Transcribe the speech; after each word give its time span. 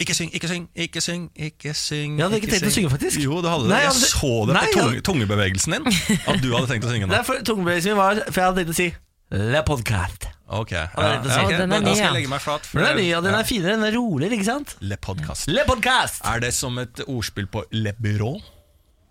Ikke 0.00 0.14
syng, 0.16 0.30
ikke 0.32 0.48
syng, 0.48 0.64
ikke 0.74 1.00
syng, 1.04 1.24
ikke 1.36 1.74
syng. 1.76 2.14
Jeg 2.16 2.24
hadde 2.24 2.36
ikke 2.40 2.46
ikke 2.48 2.56
tenkt 2.56 2.70
å 2.70 2.74
synge, 2.78 2.90
faktisk. 2.94 3.20
Jo, 3.20 3.42
du 3.44 3.48
hadde 3.52 3.66
det. 3.66 3.72
Nei, 3.74 3.80
jeg 3.82 3.90
jeg 3.90 3.92
hadde- 3.92 4.10
så 4.14 4.32
det 4.48 4.54
Nei, 4.56 4.62
på 4.64 4.72
tunge, 4.72 4.88
hadde- 4.88 5.04
tungebevegelsen 5.10 5.72
din. 5.76 5.84
At 6.26 6.40
du 6.40 6.48
hadde 6.56 6.68
tenkt 6.72 6.86
å 6.88 6.92
synge 6.94 7.04
Det 7.04 7.10
nå. 7.14 7.18
er 7.20 7.26
for 7.28 7.42
tungebevegelsen 7.50 7.92
min 7.92 8.00
var 8.00 8.22
For 8.30 8.40
jeg 8.40 8.46
hadde 8.48 8.60
tenkt 8.64 8.72
å 8.72 8.78
si 8.80 8.88
Le 9.30 9.60
podcast. 9.62 10.24
Ok, 10.50 10.72
ja, 10.74 10.88
ja, 10.90 11.18
ok, 11.22 11.52
den 11.54 11.70
er 11.70 11.78
ny, 11.84 11.92
skal 11.92 12.00
ja. 12.00 12.06
jeg 12.08 12.14
legge 12.16 12.30
meg 12.32 12.40
flat. 12.42 12.64
for 12.66 12.80
Den 12.80 12.88
er 12.88 12.96
ny, 12.98 13.04
og 13.14 13.22
den 13.28 13.34
er 13.38 13.44
finere, 13.46 13.76
den 13.76 13.84
er 13.86 13.94
roligere, 13.94 14.34
ikke 14.34 14.48
sant? 14.48 14.72
Le 14.82 14.96
podcast. 14.98 15.46
Le 15.46 15.62
podcast. 15.68 16.18
Er 16.26 16.40
det 16.42 16.50
som 16.56 16.80
et 16.82 17.04
ordspill 17.06 17.46
på 17.46 17.62
Le 17.70 17.92
Bureau? 17.94 18.40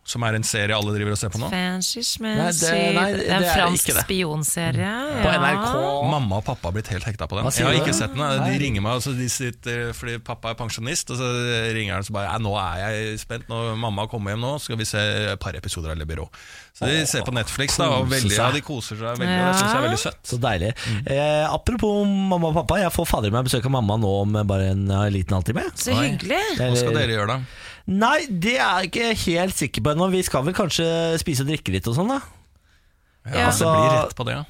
Som 0.10 0.24
er 0.26 0.40
en 0.40 0.46
serie 0.48 0.74
alle 0.74 0.96
driver 0.96 1.14
og 1.14 1.20
ser 1.22 1.30
på 1.30 1.38
nå? 1.42 1.50
Fancy 1.54 2.02
schmancy 2.02 2.66
det- 2.66 2.96
nei, 2.96 3.10
Det 3.14 3.26
det 3.28 3.36
er 3.36 3.44
en 3.44 3.50
fransk 3.54 3.92
spionserie. 4.00 4.94
På 5.22 5.30
ja. 5.30 5.38
NRK. 5.38 5.76
Mamma 6.10 6.40
og 6.40 6.46
pappa 6.48 6.70
har 6.70 6.74
blitt 6.74 6.90
helt 6.90 7.06
hekta 7.06 7.28
på 7.30 7.38
den. 7.38 7.50
Jeg 7.54 7.68
har 7.68 7.78
ikke 7.78 7.94
sett 7.94 8.16
den. 8.16 8.44
De 8.48 8.58
ringer 8.64 8.82
meg, 8.82 9.04
de 9.20 9.30
sitter, 9.30 9.94
fordi 9.94 10.18
pappa 10.26 10.56
er 10.56 10.58
pensjonist. 10.58 11.14
Og 11.14 11.22
så 11.22 11.30
ringer 11.76 12.00
han 12.00 12.08
så 12.08 12.16
bare 12.16 12.40
'Nå 12.40 12.56
er 12.58 12.90
jeg 12.90 13.20
spent. 13.20 13.48
Når 13.50 13.78
mamma 13.78 14.08
kommer 14.08 14.34
hjem 14.34 14.42
nå, 14.42 14.60
skal 14.60 14.78
vi 14.78 14.86
se 14.86 14.98
et 14.98 15.40
par 15.40 15.54
episoder 15.54 15.92
av 15.92 15.98
Le 15.98 16.06
Byrå. 16.06 16.28
Så 16.74 16.86
de 16.88 17.06
ser 17.06 17.22
på 17.28 17.34
Netflix, 17.36 17.78
da, 17.78 17.90
og 18.00 18.10
veldig, 18.10 18.36
ja, 18.36 18.52
de 18.52 18.62
koser 18.62 18.96
seg 18.96 19.18
veldig. 19.20 19.40
Og 19.40 19.48
det 19.50 19.56
syns 19.60 19.74
jeg 19.74 19.80
er 19.80 19.88
veldig 19.88 20.00
søtt. 20.00 20.22
Så 20.24 20.38
deilig. 20.40 20.74
Mm. 20.88 21.08
Eh, 21.12 21.54
apropos 21.54 22.06
mamma 22.08 22.48
og 22.48 22.56
pappa, 22.62 22.80
jeg 22.80 22.94
får 22.96 23.08
fader 23.10 23.32
meg 23.36 23.46
besøk 23.46 23.66
av 23.66 23.72
mamma 23.72 23.98
nå 24.00 24.22
om 24.22 24.38
bare 24.48 24.72
en 24.72 24.88
ja, 24.88 25.02
liten 25.12 25.36
halvtime. 25.36 25.66
Så 25.76 25.94
hyggelig. 25.94 26.40
Hva 26.58 26.72
skal 26.80 26.96
dere 26.96 27.18
gjøre, 27.18 27.28
da? 27.28 27.42
Nei, 27.90 28.20
det 28.30 28.58
er 28.62 28.84
jeg 28.86 28.90
ikke 28.92 29.10
helt 29.26 29.58
sikker 29.58 29.86
på 29.86 29.94
ennå. 29.96 30.10
Vi 30.14 30.22
skal 30.28 30.44
vel 30.46 30.54
kanskje 30.58 30.86
spise 31.22 31.42
og 31.46 31.50
drikke 31.50 31.74
litt 31.74 31.88
og 31.90 31.96
sånn, 31.98 32.12
da. 32.14 32.20
Ja, 33.30 33.48
altså, 33.50 33.66
Det 33.70 33.80
blir 33.82 33.96
rett 33.98 34.16
på 34.18 34.26
det, 34.28 34.36
ja. 34.38 34.44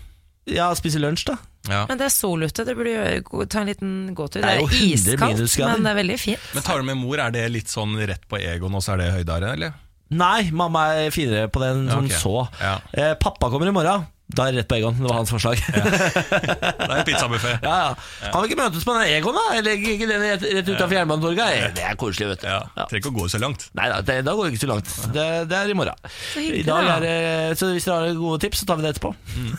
Ja, 0.49 0.67
spise 0.75 0.99
lunsj, 1.01 1.27
da. 1.29 1.35
ja. 1.69 1.83
Men 1.89 1.99
det 1.99 2.07
er 2.07 2.13
sol 2.13 2.41
ute, 2.41 2.63
du 2.65 2.71
burde 2.73 2.93
jo 2.95 3.45
ta 3.45 3.61
en 3.61 3.69
liten 3.69 3.91
gåtur. 4.17 4.41
Det 4.41 4.49
er 4.49 4.63
jo 4.63 4.67
100 4.67 5.43
iskaldt, 5.45 5.75
men 5.75 5.85
det 5.85 5.91
er 5.91 5.99
veldig 5.99 6.17
fint. 6.19 6.47
Men 6.55 6.65
tar 6.65 6.81
du 6.81 6.87
med 6.87 6.97
mor, 6.97 7.21
er 7.21 7.35
det 7.35 7.43
litt 7.53 7.69
sånn 7.71 7.93
rett 8.09 8.25
på 8.31 8.39
egoen, 8.41 8.75
og 8.75 8.83
så 8.83 8.95
er 8.95 9.03
det 9.03 9.09
høydere, 9.19 9.53
eller? 9.59 9.75
Nei, 10.09 10.49
mamma 10.49 10.87
er 10.97 11.11
finere 11.13 11.51
på 11.53 11.61
den 11.61 11.85
Ja, 11.85 11.99
som 11.99 12.07
så. 12.09 12.35
Ja. 12.63 12.75
Eh, 12.97 13.13
pappa 13.21 13.51
kommer 13.53 13.69
i 13.69 13.75
morgen. 13.75 14.07
Da 14.29 14.45
er 14.45 14.53
det 14.53 14.61
rett 14.61 14.69
på 14.69 14.77
Egon. 14.77 14.97
Det 14.99 15.07
var 15.07 15.15
hans 15.17 15.31
forslag. 15.33 15.57
Det 15.57 16.89
er 16.93 17.05
pizzabuffé. 17.07 17.55
ja, 17.65 17.77
ja. 17.81 18.29
Kan 18.29 18.43
vi 18.43 18.51
ikke 18.51 18.59
møtes 18.59 18.85
på 18.85 18.93
den 18.93 19.13
Egon, 19.15 19.39
da? 19.39 19.45
Eller 19.57 19.79
ikke 19.79 20.05
den 20.09 20.21
rett, 20.21 20.45
rett 20.45 20.69
utenfor 20.69 20.95
Jernbanetorget? 20.99 21.71
Det 21.79 21.85
er 21.87 21.97
koselig, 21.99 22.27
vet 22.35 22.43
du. 22.45 22.49
Ja. 22.51 22.59
Trenger 22.83 23.01
ikke 23.01 23.13
å 23.13 23.17
gå 23.17 23.25
så 23.33 23.41
langt. 23.41 23.65
Nei 23.79 23.87
da, 23.89 23.97
det, 24.05 24.19
da 24.27 24.35
går 24.37 24.45
det 24.45 24.53
ikke 24.53 24.65
så 24.67 24.71
langt. 24.73 24.93
Det, 25.15 25.25
det 25.49 25.57
er 25.57 25.73
i 25.73 25.77
morgen. 25.79 26.11
hyggelig, 26.35 26.61
I 26.61 26.67
dag 26.69 26.91
er 27.09 27.57
så 27.57 27.71
hvis 27.73 27.89
dere 27.89 28.11
har 28.11 28.21
gode 28.21 28.41
tips, 28.45 28.61
så 28.61 28.69
tar 28.69 28.79
vi 28.79 28.85
det 28.85 28.93
etterpå. 28.93 29.13
Mm. 29.33 29.49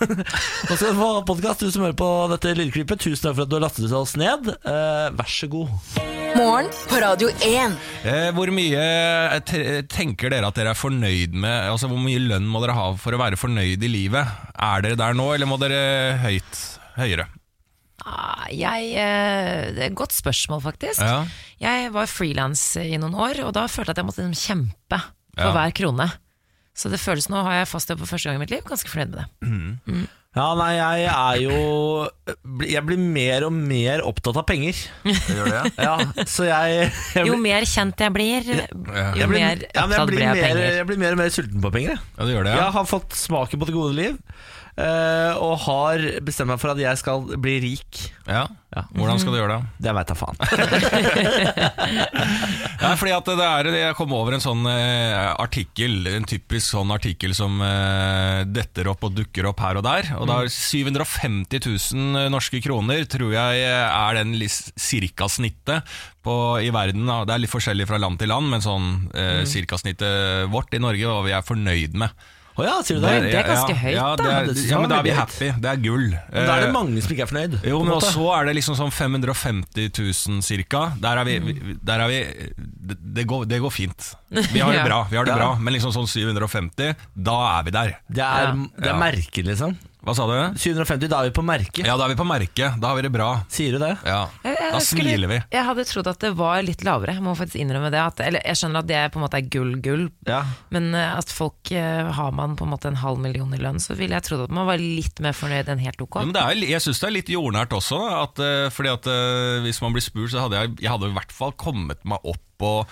Nå 0.70 0.78
skal 0.78 0.86
du 0.86 1.02
få 1.02 1.10
podkast, 1.32 1.66
du 1.66 1.74
som 1.74 1.88
hører 1.88 1.98
på 1.98 2.12
dette 2.36 2.54
lydklippet. 2.62 3.02
Tusen 3.08 3.26
takk 3.26 3.40
for 3.40 3.48
at 3.48 3.50
du 3.50 3.58
har 3.58 3.66
lastet 3.66 3.98
oss 4.04 4.14
ned. 4.20 4.54
Uh, 4.62 5.10
vær 5.18 5.34
så 5.34 5.50
god. 5.50 5.74
Morgen 6.36 6.68
på 6.86 6.98
Radio 7.02 7.28
1. 7.42 7.72
Eh, 8.06 8.28
hvor 8.36 8.50
mye 8.54 8.82
eh, 9.34 9.80
tenker 9.90 10.30
dere 10.30 10.46
at 10.46 10.56
dere 10.56 10.72
er 10.72 10.78
fornøyd 10.78 11.34
med 11.36 11.72
Altså 11.72 11.88
Hvor 11.90 11.98
mye 12.00 12.20
lønn 12.22 12.46
må 12.48 12.62
dere 12.62 12.76
ha 12.76 12.86
for 13.00 13.16
å 13.16 13.20
være 13.20 13.38
fornøyd 13.40 13.82
i 13.82 13.90
livet? 13.90 14.30
Er 14.60 14.82
dere 14.84 14.98
der 15.00 15.14
nå, 15.16 15.28
eller 15.34 15.48
må 15.48 15.56
dere 15.60 16.16
høyt, 16.20 16.58
høyere? 16.98 17.26
Ah, 18.04 18.46
Jeg, 18.52 18.90
eh, 18.96 19.70
det 19.76 19.82
er 19.82 19.90
et 19.90 19.96
godt 19.96 20.12
spørsmål, 20.16 20.62
faktisk. 20.64 21.00
Ja. 21.04 21.24
Jeg 21.60 21.92
var 21.92 22.08
frilans 22.08 22.62
i 22.80 22.96
noen 23.00 23.14
år, 23.14 23.42
og 23.44 23.52
da 23.56 23.66
følte 23.68 23.90
jeg 23.92 23.96
at 23.98 24.00
jeg 24.02 24.08
måtte 24.08 24.24
liksom 24.24 24.40
kjempe 24.40 25.00
for 25.36 25.48
Ja. 25.48 25.52
hver 25.56 25.72
krone. 25.76 26.08
Så 26.74 26.88
det 26.90 27.00
føles 27.00 27.28
nå 27.28 27.42
har 27.44 27.60
jeg 27.60 27.68
fast 27.68 27.88
jobb 27.90 27.98
for 28.00 28.06
første 28.16 28.28
gang 28.30 28.36
i 28.36 28.44
mitt 28.44 28.50
liv. 28.54 28.62
Ganske 28.64 28.88
fornøyd 28.88 29.10
med 29.12 29.24
det. 29.24 30.08
Ja, 30.30 30.44
nei, 30.54 30.76
jeg 30.78 31.06
er 31.10 31.38
jo 31.42 31.54
Jeg 32.70 32.84
blir 32.86 33.00
mer 33.02 33.48
og 33.48 33.50
mer 33.56 34.04
opptatt 34.06 34.36
av 34.38 34.44
penger. 34.46 34.78
Gjør 35.02 35.48
det? 35.50 35.62
Ja, 35.82 35.96
så 36.30 36.46
jeg, 36.46 36.84
jeg 37.16 37.26
Jo 37.26 37.34
mer 37.42 37.66
kjent 37.66 37.98
jeg 37.98 38.14
blir, 38.14 38.46
jo 38.46 38.54
jeg 38.60 39.26
blir, 39.26 39.34
mer 39.34 39.64
ja, 39.64 39.72
jeg 39.74 39.88
opptatt 39.88 40.06
blir 40.06 40.20
blir 40.20 40.22
jeg 40.22 40.30
av 40.30 40.38
mer, 40.38 40.46
penger. 40.46 40.76
jeg 40.78 40.86
blir 40.92 41.02
mer 41.02 41.16
og 41.16 41.20
mer 41.24 41.34
sulten 41.34 41.64
på 41.64 41.72
penger. 41.74 41.98
Ja, 42.14 42.28
du 42.28 42.30
gjør 42.36 42.46
det, 42.46 42.54
ja? 42.54 42.62
Jeg 42.62 42.76
har 42.78 42.86
fått 42.92 43.18
smaken 43.18 43.58
på 43.64 43.70
det 43.72 43.74
gode 43.74 43.96
liv, 43.98 44.20
og 44.76 45.54
har 45.66 46.02
bestemt 46.24 46.52
meg 46.52 46.60
for 46.62 46.72
at 46.72 46.80
jeg 46.80 47.00
skal 47.00 47.26
bli 47.40 47.58
rik. 47.66 48.04
ja. 48.28 48.46
Ja. 48.70 48.84
Hvordan 48.94 49.18
skal 49.18 49.34
du 49.34 49.38
gjøre 49.40 49.54
det? 49.56 49.82
Det 49.82 49.92
veit 49.96 50.10
jeg 50.12 50.18
faen. 50.20 50.36
Ja, 52.80 52.94
fordi 52.96 53.12
at 53.12 53.26
det 53.28 53.44
er, 53.44 53.68
Jeg 53.76 53.96
kom 53.98 54.12
over 54.16 54.32
en 54.32 54.42
sånn 54.42 54.62
eh, 54.70 55.34
artikkel, 55.42 56.06
en 56.08 56.24
typisk 56.28 56.72
sånn 56.72 56.92
artikkel 56.94 57.34
som 57.36 57.58
eh, 57.64 58.40
detter 58.48 58.88
opp 58.92 59.04
og 59.04 59.16
dukker 59.18 59.50
opp 59.50 59.60
her 59.60 59.80
og 59.80 59.84
der. 59.84 60.08
Og 60.16 60.24
da 60.30 60.38
er 60.44 60.52
750 60.54 61.60
000 61.66 62.30
norske 62.32 62.62
kroner 62.64 63.04
tror 63.10 63.34
jeg 63.34 63.66
er 63.68 64.20
den 64.20 64.32
cirkasnittet 64.40 65.28
snittet 65.30 66.00
på, 66.24 66.34
i 66.62 66.70
verden. 66.72 67.04
Det 67.26 67.34
er 67.34 67.42
litt 67.42 67.52
forskjellig 67.52 67.86
fra 67.90 68.00
land 68.00 68.20
til 68.22 68.30
land, 68.32 68.48
men 68.54 68.64
sånn 68.64 68.88
eh, 69.12 69.42
cirka 69.50 69.78
snittet 69.80 70.48
vårt 70.52 70.72
i 70.74 70.82
Norge, 70.82 71.10
hva 71.10 71.24
vi 71.26 71.36
er 71.36 71.46
fornøyd 71.46 71.98
med. 72.00 72.30
Å 72.60 72.64
ja, 72.66 72.76
sier 72.84 73.00
du 73.00 73.04
det? 73.06 73.12
det 73.30 73.34
er 73.40 73.46
ganske 73.48 73.74
høyt, 73.80 73.94
ja, 73.96 74.08
da. 74.16 74.24
det 74.24 74.32
er, 74.54 74.68
ja, 74.70 74.78
men 74.82 74.90
da 74.92 74.98
er 75.00 75.06
vi 75.06 75.14
happy. 75.16 75.48
Det 75.64 75.70
er 75.72 75.80
gull. 75.84 76.08
Men 76.10 76.46
da 76.46 76.56
er 76.56 76.60
det 76.60 76.68
Eh, 76.70 76.72
mange 76.76 77.02
som 77.02 77.14
ikke 77.14 77.24
er 77.26 77.30
fornøyd. 77.32 77.54
jo, 77.64 77.78
men 77.82 77.94
måte. 77.94 78.10
så 78.12 78.26
er 78.36 78.44
det 78.50 78.54
liksom 78.60 78.76
sånn 78.78 78.92
550 78.92 79.88
000 80.28 80.42
cirka. 80.42 80.92
Der 81.00 81.16
er 81.20 81.24
vi, 81.24 81.38
vi- 81.40 81.76
der 81.82 82.00
er 82.04 82.08
vi 82.08 82.20
det, 83.16 83.26
går, 83.26 83.46
det 83.48 83.60
går 83.60 83.70
fint. 83.72 84.14
Vi 84.30 84.60
har 84.60 84.72
det 84.72 84.84
bra, 84.90 85.06
vi 85.10 85.16
har 85.16 85.24
det 85.24 85.32
Ja. 85.32 85.38
bra. 85.38 85.54
Men 85.58 85.74
liksom 85.74 85.92
sånn 85.92 86.06
750, 86.08 86.94
da 87.16 87.58
er 87.58 87.64
vi 87.64 87.70
der. 87.70 87.96
Det 88.08 88.22
er, 88.24 88.52
Ja. 88.52 88.54
det 88.78 88.88
er 88.92 88.98
merkelig, 89.00 89.46
liksom. 89.54 89.76
Hva 90.00 90.14
sa 90.16 90.24
du? 90.24 90.32
750, 90.56 91.08
da 91.12 91.18
er 91.20 91.28
vi 91.28 91.34
på 91.36 91.42
merket. 91.44 91.84
Ja, 91.84 91.96
da 92.00 92.06
er 92.06 92.14
vi 92.14 92.18
på 92.20 92.24
merket. 92.24 92.78
Da 92.80 92.88
har 92.88 92.96
vi 92.96 93.02
det 93.04 93.10
bra. 93.12 93.42
Sier 93.52 93.72
du 93.76 93.78
det? 93.82 93.90
Ja. 94.06 94.28
Jeg- 94.44 94.56
jeg 94.60 94.72
Da 94.72 94.78
skulle- 94.80 95.02
smiler 95.12 95.28
vi. 95.28 95.38
Jeg 95.52 95.64
hadde 95.66 95.84
trodd 95.84 96.06
at 96.08 96.18
det 96.20 96.30
var 96.36 96.62
litt 96.62 96.80
lavere. 96.84 97.12
Jeg 97.14 97.22
må 97.22 97.34
faktisk 97.36 97.60
innrømme 97.60 97.90
det. 97.90 98.00
At, 98.00 98.20
eller 98.20 98.40
jeg 98.44 98.56
skjønner 98.56 98.78
at 98.80 98.86
det 98.86 99.12
på 99.12 99.20
en 99.20 99.24
måte 99.28 99.36
er 99.36 99.48
gull-gull, 99.52 100.10
Ja. 100.26 100.44
men 100.70 100.94
eh, 100.94 101.18
at 101.18 101.28
folk 101.28 101.70
eh, 101.72 102.10
har 102.12 102.32
man 102.32 102.56
på 102.56 102.62
en 102.64 102.70
måte 102.70 102.86
en 102.86 102.96
halv 102.96 103.18
million 103.18 103.52
i 103.52 103.58
lønn, 103.58 103.76
så 103.78 103.94
ville 103.94 104.12
jeg 104.16 104.22
trodd 104.22 104.44
at 104.44 104.50
man 104.50 104.66
var 104.66 104.78
litt 104.78 105.20
mer 105.20 105.32
fornøyd 105.32 105.68
enn 105.68 105.78
helt 105.84 106.00
ok. 106.00 106.16
Men 106.24 106.32
det 106.32 106.42
er, 106.42 106.54
jeg 106.70 106.80
syns 106.80 107.00
det 107.00 107.08
er 107.08 107.16
litt 107.18 107.26
jordnært 107.28 107.68
også. 107.76 108.00
At, 108.22 108.38
eh, 108.40 108.70
fordi 108.70 108.88
at 108.92 109.04
Hvis 109.64 109.82
man 109.82 109.92
blir 109.92 110.02
spurt, 110.02 110.30
så 110.32 110.40
hadde 110.48 110.56
jeg, 110.56 110.76
jeg 110.80 110.90
hadde 110.90 111.10
i 111.10 111.12
hvert 111.14 111.32
fall 111.32 111.52
kommet 111.52 111.98
meg 112.04 112.18
opp 112.24 112.40
på 112.58 112.86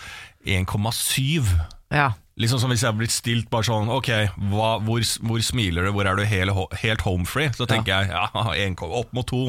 1,7. 0.47 1.45
Ja. 1.91 2.13
Liksom 2.39 2.61
som 2.63 2.71
Hvis 2.71 2.83
jeg 2.85 2.93
har 2.93 2.97
blitt 2.99 3.13
stilt 3.15 3.49
bare 3.51 3.67
sånn 3.67 3.89
Ok, 3.91 4.09
hva, 4.53 4.77
hvor, 4.85 5.03
hvor 5.27 5.43
smiler 5.43 5.89
du? 5.89 5.93
Hvor 5.97 6.07
er 6.07 6.19
du 6.19 6.25
helt, 6.29 6.55
helt 6.83 7.03
home 7.07 7.27
free? 7.27 7.51
Så 7.57 7.67
tenker 7.67 7.91
jeg 8.05 8.13
ja, 8.13 8.29
en, 8.65 8.77
opp 8.89 9.11
mot 9.17 9.27
to, 9.27 9.41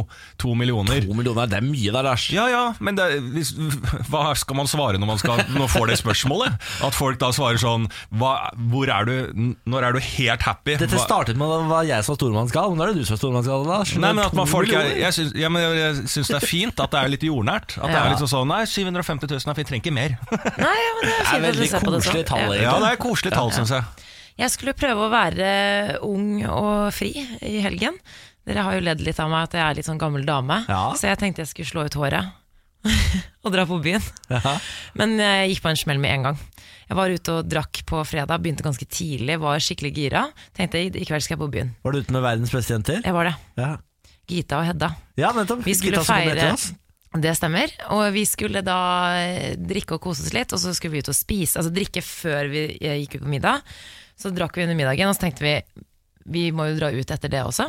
to 0.41 0.55
millioner. 0.57 1.03
To 1.05 1.13
millioner, 1.17 1.49
det 1.51 1.59
er 1.59 1.65
mye 1.65 1.93
der, 1.93 2.05
Lars. 2.05 2.25
Ja 2.33 2.47
ja, 2.49 2.63
men 2.83 2.97
det, 2.97 3.05
hvis, 3.35 3.51
hva 4.09 4.31
skal 4.37 4.57
man 4.57 4.69
svare 4.69 4.99
når 5.01 5.11
man, 5.11 5.21
skal, 5.21 5.43
når 5.51 5.63
man 5.65 5.71
får 5.71 5.91
det 5.91 5.99
spørsmålet? 6.01 6.57
At 6.85 6.97
folk 6.97 7.19
da 7.21 7.29
svarer 7.35 7.61
sånn 7.61 7.85
hva, 8.19 8.33
hvor 8.71 8.89
er 8.91 9.05
du, 9.07 9.55
Når 9.69 9.85
er 9.89 9.97
du 9.97 10.01
helt 10.03 10.45
happy? 10.47 10.77
Dette 10.79 10.97
Hva- 10.97 11.05
startet 11.05 11.37
med 11.39 11.49
at 11.51 11.63
det 11.65 11.69
var 11.71 11.87
jeg 11.89 12.05
som 12.07 12.15
var 12.15 12.19
stormannsgal. 12.23 12.75
Nå 12.79 12.85
er 12.87 12.93
det 12.93 13.03
du 13.03 13.05
som 13.07 13.17
er 13.17 13.21
stormannsgal, 13.21 13.67
Lars. 13.69 13.93
Nei, 13.99 14.13
men 14.15 14.23
at 14.25 14.35
man, 14.37 14.49
folk 14.49 14.71
jeg, 14.73 14.95
jeg, 15.03 15.15
syns, 15.19 15.35
ja, 15.37 15.51
men 15.53 15.65
jeg, 15.67 15.77
jeg 15.83 16.09
syns 16.15 16.33
det 16.33 16.39
er 16.41 16.47
fint 16.47 16.83
at 16.85 16.93
det 16.95 17.03
er 17.03 17.13
litt 17.13 17.25
jordnært. 17.29 17.77
At 17.77 17.89
det 17.93 17.99
er 18.01 18.11
liksom 18.15 18.31
sånn 18.33 18.49
Nei, 18.49 18.63
750 18.65 19.29
000 19.29 19.53
er 19.53 19.57
fint, 19.59 19.69
trenger 19.69 19.83
ikke 19.85 19.93
mer. 19.93 20.17
Nei, 20.57 20.75
ja, 20.81 20.91
men 20.97 21.05
det 21.05 21.13
er 21.13 21.19
Det 21.19 21.19
er 21.19 21.29
fint 21.29 21.29
at 21.29 21.39
du 21.39 21.47
veldig 21.49 21.69
ser 21.69 21.85
på 21.85 21.93
det 21.93 22.01
koselig 22.01 22.23
sånn. 22.25 22.29
tall, 22.33 22.55
Ja. 22.59 22.78
Det 22.83 22.89
er 22.93 23.01
koselig 23.01 23.33
tall, 23.35 23.51
syns 23.55 23.71
jeg. 23.75 23.83
Jeg 24.39 24.51
skulle 24.53 24.73
prøve 24.77 25.07
å 25.07 25.11
være 25.11 25.47
ung 26.07 26.43
og 26.47 26.93
fri 26.95 27.11
i 27.43 27.57
helgen. 27.63 27.97
Dere 28.47 28.63
har 28.65 28.77
jo 28.77 28.83
ledd 28.85 29.01
litt 29.03 29.19
av 29.19 29.29
meg 29.29 29.49
at 29.49 29.57
jeg 29.57 29.63
er 29.65 29.75
litt 29.77 29.85
sånn 29.89 29.99
gammel 29.99 30.23
dame, 30.25 30.61
Ja. 30.69 30.93
så 30.95 31.09
jeg 31.11 31.19
tenkte 31.19 31.43
jeg 31.43 31.51
skulle 31.51 31.67
slå 31.69 31.83
ut 31.89 31.97
håret 31.99 32.31
og 33.43 33.51
dra 33.51 33.65
på 33.67 33.81
byen. 33.83 34.01
Ja. 34.31 34.53
Men 34.95 35.17
jeg 35.19 35.51
gikk 35.51 35.63
på 35.65 35.69
en 35.73 35.79
smell 35.81 35.99
med 35.99 36.13
en 36.15 36.23
gang. 36.29 36.39
Jeg 36.89 36.97
var 36.97 37.11
ute 37.13 37.33
og 37.35 37.49
drakk 37.51 37.81
på 37.85 37.99
fredag, 38.07 38.39
begynte 38.41 38.63
ganske 38.65 38.87
tidlig, 38.89 39.35
var 39.43 39.59
skikkelig 39.61 39.91
gira. 39.93 40.23
Tenkte 40.57 40.79
i 40.81 40.87
i 40.87 41.05
kveld 41.05 41.21
skal 41.21 41.35
jeg 41.35 41.41
på 41.43 41.51
byen. 41.53 41.75
Var 41.83 41.91
du 41.93 41.99
ute 41.99 42.15
med 42.15 42.23
verdens 42.23 42.53
beste 42.55 42.73
jenter? 42.73 43.01
Jeg 43.05 43.13
var 43.13 43.29
det. 43.29 43.35
Ja, 43.59 43.75
Gita 44.29 44.61
og 44.61 44.65
Hedda. 44.71 44.89
ja 45.19 45.33
nettopp. 45.35 45.61
Vi 45.67 45.73
skulle 45.75 45.99
Gita 45.99 46.05
som 46.07 46.15
feire 46.15 46.53
oss. 46.53 46.69
Det 47.09 47.31
stemmer. 47.33 47.71
Og 47.95 48.03
vi 48.13 48.25
skulle 48.29 48.61
da 48.65 48.79
eh, 49.17 49.55
drikke 49.57 49.97
og 49.97 50.03
kose 50.03 50.27
oss 50.27 50.35
litt, 50.35 50.53
og 50.53 50.61
så 50.61 50.75
skulle 50.77 50.97
vi 50.97 51.01
ut 51.01 51.09
og 51.09 51.17
spise. 51.17 51.57
Altså 51.57 51.73
drikke 51.73 52.03
før 52.05 52.51
vi 52.51 52.67
eh, 52.77 52.99
gikk 53.01 53.17
ut 53.17 53.25
på 53.25 53.33
middag. 53.33 53.65
Så 54.19 54.29
drakk 54.35 54.57
vi 54.57 54.67
under 54.67 54.77
middagen, 54.77 55.09
og 55.09 55.17
så 55.17 55.25
tenkte 55.25 55.45
vi 55.45 55.57
vi 56.29 56.49
må 56.53 56.67
jo 56.69 56.77
dra 56.77 56.91
ut 56.93 57.11
etter 57.15 57.31
det 57.31 57.41
også. 57.41 57.65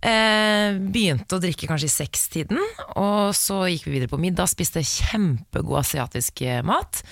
Eh, 0.00 0.76
begynte 0.92 1.36
å 1.36 1.42
drikke 1.42 1.68
kanskje 1.68 1.88
i 1.88 1.92
sekstiden, 1.92 2.60
og 3.00 3.34
så 3.36 3.62
gikk 3.68 3.86
vi 3.86 3.94
videre 3.98 4.12
på 4.12 4.20
middag, 4.20 4.48
spiste 4.48 4.82
kjempegod 4.84 5.80
asiatisk 5.80 6.40
eh, 6.44 6.62
mat. 6.66 7.02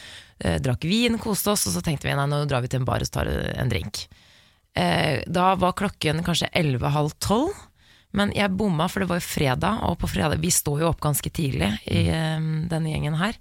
Eh, 0.41 0.57
drakk 0.63 0.85
vin, 0.89 1.19
koste 1.21 1.53
oss, 1.53 1.67
og 1.69 1.77
så 1.77 1.85
tenkte 1.85 2.09
vi 2.09 2.17
nei, 2.17 2.29
nå 2.29 2.43
drar 2.49 2.65
vi 2.65 2.73
til 2.73 2.83
en 2.83 2.89
bar 2.89 3.05
og 3.05 3.13
tar 3.13 3.29
en 3.29 3.73
drink. 3.73 4.07
Eh, 4.79 5.25
da 5.27 5.53
var 5.61 5.77
klokken 5.79 6.23
kanskje 6.27 6.51
11.30 6.57 7.17
12. 7.25 7.68
Men 8.17 8.33
jeg 8.37 8.55
bomma, 8.57 8.87
for 8.89 9.05
det 9.05 9.11
var 9.11 9.21
jo 9.21 9.27
fredag, 9.27 9.83
og 9.85 9.99
på 10.01 10.09
fredag 10.09 10.41
Vi 10.41 10.53
står 10.55 10.81
jo 10.83 10.89
opp 10.89 11.03
ganske 11.05 11.31
tidlig 11.35 11.75
i 11.91 12.07
eh, 12.09 12.39
denne 12.71 12.93
gjengen 12.93 13.19
her. 13.21 13.37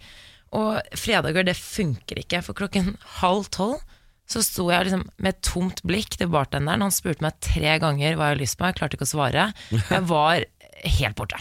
Og 0.58 0.80
fredager, 0.96 1.48
det 1.48 1.58
funker 1.60 2.20
ikke, 2.22 2.42
for 2.46 2.58
klokken 2.58 2.96
halv 3.22 3.48
tolv 3.54 3.80
så 4.28 4.42
sto 4.44 4.66
jeg 4.68 4.90
liksom 4.90 5.06
med 5.24 5.38
tomt 5.46 5.80
blikk 5.88 6.18
til 6.20 6.28
bartenderen. 6.32 6.84
Han 6.84 6.92
spurte 6.92 7.24
meg 7.24 7.38
tre 7.44 7.78
ganger 7.80 8.18
hva 8.18 8.28
jeg 8.28 8.36
har 8.36 8.42
lyst 8.42 8.58
på, 8.60 8.68
jeg 8.68 8.76
klarte 8.80 9.00
ikke 9.00 9.08
å 9.08 9.14
svare. 9.14 9.46
Jeg 9.88 10.04
var 10.10 10.44
helt 10.98 11.16
borte. 11.16 11.40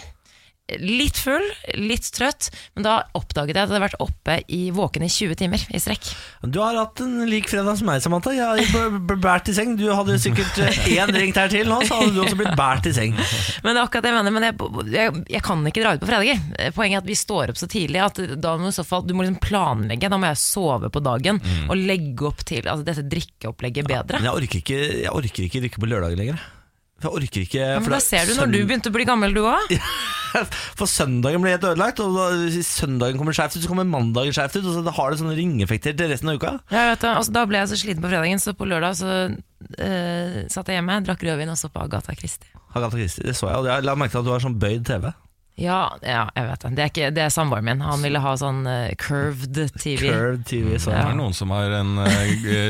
Litt 0.82 1.18
full, 1.20 1.44
litt 1.78 2.08
trøtt, 2.16 2.48
men 2.74 2.86
da 2.86 2.96
oppdaget 3.14 3.54
jeg 3.54 3.56
at 3.56 3.70
jeg 3.70 3.70
hadde 3.70 3.82
vært 3.84 4.00
oppe 4.02 4.38
i 4.50 4.60
våken 4.74 5.04
i 5.06 5.10
20 5.12 5.38
timer 5.38 5.62
i 5.70 5.78
strekk. 5.82 6.08
Du 6.42 6.58
har 6.58 6.74
hatt 6.74 7.02
en 7.04 7.20
lik 7.30 7.46
fredag 7.50 7.78
som 7.78 7.86
meg, 7.86 8.02
Samantha. 8.02 8.34
Jeg 8.34 8.66
ble 8.72 9.18
båret 9.22 9.50
i 9.52 9.54
seng. 9.54 9.76
Du 9.78 9.84
hadde 9.94 10.18
sikkert 10.22 10.58
eh, 10.64 10.80
én 10.98 11.12
drink 11.14 11.38
her 11.38 11.52
til 11.52 11.70
nå, 11.70 11.78
så 11.86 12.00
hadde 12.00 12.16
du 12.16 12.22
også 12.24 12.40
blitt 12.40 12.56
båret 12.58 12.90
i 12.90 12.94
seng. 12.96 13.14
Men 13.62 13.70
det 13.70 13.78
er 13.78 13.82
akkurat 13.84 14.08
det 14.08 14.12
jeg 14.12 14.18
mener, 14.18 14.34
men 14.34 14.48
jeg, 14.48 14.58
jeg, 14.96 15.14
jeg 15.36 15.44
kan 15.46 15.62
ikke 15.70 15.84
dra 15.84 15.94
ut 15.94 16.02
på 16.02 16.10
fredager. 16.10 16.42
Poenget 16.74 16.98
er 16.98 17.04
at 17.04 17.10
vi 17.12 17.18
står 17.22 17.54
opp 17.54 17.62
så 17.62 17.70
tidlig 17.70 18.02
at 18.02 18.20
da 18.34 18.56
må 18.58 18.66
du, 18.66 18.74
i 18.74 18.78
så 18.80 18.86
fall, 18.86 19.06
du 19.06 19.14
må 19.14 19.22
liksom 19.22 19.38
planlegge. 19.46 20.10
Da 20.10 20.18
må 20.18 20.32
jeg 20.32 20.42
sove 20.42 20.90
på 20.90 21.04
dagen 21.04 21.38
og 21.70 21.78
legge 21.78 22.26
opp 22.26 22.42
til 22.46 22.66
altså, 22.66 22.82
dette 22.86 23.06
drikkeopplegget 23.06 23.86
bedre. 23.86 24.18
Men 24.18 24.32
jeg 24.32 24.42
orker 24.42 24.62
ikke, 24.64 24.82
jeg 25.06 25.14
orker 25.14 25.46
ikke 25.46 25.64
drikke 25.68 25.82
på 25.86 25.94
lørdager 25.94 26.18
lenger. 26.24 26.44
Jeg 26.96 27.12
orker 27.12 27.42
ikke 27.44 27.60
Ja, 27.60 27.80
men 27.82 27.92
da 27.92 27.98
ser 28.00 28.24
du 28.24 28.38
når 28.38 28.52
du 28.54 28.62
begynte 28.64 28.88
å 28.88 28.94
bli 28.94 29.04
gammel, 29.06 29.34
du 29.36 29.44
òg. 29.44 29.74
For 30.78 30.90
søndagen 30.90 31.42
blir 31.42 31.56
helt 31.56 31.66
ødelagt, 31.70 32.00
og 32.04 32.16
da, 32.16 32.26
søndagen 32.66 33.20
kommer 33.20 33.36
skjevt 33.36 33.58
ut, 33.58 33.64
så 33.64 33.70
kommer 33.70 33.88
mandagen 33.88 34.36
skjevt 34.36 34.58
ut, 34.58 34.68
og 34.68 34.78
så 34.78 34.96
har 34.98 35.12
det 35.12 35.20
sånne 35.22 35.36
ringeffekter 35.38 35.96
til 35.96 36.12
resten 36.12 36.32
av 36.32 36.40
uka. 36.40 36.54
Ja, 36.72 36.88
vet 36.92 37.04
du, 37.04 37.08
altså, 37.12 37.36
da 37.36 37.44
ble 37.48 37.62
jeg 37.62 37.72
så 37.72 37.80
sliten 37.80 38.04
på 38.04 38.12
fredagen, 38.12 38.42
så 38.42 38.56
på 38.56 38.68
lørdag 38.68 38.98
så 39.00 39.12
uh, 39.32 40.40
satt 40.52 40.72
jeg 40.72 40.80
hjemme, 40.80 41.00
drakk 41.06 41.24
rødvin 41.26 41.52
og 41.54 41.60
så 41.60 41.72
på 41.72 41.84
Agatha 41.84 42.16
Christie. 42.18 42.52
Agatha 42.74 42.98
Christie, 42.98 43.26
det 43.28 43.36
så 43.38 43.50
jeg, 43.50 43.62
og 43.62 43.70
jeg 43.70 43.86
la 43.86 43.96
merke 43.98 44.16
til 44.16 44.22
at 44.22 44.28
du 44.28 44.34
har 44.34 44.44
sånn 44.44 44.60
bøyd 44.60 44.84
TV. 44.88 45.10
Ja, 45.56 45.96
ja, 46.04 46.26
jeg 46.36 46.44
vet 46.50 46.64
det. 46.66 46.70
Det 46.76 46.82
er, 46.84 46.90
ikke, 46.90 47.06
det 47.16 47.22
er 47.24 47.30
samboeren 47.32 47.64
min. 47.64 47.80
Han 47.80 48.02
ville 48.04 48.20
ha 48.20 48.32
sånn 48.36 48.58
uh, 48.68 48.90
curved 49.00 49.56
TV. 49.80 50.02
Curved 50.04 50.42
TV, 50.50 50.74
så 50.82 50.92
Det 50.92 50.98
er 51.00 51.14
noen 51.16 51.32
som 51.36 51.54
har 51.54 51.72
en 51.78 51.94
uh, 51.96 52.10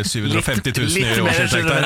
750 0.06 0.70
000 0.70 0.86
i 0.86 1.02
Litt 1.02 1.18
årsinntekt 1.24 1.66
der. 1.66 1.82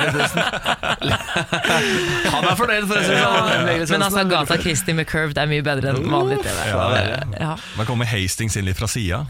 Han 2.34 2.44
er 2.50 2.58
fornøyd, 2.58 2.84
for 2.84 3.00
å 3.00 3.04
si 3.06 3.14
det 3.16 3.22
sånn. 3.24 3.94
Men 3.94 4.04
altså, 4.10 4.26
Gata 4.28 4.60
Christie 4.60 4.96
med 4.98 5.08
curved 5.08 5.40
er 5.40 5.48
mye 5.48 5.64
bedre 5.64 5.94
enn 5.94 6.04
vanlig 6.12 6.42
TV. 6.44 6.60
Ja, 6.68 6.84
Ja. 7.40 7.54
Da 7.78 7.88
kommer 7.88 8.04
Hastings 8.10 8.60
inn 8.60 8.68
litt 8.68 8.76
fra 8.76 8.90
sida. 8.90 9.22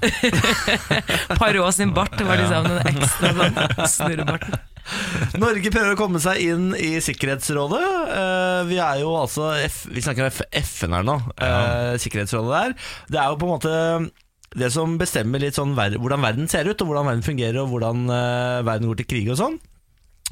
Parot 1.41 1.79
sin 1.79 1.95
bart 1.95 2.19
var 2.19 2.43
liksom 2.43 2.67
den 2.67 2.83
ekstra 2.97 3.31
sånn 3.39 3.63
snurrebarten. 3.95 4.59
Norge 5.43 5.73
prøver 5.73 5.94
å 5.94 5.99
komme 5.99 6.21
seg 6.23 6.41
inn 6.44 6.71
i 6.79 6.97
Sikkerhetsrådet. 7.05 7.85
Eh, 8.17 8.62
vi 8.71 8.81
er 8.82 9.03
jo 9.03 9.12
altså 9.19 9.53
F 9.67 9.85
Vi 9.93 10.03
snakker 10.05 10.27
om 10.27 10.43
FN 10.62 10.97
her 10.99 11.06
nå. 11.06 11.21
Ja. 11.37 11.94
Sikkerhetsrådet 12.00 12.56
der. 12.56 12.77
Det 13.12 13.23
er 13.23 13.31
jo 13.31 13.41
på 13.41 13.49
en 13.49 13.55
måte 13.55 13.77
det 14.59 14.73
som 14.75 14.97
bestemmer 14.99 15.43
litt 15.43 15.55
sånn 15.55 15.77
ver 15.79 15.94
hvordan 16.00 16.25
verden 16.25 16.49
ser 16.50 16.67
ut, 16.67 16.81
og 16.82 16.91
hvordan 16.91 17.06
verden 17.06 17.27
fungerer, 17.27 17.61
og 17.62 17.71
hvordan 17.71 18.06
eh, 18.11 18.62
verden 18.67 18.91
går 18.91 19.03
til 19.03 19.11
krig 19.12 19.31
og 19.31 19.38
sånn. 19.38 19.61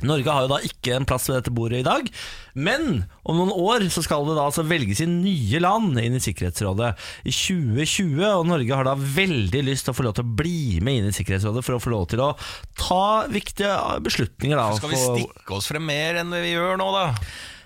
Norge 0.06 0.30
har 0.30 0.44
jo 0.44 0.50
da 0.52 0.58
ikke 0.62 0.94
en 0.94 1.06
plass 1.08 1.26
ved 1.28 1.40
dette 1.40 1.52
bordet 1.54 1.80
i 1.82 1.86
dag, 1.86 2.06
men 2.54 3.02
om 3.26 3.40
noen 3.40 3.50
år 3.50 3.86
så 3.90 4.02
skal 4.04 4.26
det 4.28 4.36
da 4.38 4.44
altså 4.46 4.62
velges 4.66 5.02
inn 5.02 5.18
nye 5.24 5.60
land 5.62 5.98
inn 5.98 6.16
i 6.18 6.22
Sikkerhetsrådet 6.22 6.92
i 7.26 7.34
2020, 7.34 8.22
og 8.28 8.46
Norge 8.46 8.78
har 8.78 8.86
da 8.86 8.94
veldig 8.98 9.64
lyst 9.66 9.88
til 9.88 9.94
å 9.94 9.98
få 9.98 10.06
lov 10.06 10.16
til 10.18 10.26
å 10.26 10.36
bli 10.38 10.78
med 10.86 11.00
inn 11.00 11.10
i 11.10 11.14
Sikkerhetsrådet 11.16 11.64
for 11.66 11.78
å 11.78 11.82
få 11.82 11.94
lov 11.94 12.08
til 12.12 12.22
å 12.24 12.32
ta 12.78 13.26
viktige 13.32 13.74
beslutninger. 14.06 14.58
da. 14.58 14.70
Skal 14.78 14.94
vi 14.94 15.02
stikke 15.02 15.58
oss 15.58 15.70
frem 15.70 15.86
mer 15.88 16.22
enn 16.22 16.34
vi 16.34 16.54
gjør 16.54 16.78
nå, 16.80 16.90
da? 16.94 17.06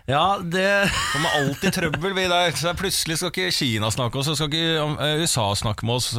Ja, 0.08 0.38
det 0.42 0.90
Kommer 1.12 1.36
alltid 1.38 1.76
trøbbel, 1.76 2.14
vi 2.16 2.24
der. 2.30 2.56
Så 2.58 2.72
plutselig 2.78 3.20
skal 3.20 3.30
ikke 3.30 3.54
Kina 3.54 3.90
snakke 3.94 4.16
med 4.16 4.24
oss, 4.24 4.32
så 4.32 4.38
skal 4.40 4.50
ikke 4.50 5.04
eh, 5.06 5.22
USA 5.22 5.46
snakke 5.58 5.86
med 5.86 6.00
oss. 6.00 6.10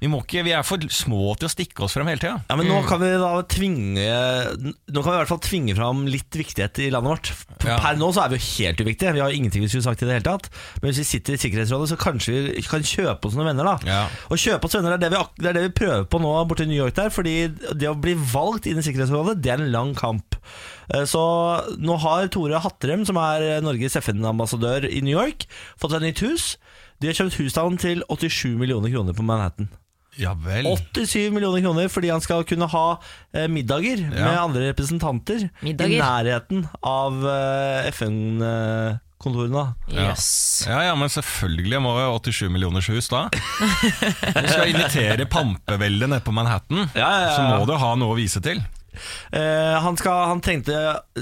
Vi, 0.00 0.08
må 0.08 0.22
ikke, 0.24 0.40
vi 0.46 0.52
er 0.56 0.64
for 0.64 0.80
små 0.88 1.34
til 1.36 1.44
å 1.44 1.52
stikke 1.52 1.84
oss 1.84 1.92
frem 1.96 2.08
hele 2.08 2.22
tida. 2.22 2.38
Ja, 2.48 2.56
men 2.56 2.70
nå 2.70 2.78
kan 2.88 3.02
vi 3.02 3.10
da 3.20 3.34
tvinge 3.52 4.06
Nå 4.56 5.02
kan 5.02 5.10
vi 5.10 5.16
i 5.16 5.18
hvert 5.20 5.28
fall 5.28 5.42
tvinge 5.44 5.74
fram 5.76 6.06
litt 6.08 6.38
viktighet 6.40 6.80
i 6.80 6.88
landet 6.94 7.10
vårt. 7.12 7.30
Ja. 7.68 7.76
Per 7.82 7.98
nå 8.00 8.08
så 8.16 8.22
er 8.24 8.32
vi 8.32 8.38
jo 8.40 8.46
helt 8.46 8.80
uviktige. 8.80 9.12
Vi 9.18 9.20
har 9.20 9.34
ingenting 9.36 9.60
vi 9.64 9.68
skulle 9.68 9.84
sagt 9.84 10.00
i 10.00 10.08
det 10.08 10.16
hele 10.16 10.26
tatt. 10.26 10.48
Men 10.80 10.88
hvis 10.90 11.02
vi 11.02 11.08
sitter 11.10 11.36
i 11.36 11.40
Sikkerhetsrådet, 11.42 11.90
så 11.92 11.98
kanskje 12.00 12.36
vi 12.48 12.64
kan 12.64 12.86
kjøpe 12.86 13.28
oss 13.28 13.36
noen 13.36 13.50
venner, 13.52 13.68
da. 13.68 13.76
Ja. 13.90 14.00
Og 14.32 14.40
kjøpe 14.40 14.70
oss 14.70 14.78
venner 14.78 14.96
er 14.96 15.02
det, 15.04 15.12
vi, 15.12 15.20
det 15.44 15.52
er 15.52 15.58
det 15.58 15.66
vi 15.68 15.74
prøver 15.82 16.08
på 16.10 16.22
nå 16.24 16.32
borte 16.48 16.64
i 16.64 16.70
New 16.70 16.80
York 16.80 16.96
der. 16.96 17.12
Fordi 17.12 17.36
det 17.76 17.90
å 17.92 17.96
bli 18.00 18.16
valgt 18.32 18.70
inn 18.70 18.80
i 18.80 18.86
Sikkerhetsrådet, 18.86 19.36
det 19.44 19.52
er 19.52 19.60
en 19.60 19.72
lang 19.74 19.92
kamp. 19.98 20.40
Eh, 20.94 21.04
Så 21.08 21.20
nå 21.76 22.00
har 22.02 22.32
Tore 22.32 22.62
Hattrem, 22.64 23.04
som 23.08 23.20
er 23.20 23.60
Norges 23.64 24.00
FN-ambassadør 24.00 24.88
i 24.88 25.04
New 25.04 25.12
York, 25.18 25.44
fått 25.76 25.92
seg 25.98 26.08
nytt 26.08 26.24
hus. 26.24 26.54
De 27.00 27.08
har 27.08 27.16
kjøpt 27.16 27.38
husstanden 27.40 27.78
til 27.80 28.02
87 28.12 28.56
millioner 28.60 28.92
kroner 28.92 29.16
på 29.16 29.24
Manhattan. 29.24 29.70
Ja 30.18 30.32
vel. 30.34 30.66
87 30.66 31.30
millioner 31.32 31.62
kroner 31.62 31.88
fordi 31.92 32.10
han 32.10 32.20
skal 32.24 32.42
kunne 32.48 32.66
ha 32.72 32.86
eh, 33.32 33.46
middager 33.48 34.02
med 34.10 34.34
andre 34.40 34.66
representanter 34.72 35.46
Middager? 35.62 35.94
i 35.94 36.00
nærheten 36.02 36.64
av 36.82 37.20
eh, 37.30 37.88
FN-kontorene. 37.94 39.64
Yes. 39.94 40.26
Ja, 40.68 40.80
ja, 40.88 40.96
men 40.98 41.12
selvfølgelig 41.12 41.80
må 41.84 41.94
jo 42.00 42.10
87 42.18 42.50
millioners 42.52 42.88
hus 42.90 43.08
da. 43.12 43.26
Du 43.30 44.48
skal 44.50 44.72
invitere 44.72 45.26
pampeveldet 45.36 46.10
nede 46.10 46.24
på 46.26 46.34
Manhattan, 46.34 46.88
Ja, 46.94 47.06
ja, 47.06 47.24
ja. 47.28 47.32
så 47.36 47.46
må 47.46 47.64
du 47.70 47.76
ha 47.80 47.94
noe 48.00 48.14
å 48.16 48.18
vise 48.18 48.42
til. 48.44 48.60
Eh, 49.32 49.76
han, 49.84 49.96
skal, 50.00 50.26
han 50.30 50.40
trengte 50.44 50.74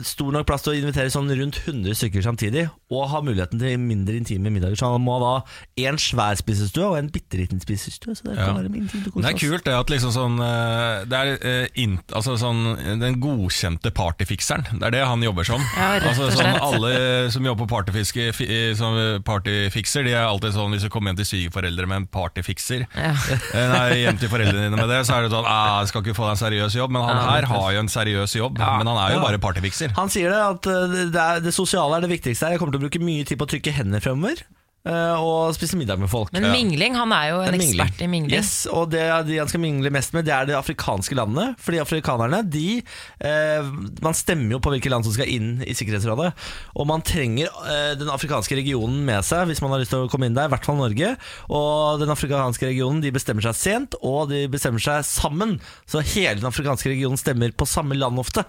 stor 0.07 0.33
nok 0.35 0.47
plass 0.49 0.63
til 0.65 0.75
å 0.75 0.79
invitere 0.81 1.11
sånn 1.13 1.29
rundt 1.31 1.61
100 1.67 1.95
stykker 1.99 2.25
samtidig, 2.25 2.69
og 2.91 3.09
ha 3.13 3.21
muligheten 3.25 3.61
til 3.61 3.77
mindre 3.81 4.17
intime 4.17 4.51
middager. 4.53 4.79
Så 4.81 4.93
han 4.95 5.05
må 5.05 5.19
ha 5.23 5.35
én 5.77 5.89
en 5.89 5.97
svær 6.01 6.37
spisestue 6.39 6.85
og 6.85 6.99
en 6.99 7.09
bitte 7.13 7.39
liten 7.41 7.61
spisestue. 7.61 8.15
Så 8.15 8.25
det 8.29 8.37
Ja. 8.37 8.47
kan 8.47 8.57
være 8.59 8.69
intimt 8.77 9.09
Det 9.15 9.25
er 9.25 9.39
kult 9.39 9.65
det 9.65 9.75
at 9.75 9.89
liksom 9.91 10.13
sånn 10.13 10.37
eh, 10.45 11.05
Det 11.09 11.17
er 11.19 11.39
eh, 11.43 11.67
in, 11.83 11.99
altså 12.13 12.37
sånn 12.39 12.77
den 13.01 13.19
godkjente 13.21 13.91
partyfikseren. 13.91 14.67
Det 14.79 14.87
er 14.87 14.91
det 14.91 15.05
han 15.07 15.23
jobber 15.23 15.45
som. 15.49 15.61
Ja, 15.77 15.99
altså 16.01 16.29
sånn. 16.31 16.61
Alle 16.61 17.31
som 17.33 17.45
jobber 17.45 17.67
på 17.67 17.71
partyfiske, 17.77 18.29
som 18.77 18.95
partyfikser, 19.25 20.05
de 20.05 20.13
er 20.15 20.27
alltid 20.29 20.53
sånn 20.55 20.73
hvis 20.75 20.85
du 20.87 20.91
kommer 20.93 21.11
hjem 21.13 21.21
til 21.23 21.29
svigerforeldre 21.33 21.87
med 21.89 21.97
en 22.03 22.07
partyfikser 22.13 22.87
Ja. 22.95 23.13
Nei, 23.55 24.03
hjem 24.05 24.19
til 24.21 24.29
foreldrene 24.33 24.69
dine 24.69 24.77
med 24.79 24.89
det, 24.93 25.01
så 25.09 25.19
er 25.19 25.27
det 25.27 25.33
sånn 25.33 25.47
ah, 25.49 25.81
'Jeg 25.81 25.89
skal 25.89 26.03
ikke 26.05 26.17
få 26.19 26.29
deg 26.29 26.37
en 26.37 26.43
seriøs 26.45 26.75
jobb', 26.79 26.93
men 26.95 27.03
han 27.03 27.17
her 27.29 27.47
har 27.49 27.58
jo 27.75 27.81
en 27.85 27.89
seriøs 27.93 28.35
jobb. 28.39 28.59
Men 28.59 28.87
han 28.87 28.97
er 28.97 29.15
jo 29.15 29.19
Ja. 29.19 29.25
bare 29.27 29.39
partyfikser. 29.43 29.93
Han 29.99 30.09
sier 30.13 30.31
det 30.31 30.39
at 30.43 30.67
eh, 30.67 30.97
det, 31.13 31.23
er, 31.23 31.41
det 31.45 31.55
sosiale 31.55 31.97
er 31.99 32.01
det 32.07 32.11
viktigste 32.11 32.47
her. 32.47 32.53
Jeg 32.57 32.61
kommer 32.63 32.73
til 32.77 32.81
å 32.83 32.87
bruke 32.89 33.03
mye 33.05 33.25
tid 33.29 33.39
på 33.41 33.47
å 33.49 33.53
trykke 33.55 33.73
hender 33.77 34.01
fremover. 34.05 34.45
Eh, 34.89 35.21
Og 35.23 35.55
spise 35.57 35.79
middag 35.79 36.01
med 36.01 36.11
folk. 36.11 36.33
Men 36.35 36.49
mingling, 36.51 36.97
han 36.99 37.13
er 37.15 37.31
jo 37.31 37.41
en 37.45 37.57
En 37.57 37.61
ekspert 37.61 38.03
i 38.05 38.09
mingling. 38.11 38.39
Yes, 38.39 38.67
og 38.71 38.91
det 38.93 39.05
de 39.29 39.39
han 39.39 39.51
skal 39.51 39.63
mingle 39.63 39.93
mest 39.95 40.15
med, 40.17 40.27
det 40.29 40.35
er 40.35 40.49
de 40.49 40.57
afrikanske 40.59 41.17
landene. 41.19 41.53
Fordi 41.63 41.83
afrikanerne, 41.83 42.43
de 42.49 42.81
eh, 42.81 43.71
Man 44.05 44.17
stemmer 44.17 44.57
jo 44.57 44.63
på 44.65 44.73
hvilke 44.75 44.93
land 44.93 45.07
som 45.07 45.15
skal 45.17 45.31
inn 45.31 45.63
i 45.67 45.77
Sikkerhetsrådet. 45.77 46.33
Og 46.79 46.89
man 46.89 47.05
trenger 47.07 47.53
eh, 47.69 47.93
den 48.01 48.11
afrikanske 48.13 48.59
regionen 48.59 49.05
med 49.07 49.27
seg 49.27 49.47
hvis 49.49 49.63
man 49.65 49.75
har 49.75 49.83
lyst 49.83 49.95
til 49.95 50.07
å 50.07 50.11
komme 50.11 50.29
inn 50.29 50.37
der, 50.37 50.49
i 50.49 50.55
hvert 50.55 50.67
fall 50.67 50.81
Norge. 50.81 51.15
Og 51.53 52.03
den 52.03 52.13
afrikanske 52.15 52.69
regionen 52.71 53.03
de 53.05 53.15
bestemmer 53.15 53.45
seg 53.45 53.59
sent, 53.59 53.99
og 54.03 54.29
de 54.33 54.47
bestemmer 54.51 54.83
seg 54.83 55.07
sammen. 55.07 55.59
Så 55.89 56.03
hele 56.15 56.39
den 56.41 56.51
afrikanske 56.51 56.93
regionen 56.93 57.21
stemmer 57.21 57.55
på 57.55 57.69
samme 57.69 57.99
land 57.99 58.21
ofte. 58.21 58.47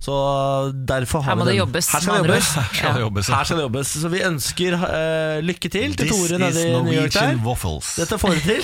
Så 0.00 0.14
derfor 0.88 1.20
har 1.26 1.32
Her 1.32 1.38
må 1.40 1.44
vi 1.44 1.50
det 1.50 1.54
den. 1.56 1.58
jobbes, 1.66 1.88
Her 1.92 2.00
skal 2.00 2.14
det 2.22 2.28
jobbes. 2.28 2.48
Her 2.54 2.66
skal 2.72 2.94
det 2.94 3.00
jobbes. 3.02 3.26
Her 3.34 3.44
skal 3.44 3.56
det 3.58 3.62
jobbes. 3.66 3.88
Så 4.02 4.08
vi 4.12 4.20
ønsker 4.22 4.76
uh, 4.78 5.40
lykke 5.42 5.68
til 5.74 5.96
til 5.98 6.06
This 6.06 6.12
Tore 6.14 6.38
nede 6.38 6.62
i 6.68 6.72
New 6.86 6.94
York 6.94 7.12
der. 7.16 7.34
Waffles. 7.44 7.88
Dette 7.98 8.18
får 8.22 8.36
vi 8.36 8.40
til. 8.46 8.62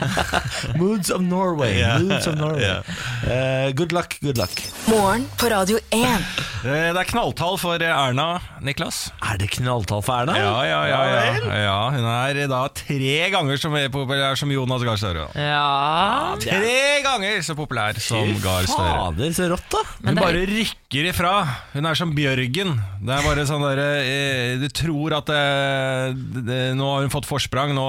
Moods 0.80 1.10
of 1.10 1.20
Norway. 1.20 1.74
Yeah. 1.78 1.98
Moods 2.02 2.26
of 2.30 2.36
Norway. 2.38 2.62
Yeah. 2.62 3.66
Uh, 3.68 3.72
good 3.74 3.92
luck, 3.92 4.16
good 4.22 4.38
luck. 4.38 4.54
Morgen 4.88 5.26
på 5.40 5.50
Radio 5.50 5.78
1. 5.90 6.00
Eh, 6.00 6.20
Det 6.64 6.96
er 6.96 7.04
knalltall 7.10 7.58
for 7.60 7.82
Erna, 7.84 8.38
Niklas. 8.64 9.10
Er 9.22 9.36
det 9.42 9.50
knalltall 9.58 10.02
for 10.06 10.22
Erna? 10.22 10.36
Ja, 10.38 10.54
ja, 10.64 10.80
ja, 10.88 11.00
ja, 11.10 11.58
ja. 11.64 11.76
Hun 11.92 12.04
er 12.06 12.40
da 12.48 12.62
tre 12.72 13.18
ganger 13.34 13.58
så 13.60 13.68
populær 13.92 14.38
som 14.38 14.52
Jonas 14.54 14.86
Gahr 14.86 14.96
Støre. 15.00 15.26
Ja, 15.34 16.36
Tre 16.40 17.02
ganger 17.04 17.42
så 17.44 17.56
populær 17.58 17.98
som 18.00 18.32
Gahr 18.44 18.64
Støre. 18.70 18.94
Fader, 18.94 19.34
så 19.36 19.50
rått, 19.52 19.68
da. 19.74 19.82
Hun 19.98 20.04
Men 20.08 20.14
det 20.14 20.24
er- 20.24 20.43
bare 20.44 20.56
rykker 20.60 21.06
ifra. 21.08 21.32
Hun 21.72 21.86
er 21.88 21.96
som 21.96 22.10
Bjørgen. 22.14 22.74
Det 23.04 23.12
er 23.14 23.24
bare 23.24 23.44
sånn 23.48 23.62
derre 23.64 23.86
eh, 24.04 24.56
Du 24.60 24.66
tror 24.72 25.14
at 25.16 25.26
det, 25.28 26.44
det, 26.46 26.58
nå 26.76 26.84
har 26.90 27.04
hun 27.04 27.12
fått 27.12 27.28
forsprang, 27.28 27.72
nå 27.76 27.84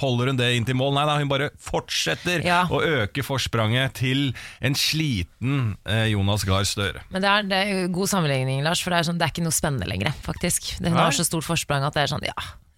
holder 0.00 0.30
hun 0.32 0.38
det 0.40 0.52
inn 0.56 0.66
til 0.68 0.78
mål. 0.78 0.94
Nei 0.96 1.06
da, 1.08 1.16
hun 1.20 1.30
bare 1.30 1.50
fortsetter 1.62 2.44
Ja. 2.46 2.64
å 2.70 2.80
øke 2.82 3.24
forspranget 3.26 3.96
til 4.00 4.28
en 4.60 4.74
sliten 4.78 5.76
eh, 5.88 6.06
Jonas 6.12 6.44
Gahr 6.46 6.64
Støre. 6.66 7.02
men 7.10 7.22
det 7.24 7.30
er, 7.30 7.42
det 7.50 7.58
er 7.62 7.88
god 7.94 8.10
sammenligning, 8.10 8.62
Lars, 8.64 8.82
for 8.82 8.90
det 8.94 9.00
er, 9.02 9.08
sånn, 9.10 9.18
det 9.20 9.26
er 9.28 9.34
ikke 9.34 9.46
noe 9.46 9.54
spennende 9.56 9.88
lenger, 9.90 10.12
faktisk. 10.26 10.76
Hun 10.82 10.92
har 10.96 11.14
så 11.14 11.26
stort 11.26 11.46
forsprang 11.46 11.84
at 11.86 11.94
det 11.96 12.06
er 12.06 12.12
sånn, 12.14 12.24
ja, 12.26 12.34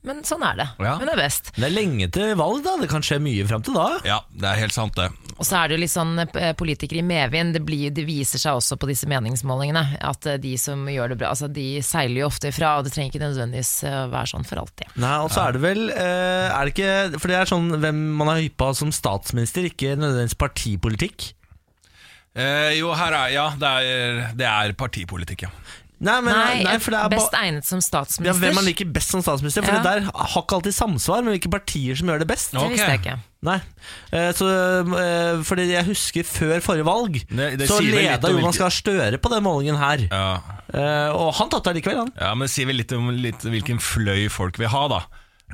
men 0.09 0.23
sånn 0.27 0.43
er 0.49 0.59
det. 0.59 0.67
Ja. 0.83 0.97
Hun 1.00 1.11
er 1.12 1.21
best. 1.21 1.53
Det 1.57 1.67
er 1.69 1.75
lenge 1.75 2.09
til 2.15 2.33
valg, 2.38 2.62
da. 2.65 2.77
Det 2.81 2.88
kan 2.91 3.05
skje 3.05 3.21
mye 3.23 3.47
fram 3.49 3.65
til 3.67 3.77
da. 3.77 3.87
Ja, 4.09 4.19
det 4.33 4.49
er 4.49 4.62
helt 4.65 4.77
sant, 4.77 4.97
det. 4.99 5.11
Og 5.38 5.47
så 5.47 5.61
er 5.61 5.69
det 5.71 5.77
jo 5.77 5.83
litt 5.85 5.93
sånn 5.93 6.19
eh, 6.25 6.50
politikere 6.59 7.03
i 7.03 7.07
medvind, 7.07 7.55
det, 7.55 7.62
blir, 7.67 7.93
det 7.95 8.03
viser 8.09 8.43
seg 8.43 8.59
også 8.59 8.79
på 8.81 8.88
disse 8.91 9.07
meningsmålingene, 9.11 9.85
at 10.09 10.27
eh, 10.27 10.41
de 10.43 10.57
som 10.59 10.83
gjør 10.91 11.12
det 11.12 11.21
bra, 11.21 11.31
altså 11.37 11.50
de 11.53 11.69
seiler 11.87 12.25
jo 12.25 12.31
ofte 12.31 12.50
ifra, 12.50 12.75
og 12.79 12.88
det 12.88 12.95
trenger 12.97 13.15
ikke 13.15 13.23
nødvendigvis 13.23 13.73
eh, 13.87 14.00
være 14.11 14.33
sånn 14.33 14.49
for 14.49 14.65
alltid. 14.65 14.91
Nei, 14.99 15.15
og 15.23 15.31
så 15.35 15.47
er 15.47 15.55
det 15.55 15.62
vel 15.62 15.85
Er 15.95 16.67
det 16.67 16.73
ikke 16.73 17.19
For 17.21 17.31
det 17.31 17.37
er 17.38 17.50
sånn 17.50 17.71
hvem 17.81 18.00
man 18.19 18.33
har 18.33 18.43
hyppa 18.43 18.73
som 18.77 18.91
statsminister, 18.95 19.69
ikke 19.71 19.95
nødvendigvis 19.95 20.38
partipolitikk. 20.43 21.33
Eh, 22.38 22.77
jo, 22.79 22.93
her 22.95 23.15
er 23.17 23.33
Ja, 23.35 23.47
det 23.59 23.69
er, 23.69 24.19
det 24.38 24.47
er 24.47 24.75
partipolitikk, 24.79 25.47
ja. 25.49 25.53
Nei, 26.00 26.21
men, 26.23 26.31
Nei, 26.31 26.62
nei, 26.62 26.76
for 26.78 26.95
det 26.95 26.99
er 27.02 27.09
best 27.11 27.33
ba- 27.33 27.40
egnet 27.43 27.64
som 27.67 27.81
statsminister. 27.83 28.28
ja, 28.31 28.33
hvem 28.38 28.55
man 28.55 28.64
liker 28.69 28.87
best 28.95 29.11
som 29.11 29.21
statsminister. 29.21 29.64
For 29.67 29.73
Ja. 29.75 29.83
det 29.83 30.05
der 30.05 30.12
har 30.14 30.43
ikke 30.45 30.55
alltid 30.61 30.75
samsvar 30.76 31.25
med 31.26 31.35
hvilke 31.35 31.50
partier 31.50 31.97
som 31.99 32.07
gjør 32.07 32.21
det 32.23 32.28
best. 32.28 32.52
Det 32.52 32.69
visste 32.71 32.87
jeg 32.87 33.00
ikke. 33.02 33.17
Nei, 33.43 33.57
eh, 34.12 34.33
så 34.35 34.47
eh, 34.99 35.43
Fordi 35.47 35.67
jeg 35.73 35.85
husker 35.87 36.23
før 36.26 36.61
forrige 36.61 36.85
valg 36.87 37.12
Det- 37.31 37.59
det 37.59 37.69
Så 37.69 37.81
leda 37.83 38.31
Jonas 38.31 38.59
Gahr 38.59 38.71
Støre 38.71 39.19
på 39.19 39.31
den 39.31 39.43
målingen 39.45 39.76
her 39.78 39.99
Ja. 40.11 40.40
Eh, 40.75 41.11
Og 41.14 41.35
han 41.35 41.49
tapte 41.49 41.73
likevel, 41.75 41.97
han 41.99 42.12
Ja, 42.21 42.35
men 42.35 42.47
det 42.47 42.50
sier 42.50 42.67
vel 42.67 42.76
litt 42.76 42.93
om 42.93 43.11
litt, 43.11 43.38
hvilken 43.38 43.78
fløy 43.78 44.28
folk 44.31 44.57
vil 44.59 44.67
ha, 44.69 44.88
da. 44.88 45.00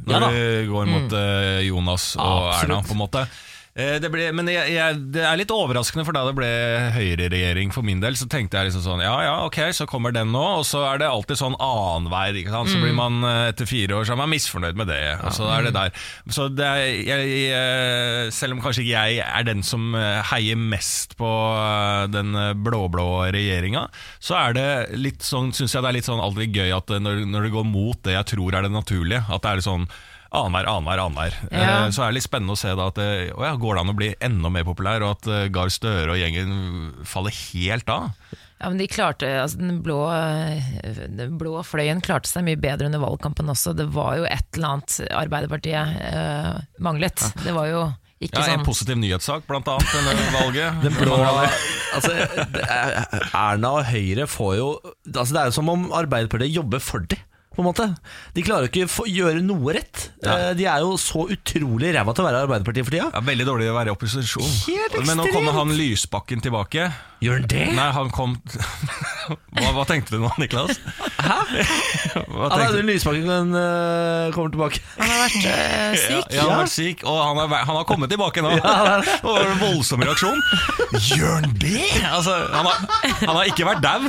Når 0.01 0.13
Ja 0.13 0.19
da. 0.21 0.29
vi 0.31 0.67
går 0.67 0.87
mot 0.89 1.11
mm. 1.11 1.67
Jonas 1.69 2.17
og 2.17 2.53
Absolutt. 2.55 2.71
Erna, 2.71 2.83
på 2.83 2.91
en 2.93 2.99
måte. 2.99 3.29
Eh, 3.75 3.97
det 3.99 4.07
ble, 4.07 4.29
men 4.31 4.47
jeg, 4.47 4.71
jeg, 4.71 4.99
det 5.17 5.25
er 5.27 5.39
litt 5.41 5.51
overraskende, 5.51 6.05
for 6.07 6.15
da 6.15 6.21
det 6.29 6.37
ble 6.39 6.51
høyreregjering 6.95 7.73
for 7.75 7.83
min 7.87 7.99
del, 8.03 8.15
så 8.15 8.29
tenkte 8.31 8.61
jeg 8.61 8.69
liksom 8.69 8.85
sånn 8.85 9.03
Ja 9.03 9.17
ja, 9.27 9.33
ok, 9.49 9.59
så 9.75 9.87
kommer 9.91 10.15
den 10.15 10.31
nå, 10.31 10.43
og 10.61 10.63
så 10.69 10.85
er 10.93 11.03
det 11.03 11.09
alltid 11.11 11.41
sånn 11.41 11.57
annenhver. 11.59 12.39
Så 12.71 12.79
blir 12.79 12.95
man 12.95 13.19
eh, 13.27 13.49
etter 13.51 13.67
fire 13.67 13.99
år 13.99 14.07
så 14.07 14.15
er 14.15 14.21
man 14.23 14.31
misfornøyd 14.31 14.79
med 14.79 14.93
det, 14.93 15.01
og 15.19 15.35
så 15.35 15.51
er 15.57 15.67
det 15.67 15.75
der. 15.75 16.07
Så 16.31 16.47
det 16.55 16.71
er, 16.71 16.87
jeg, 17.11 18.31
selv 18.37 18.55
om 18.55 18.63
kanskje 18.63 18.85
ikke 18.85 18.95
jeg 18.95 19.27
er 19.27 19.51
den 19.51 19.67
som 19.67 19.91
eh, 19.99 20.23
heier 20.31 20.61
mest 20.61 21.19
på 21.19 21.35
den 22.15 22.31
blå-blå 22.63 23.09
regjeringa, 23.35 23.89
så 24.23 24.39
er 24.39 24.55
det 24.55 24.71
litt 25.03 25.27
sånn, 25.27 25.51
syns 25.57 25.75
jeg 25.75 25.83
det 25.83 25.91
er 25.91 25.99
litt 25.99 26.07
sånn 26.07 26.23
aldri 26.23 26.47
gøy 26.47 26.71
at 26.79 26.95
når, 27.03 27.25
når 27.27 27.49
det 27.49 27.55
går 27.59 27.67
mot 27.75 27.99
det 28.07 28.21
jeg 28.21 28.35
tror 28.37 28.55
er 28.55 28.69
det 28.69 28.77
naturlige, 28.79 29.27
at 29.27 29.43
det 29.43 29.51
er 29.51 29.59
litt 29.59 29.73
sånn 29.73 29.91
Annenhver, 30.35 30.67
annenhver, 30.67 31.01
annenhver. 31.05 31.37
Ja. 31.55 31.67
Eh, 31.85 31.91
Så 31.95 32.03
er 32.03 32.11
det 32.11 32.19
litt 32.19 32.27
spennende 32.27 32.57
å 32.57 32.59
se 32.59 32.73
da 32.75 32.89
at 32.91 32.97
det 32.99 33.09
å 33.37 33.45
ja, 33.47 33.53
går 33.61 33.77
det 33.79 33.83
an 33.85 33.93
å 33.93 33.99
bli 33.99 34.09
enda 34.29 34.51
mer 34.51 34.65
populær, 34.67 35.05
og 35.07 35.17
at 35.19 35.29
eh, 35.31 35.45
Gahr 35.55 35.71
Støre 35.71 36.17
og 36.17 36.19
gjengen 36.19 36.51
faller 37.07 37.35
helt 37.55 37.93
av. 37.95 38.11
Ja, 38.61 38.71
men 38.71 38.79
de 38.81 38.87
klarte, 38.89 39.29
altså 39.43 39.59
den, 39.61 39.81
blå, 39.85 39.99
den 41.19 41.35
blå 41.41 41.59
fløyen 41.67 42.01
klarte 42.05 42.31
seg 42.31 42.47
mye 42.47 42.57
bedre 42.61 42.87
under 42.89 43.03
valgkampen 43.03 43.51
også. 43.53 43.75
Det 43.77 43.87
var 43.93 44.17
jo 44.23 44.25
et 44.31 44.47
eller 44.57 44.71
annet 44.77 44.95
Arbeiderpartiet 45.25 45.99
eh, 46.01 46.55
manglet. 46.83 47.27
Det 47.45 47.53
var 47.57 47.69
jo 47.71 47.83
ikke 48.25 48.41
Ja, 48.41 48.45
En 48.47 48.61
sånn 48.61 48.65
positiv 48.65 48.97
nyhetssak, 49.03 49.43
blant 49.51 49.69
annet, 49.69 49.91
under 49.99 50.23
valget. 50.39 50.79
Den 50.87 50.95
blå 50.97 51.19
altså, 51.19 52.15
er- 52.63 53.29
Erna 53.35 53.73
og 53.81 53.85
Høyre 53.91 54.25
får 54.31 54.55
jo 54.63 54.69
altså, 55.13 55.31
Det 55.35 55.43
er 55.43 55.51
jo 55.51 55.57
som 55.59 55.69
om 55.75 55.85
Arbeiderpartiet 55.93 56.55
jobber 56.55 56.81
for 56.81 57.05
det 57.11 57.19
på 57.57 57.63
en 57.65 57.69
måte. 57.71 57.87
De 58.37 58.45
klarer 58.47 58.69
ikke 58.71 58.87
å 58.89 59.07
gjøre 59.09 59.41
noe 59.45 59.75
rett. 59.79 60.09
Ja. 60.25 60.35
Eh, 60.51 60.53
De 60.59 60.67
er 60.71 60.85
jo 60.85 60.95
så 61.01 61.25
utrolig 61.35 61.95
ræva 61.97 62.15
til 62.15 62.25
å 62.25 62.29
være 62.29 62.43
Arbeiderpartiet 62.47 62.87
for 62.89 62.95
tida. 62.97 63.09
Ja, 63.15 63.23
veldig 63.25 63.47
dårlig 63.49 63.71
å 63.73 63.77
være 63.79 63.93
i 63.93 63.95
opposisjon. 63.97 64.51
Helt 64.69 64.99
Men 65.07 65.21
nå 65.23 65.29
kommer 65.33 65.53
han 65.57 65.73
Lysbakken 65.79 66.43
tilbake. 66.45 66.91
Gjør 67.25 67.39
han 67.41 67.47
det? 67.49 67.67
Nei, 67.73 67.87
han 67.97 68.11
kom 68.13 68.35
hva, 69.57 69.71
hva 69.79 69.85
tenkte 69.89 70.13
du 70.13 70.21
nå, 70.21 70.29
Niklas? 70.43 70.77
Hæ? 71.25 71.39
Hva 72.15 72.49
Ja, 72.51 72.59
tenkte 72.59 72.67
Audun 72.75 72.91
Lysbakken 72.91 73.55
eh, 73.59 74.27
kommer 74.35 74.51
tilbake. 74.53 74.83
Han 74.99 75.09
har 75.09 75.23
vært 75.25 75.39
uh, 75.49 75.95
syk. 75.99 76.35
Ja, 76.35 76.43
han 76.45 76.51
har 76.51 76.61
vært 76.65 76.75
syk, 76.75 77.05
og 77.09 77.17
han 77.23 77.41
har, 77.41 77.55
han 77.71 77.79
har 77.81 77.87
kommet 77.89 78.13
tilbake 78.13 78.45
nå. 78.45 78.53
Det 78.59 78.61
var 79.25 79.49
en 79.49 79.63
voldsom 79.63 80.05
reaksjon. 80.05 80.43
Gjør 81.15 81.33
han 81.41 81.57
det?! 81.63 81.89
Altså, 82.11 82.37
han, 82.53 82.69
har, 82.69 82.77
han 83.25 83.37
har 83.41 83.51
ikke 83.51 83.67
vært 83.71 83.83
dau. 83.85 84.03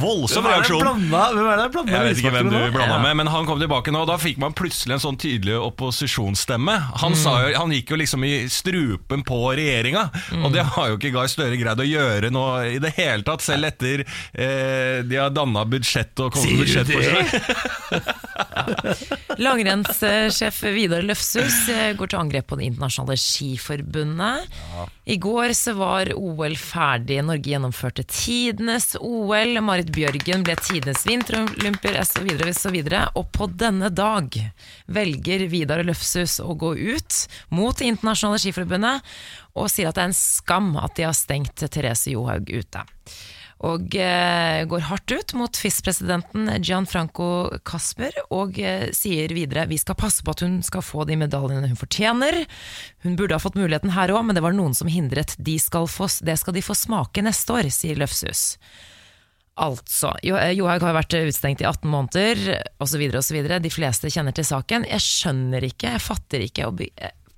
Voldsom 0.00 0.44
reaksjon. 0.46 0.80
blanda- 0.82 1.32
hvem 1.34 1.48
er 1.52 1.56
det 1.62 1.72
blanda 1.72 1.92
Jeg 1.92 2.02
vet 2.08 2.18
ikke 2.22 2.32
hvem 2.36 2.50
du 2.50 2.58
blanda 2.76 2.98
med, 3.02 3.16
men 3.16 3.26
han 3.32 3.46
kom 3.46 3.58
tilbake 3.60 3.92
nå. 3.94 4.00
Og 4.02 4.08
da 4.10 4.16
fikk 4.20 4.38
man 4.38 4.52
plutselig 4.52 4.92
en 4.98 5.02
sånn 5.06 5.16
tydelig 5.18 5.56
opposisjonsstemme. 5.70 6.76
Han, 7.02 7.12
Mm. 7.12 7.16
sa 7.22 7.36
han 7.58 7.70
gikk 7.72 7.90
jo 7.90 7.96
liksom 7.96 8.24
i 8.24 8.46
strupen 8.48 9.22
på 9.24 9.38
regjeringa, 9.56 10.10
Mm. 10.32 10.44
og 10.44 10.52
det 10.52 10.62
har 10.64 10.88
jo 10.88 10.96
ikke 10.98 11.12
Gahr 11.12 11.26
Støre 11.28 11.56
greid 11.58 11.78
å 11.78 11.86
gjøre 11.86 12.30
nå 12.30 12.44
i 12.74 12.78
det 12.78 12.92
hele 12.96 13.22
tatt, 13.22 13.40
selv 13.40 13.64
etter 13.64 14.00
eh, 14.34 15.02
de 15.02 15.16
har 15.16 15.30
danna 15.30 15.64
budsjett 15.64 16.18
og 16.20 16.32
kommet 16.32 16.50
med 16.52 16.60
budsjettforslag. 16.66 17.26
Langrennssjef 19.38 20.60
Vidar 20.74 21.02
Løfshus 21.06 21.68
eh, 21.72 21.92
går 21.98 22.10
til 22.12 22.18
angrep 22.20 22.46
på 22.50 22.56
Det 22.60 22.68
internasjonale 22.70 23.16
skiforbundet. 23.20 24.46
I 25.06 25.16
går 25.22 25.52
så 25.54 25.74
var 25.78 26.10
OL 26.16 26.56
ferdig. 26.58 27.20
Norge 27.26 27.52
gjennomførte 27.52 28.04
tidenes 28.10 28.94
OL. 29.00 29.45
Marit 29.62 29.92
Bjørgen 29.94 30.42
ble 30.46 30.56
tidenes 30.58 31.04
vinterolympier 31.06 31.98
osv. 32.00 32.26
Og, 32.26 32.96
og 33.20 33.30
på 33.34 33.48
denne 33.54 33.90
dag 33.94 34.34
velger 34.90 35.46
Vidar 35.52 35.84
Løfshus 35.86 36.38
å 36.42 36.56
gå 36.58 36.74
ut 36.76 37.22
mot 37.54 37.76
Det 37.76 37.88
internasjonale 37.92 38.42
skiforbundet 38.42 39.16
og 39.56 39.70
sier 39.72 39.88
at 39.90 39.96
det 39.96 40.04
er 40.04 40.10
en 40.10 40.18
skam 40.18 40.74
at 40.82 40.98
de 40.98 41.06
har 41.06 41.16
stengt 41.16 41.64
Therese 41.64 42.12
Johaug 42.12 42.50
ute 42.50 42.84
og 43.64 43.94
eh, 43.96 44.64
går 44.68 44.82
hardt 44.90 45.12
ut 45.12 45.32
mot 45.38 45.56
FIS-presidenten 45.56 46.50
Gianfranco 46.60 47.56
Casper 47.64 48.12
og 48.28 48.58
eh, 48.60 48.90
sier 48.92 49.32
videre 49.32 49.64
vi 49.70 49.78
skal 49.80 49.96
passe 49.96 50.24
på 50.24 50.34
at 50.34 50.42
hun 50.44 50.58
skal 50.66 50.84
få 50.84 51.06
de 51.08 51.16
medaljene 51.16 51.70
hun 51.70 51.80
fortjener. 51.80 52.42
Hun 53.06 53.16
burde 53.16 53.38
ha 53.38 53.40
fått 53.40 53.56
muligheten 53.56 53.94
her 53.96 54.12
òg, 54.12 54.26
men 54.28 54.36
det 54.36 54.44
var 54.44 54.56
noen 54.56 54.76
som 54.76 54.90
hindret. 54.92 55.38
De 55.40 55.56
skal 55.62 55.88
få, 55.88 56.10
det 56.20 56.36
skal 56.42 56.56
de 56.56 56.64
få 56.64 56.76
smake 56.76 57.24
neste 57.24 57.56
år, 57.56 57.70
sier 57.72 57.96
Løfshus. 57.96 58.58
Altså, 59.56 60.12
eh, 60.20 60.52
Johaug 60.58 60.84
har 60.84 60.96
vært 60.98 61.16
utstengt 61.22 61.62
i 61.64 61.68
18 61.68 61.88
måneder 61.88 62.42
osv. 62.82 63.06
osv. 63.16 63.38
De 63.64 63.72
fleste 63.72 64.10
kjenner 64.12 64.36
til 64.36 64.44
saken. 64.44 64.84
Jeg 64.90 65.04
skjønner 65.04 65.64
ikke, 65.64 65.94
jeg 65.96 66.04
fatter 66.04 66.44
ikke 66.44 66.68
og 66.68 66.82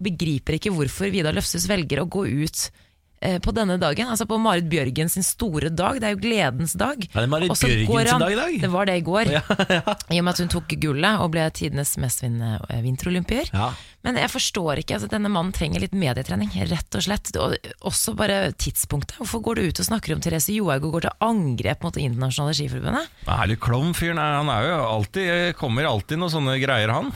begriper 0.02 0.58
ikke 0.58 0.72
hvorfor 0.74 1.12
Vidar 1.14 1.36
Løfshus 1.36 1.68
velger 1.70 2.02
å 2.02 2.10
gå 2.10 2.26
ut 2.26 2.68
på 3.42 3.52
denne 3.54 3.78
dagen, 3.80 4.08
altså 4.12 4.26
på 4.30 4.38
Marit 4.38 4.68
Bjørgen 4.70 5.10
sin 5.10 5.26
store 5.26 5.72
dag. 5.74 5.98
Det 5.98 6.06
er 6.06 6.14
jo 6.14 6.20
gledens 6.22 6.76
dag. 6.78 7.02
Er 7.10 7.24
det 7.24 7.30
Marit 7.32 7.52
Bjørgen 7.52 8.08
sin 8.08 8.22
dag 8.22 8.32
i 8.32 8.38
dag? 8.38 8.58
Det 8.62 8.70
var 8.72 8.88
det 8.88 8.96
i 9.00 9.04
går. 9.06 9.32
I 10.14 10.20
og 10.20 10.24
med 10.24 10.32
at 10.32 10.42
hun 10.44 10.52
tok 10.52 10.74
gullet 10.80 11.22
og 11.24 11.32
ble 11.34 11.46
tidenes 11.54 11.96
mestvinnende 12.00 12.60
eh, 12.68 12.82
vinterolympier. 12.84 13.50
Ja. 13.52 13.72
Men 14.06 14.18
jeg 14.22 14.30
forstår 14.30 14.82
ikke, 14.82 14.96
altså 14.96 15.10
denne 15.10 15.30
mannen 15.32 15.52
trenger 15.56 15.82
litt 15.82 15.96
medietrening, 15.98 16.52
rett 16.70 16.98
og 16.98 17.04
slett. 17.04 17.32
Og 17.42 17.56
også 17.90 18.14
bare 18.18 18.52
tidspunktet. 18.54 19.18
Hvorfor 19.18 19.42
går 19.44 19.58
du 19.58 19.68
ut 19.68 19.82
og 19.82 19.88
snakker 19.90 20.14
om 20.14 20.22
Therese 20.24 20.54
Johaug 20.54 20.86
og 20.86 20.98
går 20.98 21.08
til 21.08 21.24
angrep 21.28 21.82
mot 21.84 21.96
Det 21.98 22.04
internasjonale 22.06 22.54
skiforbundet? 22.56 23.14
Herlig 23.26 23.48
er 23.48 23.52
litt 23.54 23.64
klovn-fyren. 23.64 24.20
Han 24.22 24.52
er 24.54 24.68
jo 24.68 24.76
alltid, 24.92 25.32
kommer 25.58 25.90
alltid 25.90 26.22
noen 26.22 26.36
sånne 26.38 26.58
greier, 26.62 26.94
han. 26.94 27.10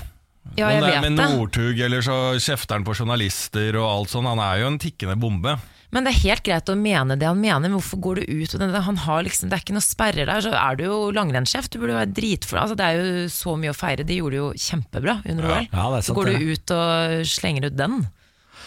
Ja, 0.59 0.73
jeg 0.73 0.83
Om 0.83 0.89
det 0.89 0.95
er 0.97 1.05
med. 1.07 1.21
Northug, 1.39 1.79
eller 1.87 2.03
så 2.05 2.17
kjefter 2.43 2.77
han 2.77 2.87
på 2.87 2.97
journalister 2.99 3.79
og 3.79 3.87
alt 3.87 4.13
sånn. 4.13 4.27
Han 4.29 4.43
er 4.43 4.65
jo 4.65 4.73
en 4.73 4.81
tikkende 4.83 5.17
bombe. 5.23 5.55
Men 5.93 6.07
det 6.07 6.15
er 6.15 6.23
helt 6.23 6.45
greit 6.47 6.71
å 6.73 6.77
mene 6.79 7.19
det 7.21 7.29
han 7.29 7.37
mener, 7.41 7.67
men 7.67 7.77
hvorfor 7.77 8.01
går 8.01 8.21
du 8.23 8.39
ut? 8.41 8.55
med 8.57 8.73
det, 8.73 8.81
han 8.87 9.01
har 9.05 9.27
liksom, 9.27 9.51
det 9.51 9.59
er 9.59 9.65
ikke 9.65 9.75
noe 9.77 9.85
sperrer 9.85 10.31
der, 10.31 10.41
så 10.41 10.55
er 10.57 10.79
du 10.79 10.87
jo 10.87 10.97
langrennssjef. 11.13 11.69
Du 11.69 11.77
burde 11.83 11.93
jo 11.93 11.99
være 12.01 12.15
dritfull. 12.17 12.61
Altså, 12.63 12.79
det 12.81 12.87
er 12.87 12.97
jo 13.03 13.27
så 13.35 13.57
mye 13.61 13.75
å 13.75 13.77
feire. 13.77 14.07
De 14.09 14.17
gjorde 14.17 14.39
det 14.39 14.41
jo 14.41 14.49
kjempebra 14.71 15.19
under 15.21 15.51
OL. 15.51 15.69
Ja, 15.69 15.85
er 15.99 16.07
så 16.07 16.17
går 16.17 16.33
du 16.33 16.49
ut 16.55 16.75
og 16.79 17.29
slenger 17.29 17.69
ut 17.69 17.77
den 17.77 18.01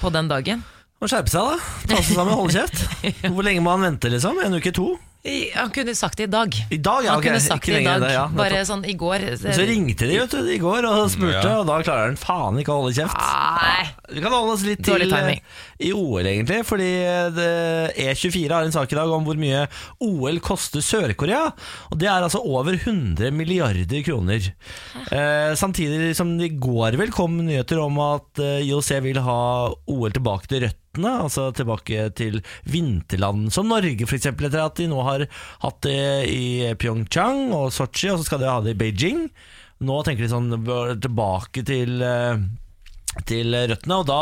på 0.03 0.13
den 0.13 0.29
dagen. 0.29 0.61
Må 1.01 1.09
skjerpe 1.09 1.33
seg, 1.33 1.49
da. 1.49 1.73
Ta 1.89 1.97
seg 1.97 2.13
sammen, 2.13 2.37
holde 2.37 2.55
kjeft. 2.55 2.85
Hvor 3.33 3.45
lenge 3.45 3.65
må 3.65 3.73
han 3.73 3.87
vente, 3.89 4.13
liksom? 4.13 4.37
En 4.45 4.59
uke, 4.61 4.71
to? 4.75 4.93
I- 5.25 5.49
Han 5.55 5.71
kunne 5.73 5.95
sagt 5.97 6.17
det 6.19 6.27
i 6.27 6.29
dag. 6.29 6.53
I 6.69 6.77
dag, 6.77 7.03
ja. 7.03 7.11
Han 7.15 7.19
ok. 7.19 7.25
kunne 7.25 7.39
sagt 7.41 7.63
Ikke 7.63 7.73
det 7.73 7.81
i 7.81 7.83
lenger 7.85 7.99
dag. 7.99 8.09
det, 8.09 8.13
ja. 8.13 8.25
Bare 8.37 8.59
sånn 8.69 8.83
i 8.85 8.93
går. 8.93 9.23
Så 9.41 9.63
ringte 9.65 10.05
de 10.05 10.19
vet 10.21 10.29
du, 10.35 10.37
i 10.53 10.59
går 10.61 10.85
og 10.85 11.09
spurte, 11.09 11.41
Ja. 11.41 11.55
og 11.61 11.65
da 11.65 11.79
klarer 11.81 12.11
han 12.11 12.15
faen 12.21 12.59
ikke 12.61 12.69
å 12.75 12.83
holde 12.83 12.93
kjeft. 12.93 13.17
Nei. 13.17 13.87
Vi 14.13 14.21
kan 14.21 14.31
holde 14.35 14.53
oss 14.53 14.61
litt 14.67 14.83
Dårlig 14.85 15.09
til 15.09 15.15
timing. 15.17 15.41
eh, 15.41 15.87
i 15.87 15.91
OL, 15.97 16.21
egentlig. 16.29 16.59
Fordi 16.69 16.91
det, 17.33 17.49
E24 17.97 18.51
har 18.53 18.63
en 18.69 18.71
sak 18.71 18.91
i 18.93 18.95
dag 19.01 19.09
om 19.09 19.25
hvor 19.25 19.35
mye 19.41 19.65
OL 19.99 20.37
koster 20.45 20.79
Sør-Korea. 20.85 21.51
Og 21.91 21.97
det 21.97 22.07
er 22.07 22.21
altså 22.21 22.43
over 22.45 22.77
100 22.77 23.31
milliarder 23.33 24.03
kroner. 24.05 24.53
Eh, 25.11 25.55
samtidig 25.57 26.15
som 26.15 26.37
det 26.37 26.51
i 26.51 26.55
går 26.59 26.97
vel 27.01 27.09
kom 27.09 27.35
nyheter 27.47 27.81
om 27.81 27.97
at 27.99 28.37
eh, 28.37 28.61
IOC 28.69 29.01
vil 29.01 29.17
ha 29.25 29.41
OL 29.89 30.11
tilbake 30.11 30.45
til 30.47 30.69
røttene. 30.95 31.13
Altså 31.25 31.51
tilbake 31.55 32.09
til 32.15 32.41
vinterland 32.63 33.51
som 33.53 33.67
Norge, 33.67 34.05
f.eks. 34.05 34.25
Etter 34.31 34.61
at 34.63 34.77
de 34.77 34.87
nå 34.87 35.01
har 35.03 35.27
hatt 35.63 35.81
det 35.83 36.27
i 36.31 36.73
Pyeongchang 36.75 37.53
og 37.53 37.71
Sotsji, 37.73 38.11
og 38.11 38.19
så 38.19 38.25
skal 38.25 38.39
de 38.41 38.49
ha 38.49 38.61
det 38.61 38.75
i 38.75 38.79
Beijing. 38.79 39.29
Nå 39.85 40.03
tenker 40.03 40.23
de 40.23 40.31
sånn 40.31 40.51
tilbake 41.03 41.63
til 41.67 42.01
eh, 42.01 42.39
til 43.27 43.55
røttene, 43.55 43.99
og 44.01 44.07
da, 44.09 44.19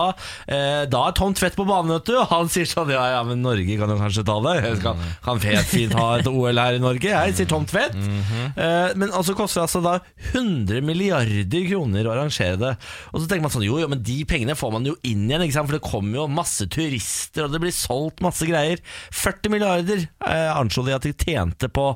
eh, 0.47 0.83
da 0.91 1.01
er 1.07 1.15
Tom 1.17 1.33
Tvedt 1.33 1.57
på 1.57 1.65
banen, 1.67 1.91
vet 1.95 2.11
du, 2.11 2.13
og 2.19 2.29
han 2.29 2.51
sier 2.51 2.67
sånn 2.69 2.91
Ja, 2.93 3.03
ja, 3.15 3.21
men 3.27 3.41
Norge 3.41 3.77
kan 3.79 3.89
jo 3.89 3.97
kanskje 3.99 4.25
ta 4.27 4.37
det. 4.45 4.53
Jeg 4.67 4.79
skal, 4.81 5.01
kan 5.25 5.41
fet, 5.43 5.65
fint 5.71 5.95
ha 5.97 6.07
et 6.19 6.29
OL 6.29 6.61
her 6.61 6.77
i 6.77 6.83
Norge, 6.83 7.09
jeg, 7.09 7.35
sier 7.39 7.49
Tom 7.49 7.65
Tvedt. 7.69 7.97
eh, 7.97 8.93
men 8.99 9.09
altså 9.09 9.35
koster 9.37 9.61
det 9.61 9.67
altså 9.67 9.81
da 9.83 9.95
100 10.33 10.85
milliarder 10.85 11.67
kroner 11.69 12.07
å 12.07 12.13
arrangere 12.15 12.59
det. 12.61 12.73
Og 13.11 13.21
så 13.23 13.27
tenker 13.27 13.47
man 13.47 13.55
sånn 13.55 13.65
Jo, 13.67 13.79
jo, 13.81 13.89
men 13.91 14.03
de 14.05 14.19
pengene 14.29 14.57
får 14.59 14.73
man 14.75 14.87
jo 14.87 14.95
inn 15.07 15.25
igjen, 15.27 15.45
ikke 15.47 15.57
sant? 15.57 15.69
for 15.71 15.79
det 15.79 15.85
kommer 15.89 16.21
jo 16.21 16.29
masse 16.31 16.67
turister, 16.71 17.47
og 17.47 17.53
det 17.53 17.61
blir 17.63 17.75
solgt 17.75 18.23
masse 18.23 18.45
greier. 18.47 18.81
40 19.15 19.53
milliarder 19.53 20.05
eh, 20.05 20.49
anslo 20.53 20.85
de 20.85 20.95
at 20.95 21.07
de 21.07 21.13
tjente 21.17 21.69
på 21.73 21.89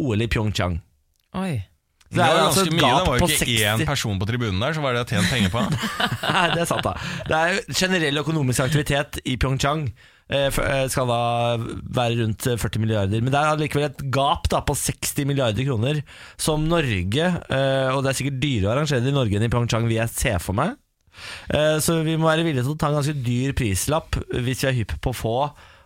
OL 0.00 0.24
i 0.24 0.30
Pyeongchang. 0.30 0.80
Oi. 1.38 1.69
Det 2.10 2.22
er 2.24 2.26
var 2.26 2.40
er 2.40 2.46
altså 2.48 2.64
et 2.66 2.72
mye. 2.74 2.80
Det 2.82 3.06
var 3.06 3.18
jo 3.20 3.26
ikke 3.26 3.40
60 3.46 3.66
én 3.70 3.84
person 3.86 4.18
på 4.18 4.26
tribunen 4.26 4.62
der, 4.62 4.74
så 4.74 4.82
var 4.82 4.96
det 4.96 5.02
jeg 5.02 5.06
har 5.06 5.12
tjent 5.14 5.30
penger 5.30 5.52
på. 5.54 5.62
Nei, 6.34 6.46
det 6.54 6.64
er 6.64 6.70
sant 6.70 6.86
da 6.86 6.94
Det 7.28 7.36
er 7.38 7.52
jo 7.54 7.76
generell 7.82 8.22
økonomisk 8.24 8.64
aktivitet 8.66 9.20
i 9.24 9.36
Pyeongchang 9.40 9.84
eh, 9.86 10.48
eh, 10.50 10.84
Skal 10.90 11.06
da 11.10 11.20
være 12.00 12.18
rundt 12.24 12.50
eh, 12.50 12.58
40 12.58 12.82
milliarder 12.82 13.22
Men 13.22 13.30
det 13.34 13.40
er 13.40 13.62
likevel 13.62 13.88
et 13.92 14.04
gap 14.10 14.50
da 14.50 14.62
på 14.66 14.74
60 14.78 15.26
milliarder 15.30 15.66
kroner 15.70 16.02
Som 16.40 16.66
Norge 16.70 17.30
eh, 17.30 17.88
Og 17.94 18.02
det 18.02 18.10
er 18.12 18.18
sikkert 18.18 18.42
dyrere 18.42 18.72
å 18.72 18.74
arrangere 18.74 19.06
det 19.06 19.14
i 19.14 19.18
Norge 19.20 19.38
enn 19.38 19.46
i 19.46 19.52
Pyeongchang 19.52 19.86
Vil 19.90 20.00
jeg 20.02 20.16
se 20.18 20.36
for 20.42 20.58
meg 20.58 20.78
Eh, 21.52 21.76
Så 21.82 22.00
vi 22.06 22.14
må 22.16 22.28
være 22.30 22.44
villige 22.46 22.64
til 22.64 22.76
å 22.76 22.78
ta 22.80 22.88
en 22.90 22.96
ganske 23.00 23.16
dyr 23.26 23.52
prislapp 23.58 24.16
Hvis 24.30 24.62
vi 24.64 24.68
er 24.70 24.76
hypp 24.78 24.94
på 25.02 25.12
å 25.12 25.16
få 25.16 25.34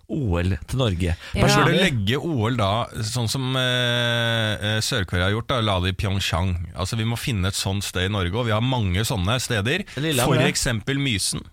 OL 0.08 0.56
til 0.68 0.78
Norge 0.80 1.14
Ja. 1.34 1.48
skal 1.48 1.70
du 1.70 1.78
legge 1.78 2.18
OL 2.20 2.56
da, 2.60 2.86
sånn 3.06 3.28
som 3.30 3.54
eh, 3.56 4.54
eh, 4.74 4.80
Sør-Korea 4.84 5.28
har 5.30 5.34
gjort, 5.36 5.48
da, 5.48 5.60
la 5.64 5.78
det 5.80 5.94
i 5.94 5.98
Pyeongchang. 6.02 6.54
Altså 6.76 6.96
Vi 7.00 7.06
må 7.08 7.16
finne 7.20 7.48
et 7.48 7.58
sånt 7.58 7.84
sted 7.86 8.10
i 8.10 8.12
Norge, 8.12 8.34
og 8.36 8.46
vi 8.46 8.54
har 8.56 8.60
mange 8.64 9.04
sånne 9.08 9.38
steder. 9.40 9.86
F.eks. 9.96 10.66
Mysen. 10.94 11.44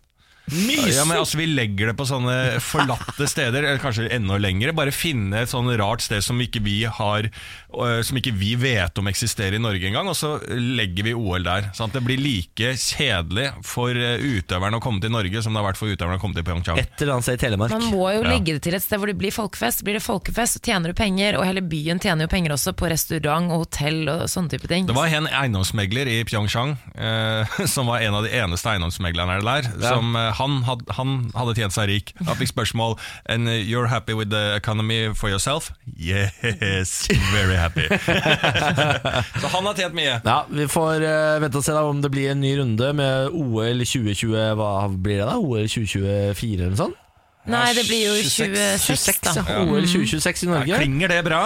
Mysen! 0.51 0.89
Ja, 0.97 1.03
men 1.05 1.19
altså 1.21 1.37
Vi 1.39 1.45
legger 1.47 1.91
det 1.91 1.95
på 1.99 2.05
sånne 2.09 2.57
forlatte 2.65 3.27
steder, 3.29 3.61
eller 3.63 3.79
kanskje 3.79 4.09
enda 4.11 4.39
lengre. 4.41 4.73
Bare 4.75 4.91
finne 4.91 5.43
et 5.45 5.51
sånn 5.53 5.69
rart 5.79 6.01
sted 6.03 6.23
som 6.25 6.41
ikke 6.43 6.63
vi 6.65 6.81
har 6.89 7.29
Som 8.03 8.17
ikke 8.19 8.33
vi 8.35 8.55
vet 8.59 8.97
om 8.99 9.07
eksisterer 9.07 9.55
i 9.55 9.61
Norge 9.61 9.87
engang, 9.87 10.09
og 10.11 10.17
så 10.17 10.33
legger 10.51 11.05
vi 11.07 11.13
OL 11.15 11.45
der. 11.45 11.69
Sånn 11.75 11.89
at 11.89 11.95
det 11.95 12.03
blir 12.05 12.19
like 12.19 12.73
kjedelig 12.75 13.47
for 13.67 13.95
øh, 13.95 14.25
utøverne 14.37 14.79
å 14.79 14.83
komme 14.83 15.01
til 15.03 15.13
Norge 15.13 15.43
som 15.43 15.55
det 15.55 15.61
har 15.61 15.69
vært 15.69 15.79
for 15.79 15.91
utøverne 15.91 16.19
å 16.19 16.21
komme 16.21 16.35
til 16.35 16.45
Pyeongchang. 16.47 16.81
Et 16.81 17.03
eller 17.03 17.15
annet 17.15 17.27
sted 17.27 17.39
i 17.39 17.41
Telemark 17.45 17.73
Man 17.73 17.87
må 17.93 18.09
jo 18.15 18.25
legge 18.27 18.57
det 18.57 18.63
til 18.65 18.75
et 18.77 18.83
sted 18.83 18.99
hvor 18.99 19.11
det 19.11 19.17
blir 19.19 19.33
folkefest. 19.35 19.85
Blir 19.87 19.97
det 19.97 20.03
folkefest, 20.03 20.59
tjener 20.65 20.91
du 20.91 20.97
penger, 20.97 21.39
og 21.39 21.45
hele 21.47 21.63
byen 21.63 22.01
tjener 22.03 22.27
jo 22.27 22.33
penger 22.33 22.55
også 22.57 22.75
på 22.77 22.91
restaurant 22.91 23.53
og 23.55 23.65
hotell 23.65 24.03
og 24.11 24.25
sånne 24.31 24.55
type 24.55 24.69
ting. 24.71 24.89
Det 24.89 24.97
var 24.97 25.13
en 25.15 25.29
eiendomsmegler 25.31 26.11
i 26.11 26.19
Pyeongchang 26.27 26.75
eh, 26.95 27.57
som 27.73 27.89
var 27.91 28.03
en 28.03 28.19
av 28.19 28.27
de 28.27 28.33
eneste 28.41 28.73
eiendomsmeglerne 28.73 29.39
der. 29.47 29.71
Som, 29.79 30.15
eh, 30.19 30.31
han, 30.41 30.61
had, 30.67 30.83
han 30.99 31.17
hadde 31.37 31.55
tjent 31.61 31.77
seg 31.77 31.89
rik. 31.93 32.15
Han 32.25 32.35
fikk 32.39 32.53
spørsmål 32.53 32.97
And 33.31 33.47
you're 33.47 33.87
happy 33.87 34.13
with 34.13 34.29
the 34.29 34.55
economy 34.55 35.13
for 35.15 35.29
yourself? 35.29 35.71
Yes, 35.95 37.07
very 37.31 37.55
happy. 37.55 37.60
Så 39.41 39.51
han 39.53 39.67
har 39.69 39.77
tjent 39.77 39.95
mye. 39.97 40.17
Ja, 40.25 40.39
Vi 40.49 40.65
får 40.71 41.05
eh, 41.05 41.37
vente 41.43 41.59
og 41.61 41.65
se 41.65 41.75
da 41.75 41.83
om 41.87 42.01
det 42.03 42.11
blir 42.13 42.31
en 42.33 42.41
ny 42.43 42.55
runde 42.59 42.91
med 42.97 43.29
OL 43.37 43.83
2020 43.85 44.35
Hva 44.59 44.71
blir 44.95 45.21
det 45.21 45.27
da? 45.29 45.37
OL 45.39 45.67
2024 45.69 46.57
eller 46.57 46.73
noe 46.75 46.81
sånt? 46.85 46.97
Nei, 47.49 47.71
det 47.73 47.87
blir 47.87 48.03
jo 48.05 48.11
26, 48.21 48.83
26, 48.85 49.21
da. 49.25 49.31
ja. 49.49 49.61
OL 49.65 49.81
2026 49.89 50.43
i 50.43 50.45
Ja, 50.45 50.51
Norge. 50.53 50.75
klinger 50.83 51.09
det 51.09 51.23
bra? 51.25 51.39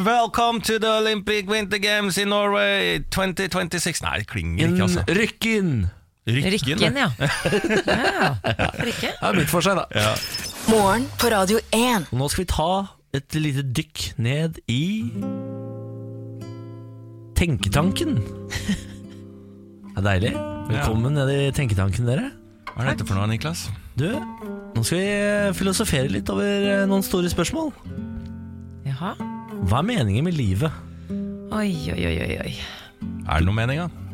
Welcome 0.00 0.62
to 0.64 0.78
the 0.80 0.88
Olympic 1.02 1.44
Winter 1.52 1.76
Games 1.76 2.16
in 2.16 2.30
Norway 2.32 3.02
2026 3.12 4.00
Nei, 4.06 4.14
det 4.22 4.28
klinger 4.30 4.70
ikke, 4.72 4.86
altså. 4.88 5.04
rykk! 5.08 5.50
Rykken, 6.28 6.52
Rykken, 6.52 6.96
ja. 6.96 7.06
ja. 7.08 7.08
Hvorfor 8.68 8.88
ikke? 8.90 9.12
Det 9.12 9.28
er 9.28 9.36
mitt 9.38 9.52
seg, 9.52 9.78
da. 9.78 9.84
Ja. 9.96 10.10
Morgen 10.68 11.06
på 11.20 11.30
Radio 11.32 11.60
1. 11.72 12.08
Nå 12.12 12.28
skal 12.28 12.42
vi 12.44 12.48
ta 12.52 12.70
et 13.16 13.38
lite 13.40 13.64
dykk 13.64 14.02
ned 14.20 14.58
i 14.68 14.82
Tenketanken. 17.38 18.18
Det 19.98 20.02
er 20.02 20.04
deilig. 20.04 20.32
Velkommen 20.68 21.16
ned 21.16 21.30
i 21.32 21.38
Tenketanken, 21.54 22.06
dere. 22.06 22.28
Hva 22.74 22.84
er 22.84 22.92
dette 22.92 23.06
for 23.08 23.18
noe, 23.18 23.26
Niklas? 23.30 23.64
Du, 23.98 24.06
nå 24.14 24.82
skal 24.86 25.00
vi 25.00 25.54
filosofere 25.58 26.10
litt 26.12 26.28
over 26.30 26.46
eh, 26.46 26.84
noen 26.86 27.02
store 27.02 27.30
spørsmål. 27.32 27.72
Jaha. 28.86 29.14
Hva 29.66 29.80
er 29.80 29.88
meningen 29.88 30.28
med 30.28 30.36
livet? 30.38 30.70
Oi, 31.08 31.72
oi, 31.94 31.98
oi, 31.98 32.14
oi, 32.26 32.36
oi. 32.44 32.52
Er 33.24 33.40
det 33.40 33.48
noe 33.48 33.56
mening, 33.56 33.82
da? 33.82 34.07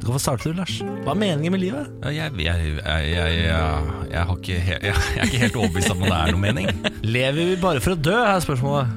Du 0.00 0.06
kan 0.06 0.14
få 0.16 0.20
starte, 0.22 0.48
du, 0.48 0.56
Lars. 0.56 0.78
Hva 1.04 1.12
er 1.12 1.18
meningen 1.20 1.52
med 1.52 1.60
livet? 1.60 1.90
Jeg, 2.08 2.32
jeg, 2.40 2.44
jeg, 2.46 2.70
jeg, 2.88 3.10
jeg, 3.12 3.90
jeg, 4.08 4.22
har 4.30 4.38
ikke 4.38 4.60
he 4.64 4.78
jeg, 4.88 4.94
er 4.96 5.26
ikke 5.26 5.42
helt 5.42 5.58
overbevist 5.60 5.92
om 5.92 6.06
at 6.06 6.08
det 6.08 6.20
er 6.20 6.32
noen 6.32 6.44
mening. 6.46 6.70
Lever 7.04 7.50
vi 7.52 7.58
bare 7.60 7.82
for 7.84 7.92
å 7.92 8.00
dø, 8.00 8.14
er 8.16 8.40
spørsmålet. 8.40 8.94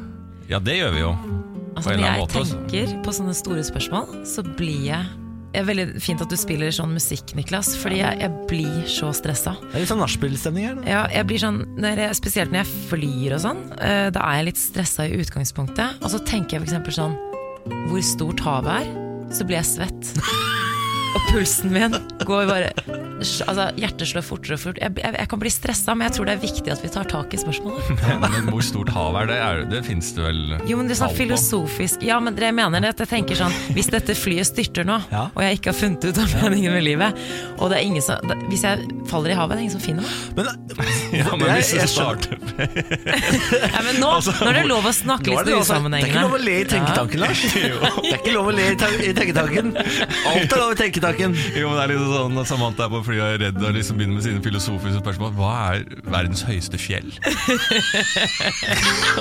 Ja, 0.47 0.61
det 0.63 0.77
gjør 0.79 0.95
vi 0.95 1.03
jo. 1.03 1.11
Altså, 1.73 1.97
når 1.97 2.05
jeg 2.05 2.21
måte, 2.21 2.45
tenker 2.47 2.95
på 3.03 3.15
sånne 3.17 3.35
store 3.35 3.65
spørsmål, 3.67 4.15
så 4.29 4.45
blir 4.47 4.79
jeg 4.93 5.11
det 5.53 5.61
er 5.61 5.65
veldig 5.67 6.01
fint 6.01 6.21
at 6.23 6.31
du 6.31 6.37
spiller 6.39 6.71
sånn 6.73 6.95
musikk, 6.95 7.35
Niklas, 7.37 7.75
fordi 7.77 7.99
jeg, 7.99 8.17
jeg 8.23 8.45
blir 8.49 8.87
så 8.89 9.11
stressa. 9.13 9.51
Det 9.61 9.75
er 9.75 9.83
litt 9.83 9.91
sånn 9.91 10.01
nachspiel-stemning 10.01 10.65
her. 10.65 10.79
Ja, 10.89 11.03
jeg 11.13 11.27
blir 11.29 11.43
sånn, 11.43 11.59
når 11.77 12.01
jeg, 12.01 12.17
Spesielt 12.17 12.49
når 12.55 12.63
jeg 12.63 12.79
flyr 12.89 13.35
og 13.37 13.43
sånn, 13.43 13.61
Uh, 13.73 14.07
da 14.15 14.23
er 14.31 14.39
jeg 14.39 14.47
litt 14.47 14.61
stressa 14.63 15.05
i 15.05 15.19
utgangspunktet. 15.21 16.01
Og 16.01 16.09
så 16.13 16.23
tenker 16.25 16.57
jeg 16.57 16.65
f.eks. 16.65 16.97
sånn 16.97 17.13
Hvor 17.91 18.01
stort 18.07 18.41
havet 18.47 18.81
er, 18.81 18.91
så 19.35 19.45
blir 19.45 19.59
jeg 19.59 19.69
svett. 19.75 20.13
Og 21.13 21.21
pulsen 21.31 21.73
min 21.73 21.93
går 22.25 22.47
bare 22.49 22.73
Altså, 23.23 23.69
Hjertet 23.79 24.09
slår 24.09 24.23
fortere 24.25 24.57
og 24.57 24.59
fortere. 24.59 24.83
Jeg, 24.89 24.97
jeg, 24.99 25.15
jeg 25.21 25.29
kan 25.31 25.39
bli 25.39 25.51
stressa, 25.53 25.93
men 25.95 26.09
jeg 26.09 26.15
tror 26.17 26.27
det 26.27 26.33
er 26.35 26.41
viktig 26.41 26.71
at 26.73 26.81
vi 26.83 26.89
tar 26.91 27.05
tak 27.07 27.31
i 27.31 27.39
spørsmålet. 27.39 28.01
Men 28.23 28.49
hvor 28.51 28.63
stort 28.65 28.89
hav 28.91 29.15
er 29.21 29.29
det? 29.29 29.37
Er, 29.43 29.61
det 29.71 29.79
finnes 29.87 30.09
det 30.17 30.25
vel 30.25 30.41
Jo, 30.67 30.77
men 30.79 30.89
det 30.89 30.95
er 30.97 30.99
sånn 31.05 31.13
filosofisk 31.15 32.03
Ja, 32.05 32.17
men 32.23 32.35
det 32.35 32.45
jeg 32.49 32.55
mener 32.57 32.83
er 32.83 32.91
at 32.93 32.99
jeg 33.03 33.09
tenker 33.13 33.37
sånn 33.39 33.53
Hvis 33.75 33.87
dette 33.93 34.15
flyet 34.17 34.47
styrter 34.49 34.85
nå, 34.87 34.97
Ja. 35.13 35.25
og 35.31 35.39
jeg 35.45 35.59
ikke 35.59 35.71
har 35.71 35.77
funnet 35.77 36.07
ut 36.09 36.19
av 36.23 36.33
meningen 36.41 36.75
med 36.75 36.83
livet 36.85 37.19
Og 37.57 37.71
det 37.71 37.79
er 37.79 37.85
ingen 37.87 38.03
som 38.05 38.27
da- 38.27 38.37
Hvis 38.49 38.63
jeg 38.67 38.87
faller 39.09 39.33
i 39.33 39.37
havet, 39.39 39.55
det 39.55 39.61
er 39.61 39.65
ingen 39.67 39.75
som 39.77 39.83
finner 39.83 40.03
meg. 40.03 40.13
Men, 40.35 40.45
Ja, 41.13 41.35
men 41.37 41.47
Jeg- 41.47 41.61
hvis 41.61 41.71
du 41.79 41.87
starter 41.93 42.37
Ja, 43.73 43.81
men 43.87 44.01
nå, 44.01 44.11
altså, 44.19 44.35
det 44.43 44.63
er 44.63 44.69
lov 44.69 44.89
å 44.89 44.93
snakke 44.95 45.31
litt 45.31 45.45
det, 45.47 45.55
altså, 45.57 45.79
det 45.87 46.01
er 46.01 46.09
ikke 46.09 46.25
lov 46.27 46.37
å 46.37 46.43
le 46.43 46.57
i 46.59 46.67
tenketanken, 46.69 47.23
Lars. 47.23 47.43
Det 47.53 48.11
er 48.11 48.19
ikke 48.19 48.33
lov 48.35 48.49
å 48.51 48.55
le 48.55 48.65
i 48.67 48.75
i 49.03 49.13
tenketanken. 49.15 49.71
Alt 49.77 50.53
er 50.53 50.59
lov 50.59 50.73
i 50.73 50.77
tenketanken. 50.79 51.02
Jo, 51.03 51.69
men 51.69 51.75
det 51.77 51.83
er 51.83 51.91
litt 51.93 52.03
sånn 52.13 52.37
at 52.41 52.47
Samantha 52.49 52.85
er 52.87 52.91
på 52.93 53.01
flyet 53.07 53.23
og 53.23 53.29
er 53.35 53.41
redd 53.47 53.59
og 53.63 53.75
liksom 53.77 53.97
begynner 53.99 54.15
med 54.19 54.25
sine 54.27 54.41
filosofiske 54.45 55.01
spørsmål. 55.03 55.33
Hva 55.37 55.51
er 55.73 55.83
verdens 56.13 56.41
høyeste 56.47 56.79
fjell? 56.81 57.09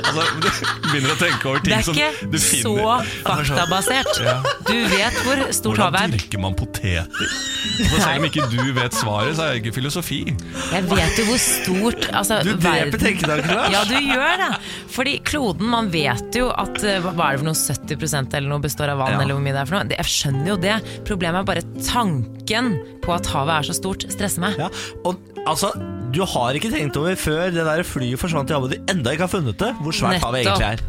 altså, 0.07 0.23
Du 0.43 0.49
begynner 0.91 1.15
å 1.15 1.19
tenke 1.21 1.49
over 1.51 1.63
ting 1.65 1.83
som 1.87 1.95
du 1.95 2.01
finner. 2.01 2.13
Det 2.23 2.39
er 2.39 2.47
ikke 2.47 2.63
så 2.63 2.75
faktabasert. 3.25 4.13
faktabasert. 4.13 4.69
Du 4.69 4.77
vet 4.93 5.19
hvor 5.27 5.43
stort 5.53 5.73
Hvordan 5.73 5.87
havet 5.87 6.01
er. 6.03 6.15
dyrker 6.17 6.43
man 6.43 6.57
poteter? 6.59 7.35
Og 7.83 7.97
selv 8.03 8.19
om 8.19 8.27
ikke 8.29 8.47
du 8.53 8.59
vet 8.77 8.97
svaret, 8.97 9.37
så 9.39 9.45
er 9.47 9.55
det 9.57 9.63
ikke 9.63 9.75
filosofi. 9.79 10.21
Jeg 10.73 10.87
vet 10.91 11.19
jo 11.21 11.25
hvor 11.29 11.41
stort 11.43 12.09
altså, 12.11 12.41
Du 12.45 12.53
dreper 12.61 12.99
tenketanken, 13.01 13.53
Lars. 13.57 13.73
Ja, 13.75 13.83
du 13.89 13.97
gjør 14.13 14.35
det. 14.43 14.49
Fordi 14.93 15.15
kloden, 15.25 15.71
man 15.73 15.89
vet 15.93 16.37
jo 16.37 16.51
at 16.53 16.83
eh, 16.85 16.99
Hva 17.05 17.31
er 17.31 17.39
det 17.39 17.43
for 17.43 17.49
noe 17.49 17.57
70% 17.57 18.37
eller 18.39 18.51
noe 18.53 18.63
består 18.65 18.93
av 18.93 19.01
vann, 19.01 19.15
Ja. 19.17 19.21
eller 19.25 19.37
hvor 19.39 19.45
mye 19.45 19.55
det 19.57 19.63
er 19.63 19.71
for 19.71 19.79
noe. 19.79 19.97
Jeg 20.03 20.11
skjønner 20.13 20.53
jo 20.53 20.57
det. 20.63 20.77
Problemet 21.09 21.41
er 21.43 21.49
bare 21.49 21.65
tanken 21.81 22.73
på 23.03 23.15
at 23.15 23.29
havet 23.33 23.55
er 23.59 23.69
så 23.71 23.77
stort, 23.79 24.07
stresser 24.13 24.45
meg. 24.45 24.59
Ja, 24.61 24.69
og 25.05 25.21
altså, 25.47 25.73
du 26.13 26.23
har 26.29 26.59
ikke 26.59 26.73
tenkt 26.73 26.99
over 27.01 27.17
før 27.19 27.53
det 27.55 27.65
der 27.69 27.85
flyet 27.87 28.21
forsvant 28.21 28.51
i 28.53 28.57
havet 28.57 28.75
du 28.77 28.93
enda 28.93 29.15
ikke 29.15 29.27
har 29.29 29.33
funnet 29.33 29.59
det, 29.63 29.73
hvor 29.81 29.97
svært 29.97 30.23
havet 30.25 30.45
egentlig 30.45 30.69
er. 30.75 30.85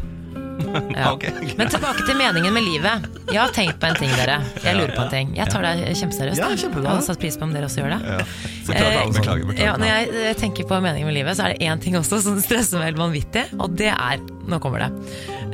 Ja. 0.94 1.10
Men 1.58 1.68
tilbake 1.70 2.04
til 2.06 2.16
meningen 2.18 2.54
med 2.54 2.64
livet. 2.66 3.04
Jeg 3.30 3.38
har 3.40 3.52
tenkt 3.54 3.78
på 3.82 3.88
en 3.88 3.96
ting, 3.98 4.10
dere. 4.18 4.36
Jeg 4.64 4.76
lurer 4.78 4.92
på 4.94 5.02
en 5.04 5.10
ting. 5.12 5.32
Jeg 5.36 5.50
tar 5.52 5.64
det 5.66 5.72
kjempeseriøst. 5.98 6.40
Ja. 6.40 6.48
Jeg 6.54 6.84
hadde 6.86 7.04
satt 7.06 7.20
pris 7.22 7.38
på 7.40 7.46
om 7.46 7.54
dere 7.54 7.68
også 7.68 7.82
gjør 7.82 7.94
det. 7.94 8.18
Så 8.66 8.74
klart, 8.74 8.90
Eh, 8.94 9.12
beklager, 9.16 9.46
beklager. 9.48 9.64
Ja, 9.64 9.74
når 9.80 9.90
jeg 9.90 10.12
eh, 10.22 10.34
tenker 10.40 10.68
på 10.70 10.78
meningen 10.84 11.08
med 11.10 11.16
livet, 11.16 11.36
så 11.38 11.46
er 11.48 11.54
det 11.54 11.66
én 11.68 11.82
ting 11.82 11.96
også 11.98 12.20
som 12.24 12.38
stresser 12.46 12.78
meg 12.80 12.92
helt 12.92 13.02
vanvittig, 13.02 13.46
og 13.58 13.74
det 13.80 13.90
er 13.94 14.22
Nå 14.44 14.58
kommer 14.60 14.82
det. 14.84 14.90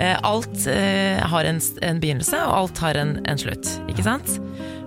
Eh, 0.03 0.17
Alt 0.27 0.65
har 1.31 1.47
en, 1.47 1.61
en 1.87 2.01
begynnelse, 2.03 2.41
og 2.43 2.57
alt 2.65 2.81
har 2.83 2.99
en, 2.99 3.13
en 3.31 3.39
slutt. 3.39 3.69
Ikke 3.93 4.03
sant? 4.03 4.33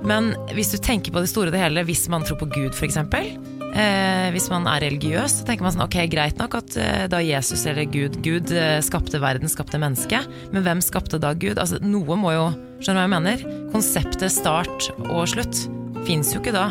Men 0.03 0.33
hvis 0.51 0.73
du 0.73 0.77
tenker 0.83 1.13
på 1.15 1.21
det 1.23 1.29
store 1.31 1.47
og 1.47 1.55
det 1.55 1.61
hele, 1.63 1.85
hvis 1.87 2.03
man 2.11 2.25
tror 2.27 2.41
på 2.41 2.49
Gud 2.51 2.75
f.eks., 2.75 2.97
eh, 3.73 4.29
hvis 4.35 4.47
man 4.53 4.67
er 4.69 4.83
religiøs, 4.85 5.39
så 5.41 5.45
tenker 5.47 5.65
man 5.65 5.73
sånn 5.75 5.85
Ok, 5.87 5.97
greit 6.11 6.37
nok 6.41 6.55
at 6.59 6.77
eh, 6.77 7.05
da 7.11 7.19
Jesus 7.23 7.65
eller 7.69 7.85
Gud 7.89 8.19
Gud 8.25 8.51
eh, 8.53 8.79
skapte 8.85 9.19
verden, 9.23 9.49
skapte 9.51 9.79
mennesket, 9.81 10.29
men 10.53 10.63
hvem 10.65 10.81
skapte 10.85 11.19
da 11.21 11.33
Gud? 11.33 11.57
Altså, 11.61 11.81
noe 11.83 12.15
må 12.19 12.33
jo 12.35 12.47
Skjønner 12.83 12.99
du 12.99 13.03
hva 13.03 13.07
jeg 13.07 13.13
mener? 13.15 13.43
Konseptet 13.71 14.31
start 14.35 14.89
og 15.09 15.23
slutt 15.31 15.65
fins 16.07 16.33
jo 16.35 16.41
ikke 16.41 16.51
da. 16.55 16.65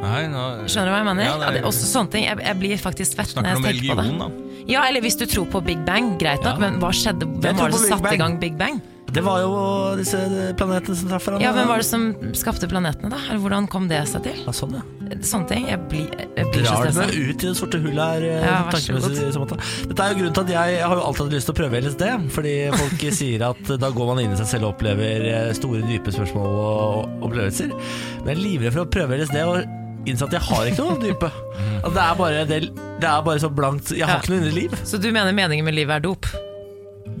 Nei, 0.00 0.20
nå, 0.32 0.42
Skjønner 0.70 0.88
du 0.88 0.92
hva 0.94 1.00
jeg 1.02 1.08
mener? 1.10 1.26
Ja, 1.28 1.50
det 1.54 1.64
også 1.68 1.88
sånne 1.88 2.12
ting. 2.14 2.24
Jeg, 2.28 2.38
jeg 2.46 2.58
blir 2.60 2.78
faktisk 2.80 3.16
svett 3.18 3.34
når 3.36 3.42
om 3.42 3.48
jeg 3.50 3.56
tenker 3.74 3.90
på 3.90 3.96
det. 3.98 4.04
religion, 4.06 4.22
da? 4.22 4.62
Ja, 4.70 4.84
eller 4.86 5.02
hvis 5.04 5.18
du 5.18 5.24
tror 5.28 5.48
på 5.50 5.60
Big 5.66 5.82
Bang, 5.86 6.12
greit 6.20 6.44
nok, 6.46 6.56
Ja. 6.60 6.62
men 6.62 6.78
hva 6.80 6.92
skjedde? 6.94 7.26
Hvem 7.26 7.58
tror 7.58 7.58
var 7.58 7.72
det 7.72 7.74
på 7.74 7.80
som 7.80 7.84
Big 7.84 7.92
satte 7.92 8.06
Bang. 8.06 8.14
i 8.14 8.22
gang 8.22 8.38
Big 8.40 8.56
Bang? 8.60 8.80
Det 9.10 9.22
var 9.26 9.40
jo 9.42 9.50
disse 9.98 10.18
planetene 10.58 10.94
som 10.96 11.08
traff 11.10 11.24
hverandre. 11.26 11.42
Ja, 11.42 11.50
Hvem 11.56 11.66
var 11.70 11.80
det 11.82 11.86
som 11.88 12.04
skapte 12.38 12.68
planetene, 12.70 13.10
da? 13.10 13.18
Eller 13.28 13.40
hvordan 13.42 13.66
kom 13.72 13.88
det 13.90 13.98
seg 14.08 14.22
til? 14.22 14.36
Ja, 14.46 14.52
sånn, 14.54 14.76
ja. 14.78 14.84
Sånne 15.26 15.48
ting. 15.50 15.64
Jeg 15.66 15.80
blir, 15.90 16.06
jeg 16.36 16.46
blir 16.52 16.62
så 16.64 16.76
Drar 16.76 16.84
det 16.86 16.92
stressa. 16.94 17.06
meg 17.08 17.16
ut 17.34 17.42
i 17.42 17.48
det 17.48 17.54
sorte 17.58 17.80
hullet 17.82 18.12
her. 18.12 18.26
eh, 18.28 18.44
Ja, 18.46 18.58
vær 18.70 18.78
så 18.78 18.92
god 18.94 19.56
Dette 19.90 20.04
er 20.04 20.12
jo 20.12 20.18
grunnen 20.20 20.36
til 20.38 20.44
at 20.44 20.52
jeg, 20.54 20.82
har 20.86 20.94
jo 20.94 21.02
alltid 21.08 21.24
hatt 21.24 21.34
lyst 21.34 21.50
til 21.50 21.54
å 21.56 21.58
prøve 21.60 21.80
LSD. 21.82 22.04
Fordi 22.36 22.54
folk 22.76 23.04
sier 23.18 23.44
at 23.48 23.72
da 23.82 23.90
går 23.98 24.06
man 24.12 24.22
inn 24.22 24.36
i 24.36 24.38
seg 24.38 24.46
selv 24.54 24.68
og 24.68 24.76
opplever 24.76 25.26
eh, 25.32 25.50
store, 25.58 25.82
dype 25.90 26.14
spørsmål 26.14 26.54
og 26.62 27.26
opplevelser. 27.26 27.74
Men 28.22 28.30
jeg 28.30 28.36
er 28.38 28.42
livredd 28.44 28.76
for 28.78 28.84
å 28.86 28.90
prøve 28.94 29.18
LSD 29.18 29.40
og 29.42 30.06
innse 30.08 30.24
at 30.30 30.32
jeg 30.38 30.46
har 30.46 30.70
ikke 30.70 30.86
noe 30.86 31.00
dype. 31.02 31.32
Det, 31.90 31.96
er 32.04 32.14
bare, 32.18 32.44
det, 32.44 32.56
det 33.00 33.08
er 33.08 33.22
bare 33.24 33.40
så 33.40 33.48
blankt 33.48 33.88
Jeg 33.96 34.04
har 34.04 34.18
Ja. 34.18 34.22
ikke 34.22 34.34
noe 34.34 34.40
indre 34.44 34.52
liv. 34.54 34.74
Så 34.86 35.00
du 35.00 35.10
mener 35.12 35.32
meningen 35.34 35.64
med 35.66 35.74
livet 35.74 35.96
er 35.98 36.04
dop? 36.06 36.28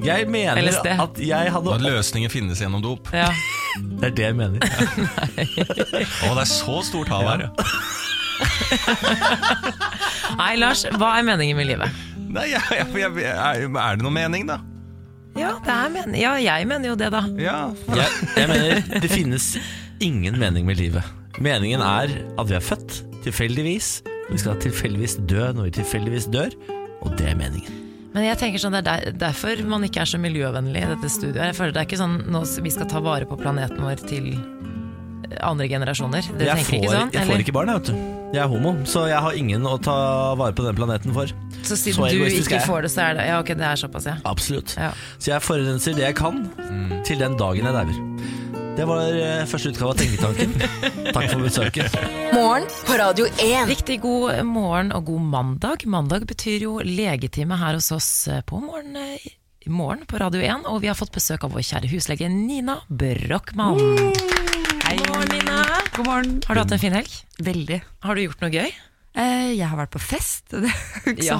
Jeg 0.04 0.28
mener 0.32 0.62
LSD. 0.62 0.86
at 0.86 1.18
jeg 1.20 1.52
hadde 1.52 1.74
At 1.74 1.80
løsningen 1.84 2.30
finnes 2.32 2.60
gjennom 2.62 2.82
dop. 2.84 3.08
Ja. 3.12 3.28
Det 4.00 4.06
er 4.10 4.14
det 4.16 4.24
jeg 4.24 4.36
mener. 4.38 4.58
det 4.64 4.70
er 6.30 6.44
så 6.48 6.82
stort 6.86 7.08
hav 7.12 7.22
her, 7.28 7.40
ja. 7.46 7.50
Nei, 10.40 10.54
Lars, 10.56 10.86
hva 10.96 11.08
er 11.18 11.22
meningen 11.26 11.56
med 11.58 11.66
livet? 11.68 11.90
Nei, 12.30 12.46
jeg, 12.52 12.60
jeg, 12.78 12.86
jeg, 13.02 13.10
er, 13.26 13.32
er 13.66 13.94
det 13.98 14.02
noe 14.06 14.14
mening, 14.14 14.46
da? 14.48 14.56
Ja, 15.38 15.52
det 15.62 15.70
er 15.74 15.90
men 15.94 16.14
ja, 16.18 16.32
jeg 16.42 16.66
mener 16.66 16.90
jo 16.92 16.96
det, 16.98 17.10
da. 17.14 17.20
Ja. 17.38 17.58
Jeg, 17.94 18.08
jeg 18.36 18.48
mener 18.50 18.80
det 19.04 19.10
finnes 19.12 19.52
ingen 20.02 20.38
mening 20.40 20.66
med 20.66 20.76
livet. 20.80 21.06
Meningen 21.40 21.80
er 21.84 22.10
at 22.38 22.48
vi 22.50 22.54
er 22.58 22.64
født 22.64 23.02
tilfeldigvis. 23.26 24.00
Vi 24.30 24.38
skal 24.40 24.58
tilfeldigvis 24.62 25.18
dø 25.30 25.50
når 25.54 25.70
vi 25.70 25.76
tilfeldigvis 25.80 26.26
dør, 26.32 26.50
og 27.02 27.14
det 27.18 27.30
er 27.32 27.38
meningen. 27.38 27.79
Men 28.14 28.24
jeg 28.26 28.38
tenker 28.40 28.58
sånn, 28.58 28.74
det 28.74 28.80
er 28.82 28.86
der, 28.88 29.18
derfor 29.20 29.60
man 29.70 29.84
ikke 29.86 30.00
er 30.02 30.08
så 30.10 30.18
miljøvennlig 30.18 30.80
i 30.82 30.88
dette 30.94 31.10
studioet. 31.14 31.44
Jeg 31.52 31.58
føler 31.60 31.72
Det 31.76 31.82
er 31.84 31.86
ikke 31.86 32.00
sånn 32.00 32.16
nå 32.34 32.40
vi 32.64 32.72
skal 32.74 32.88
ta 32.90 32.98
vare 33.04 33.28
på 33.30 33.36
planeten 33.38 33.78
vår 33.86 34.02
til 34.10 34.32
andre 35.46 35.68
generasjoner. 35.70 36.26
Dere 36.34 36.48
Jeg 36.48 36.64
tenker 36.64 36.70
får, 36.72 36.80
ikke 36.80 36.96
sånn? 36.96 37.12
jeg 37.14 37.28
får 37.28 37.44
ikke 37.44 37.54
barn, 37.54 37.70
jeg, 37.70 37.78
vet 37.84 37.92
du. 37.92 38.16
Jeg 38.34 38.40
er 38.44 38.50
homo, 38.50 38.72
så 38.86 39.04
jeg 39.10 39.18
har 39.22 39.36
ingen 39.38 39.64
å 39.66 39.76
ta 39.82 39.94
vare 40.38 40.54
på 40.58 40.62
den 40.66 40.76
planeten 40.78 41.14
for. 41.14 41.30
Så 41.66 41.78
siden 41.78 41.98
så 41.98 42.10
du 42.10 42.24
ikke 42.26 42.56
jeg. 42.58 42.66
får 42.66 42.82
det, 42.86 42.90
så 42.94 43.02
er 43.06 43.14
det 43.18 43.26
Ja, 43.30 43.38
ok, 43.42 43.54
det 43.58 43.66
er 43.66 43.78
såpass, 43.78 44.06
ja. 44.10 44.16
Absolutt. 44.26 44.74
ja. 44.78 44.90
Så 45.18 45.30
jeg 45.32 45.42
forurenser 45.46 45.94
det 45.98 46.04
jeg 46.08 46.18
kan, 46.18 46.42
til 47.06 47.18
den 47.22 47.38
dagen 47.38 47.66
jeg 47.70 47.74
dauer. 47.78 48.38
Det 48.76 48.86
var 48.88 49.12
eh, 49.12 49.42
første 49.50 49.70
utgave 49.72 49.92
av 49.92 49.98
Tenketanken. 50.00 50.52
Takk 51.14 51.26
for 51.32 51.42
besøket. 51.44 51.96
Morgen 52.32 52.66
på 52.86 52.96
Radio 53.00 53.26
1. 53.42 53.68
Riktig 53.68 53.98
god 54.04 54.40
morgen 54.48 54.92
og 54.96 55.08
god 55.10 55.26
mandag. 55.32 55.84
Mandag 55.90 56.24
betyr 56.30 56.64
jo 56.64 56.76
legetime 56.84 57.58
her 57.60 57.76
hos 57.76 57.90
oss 57.96 58.10
på 58.48 58.60
morgen, 58.62 58.96
eh, 58.96 59.26
i 59.66 59.72
morgen 59.72 60.06
på 60.08 60.20
Radio 60.22 60.40
1. 60.44 60.68
Og 60.70 60.80
vi 60.84 60.90
har 60.90 60.98
fått 60.98 61.12
besøk 61.14 61.44
av 61.46 61.54
vår 61.56 61.66
kjære 61.66 61.90
huslege 61.92 62.30
Nina 62.32 62.78
Brochmann. 62.88 63.80
Hei, 64.86 64.96
Nina. 65.34 65.60
God 65.96 66.06
morgen. 66.06 66.38
Har 66.46 66.56
du 66.56 66.64
hatt 66.64 66.76
en 66.78 66.82
fin 66.82 66.96
helg? 66.96 67.20
Veldig. 67.42 67.82
Har 68.06 68.16
du 68.16 68.24
gjort 68.24 68.46
noe 68.46 68.54
gøy? 68.54 68.70
Eh, 69.20 69.50
jeg 69.58 69.66
har 69.68 69.76
vært 69.82 69.90
på 69.92 70.00
fest. 70.00 70.46
Jo. 71.20 71.36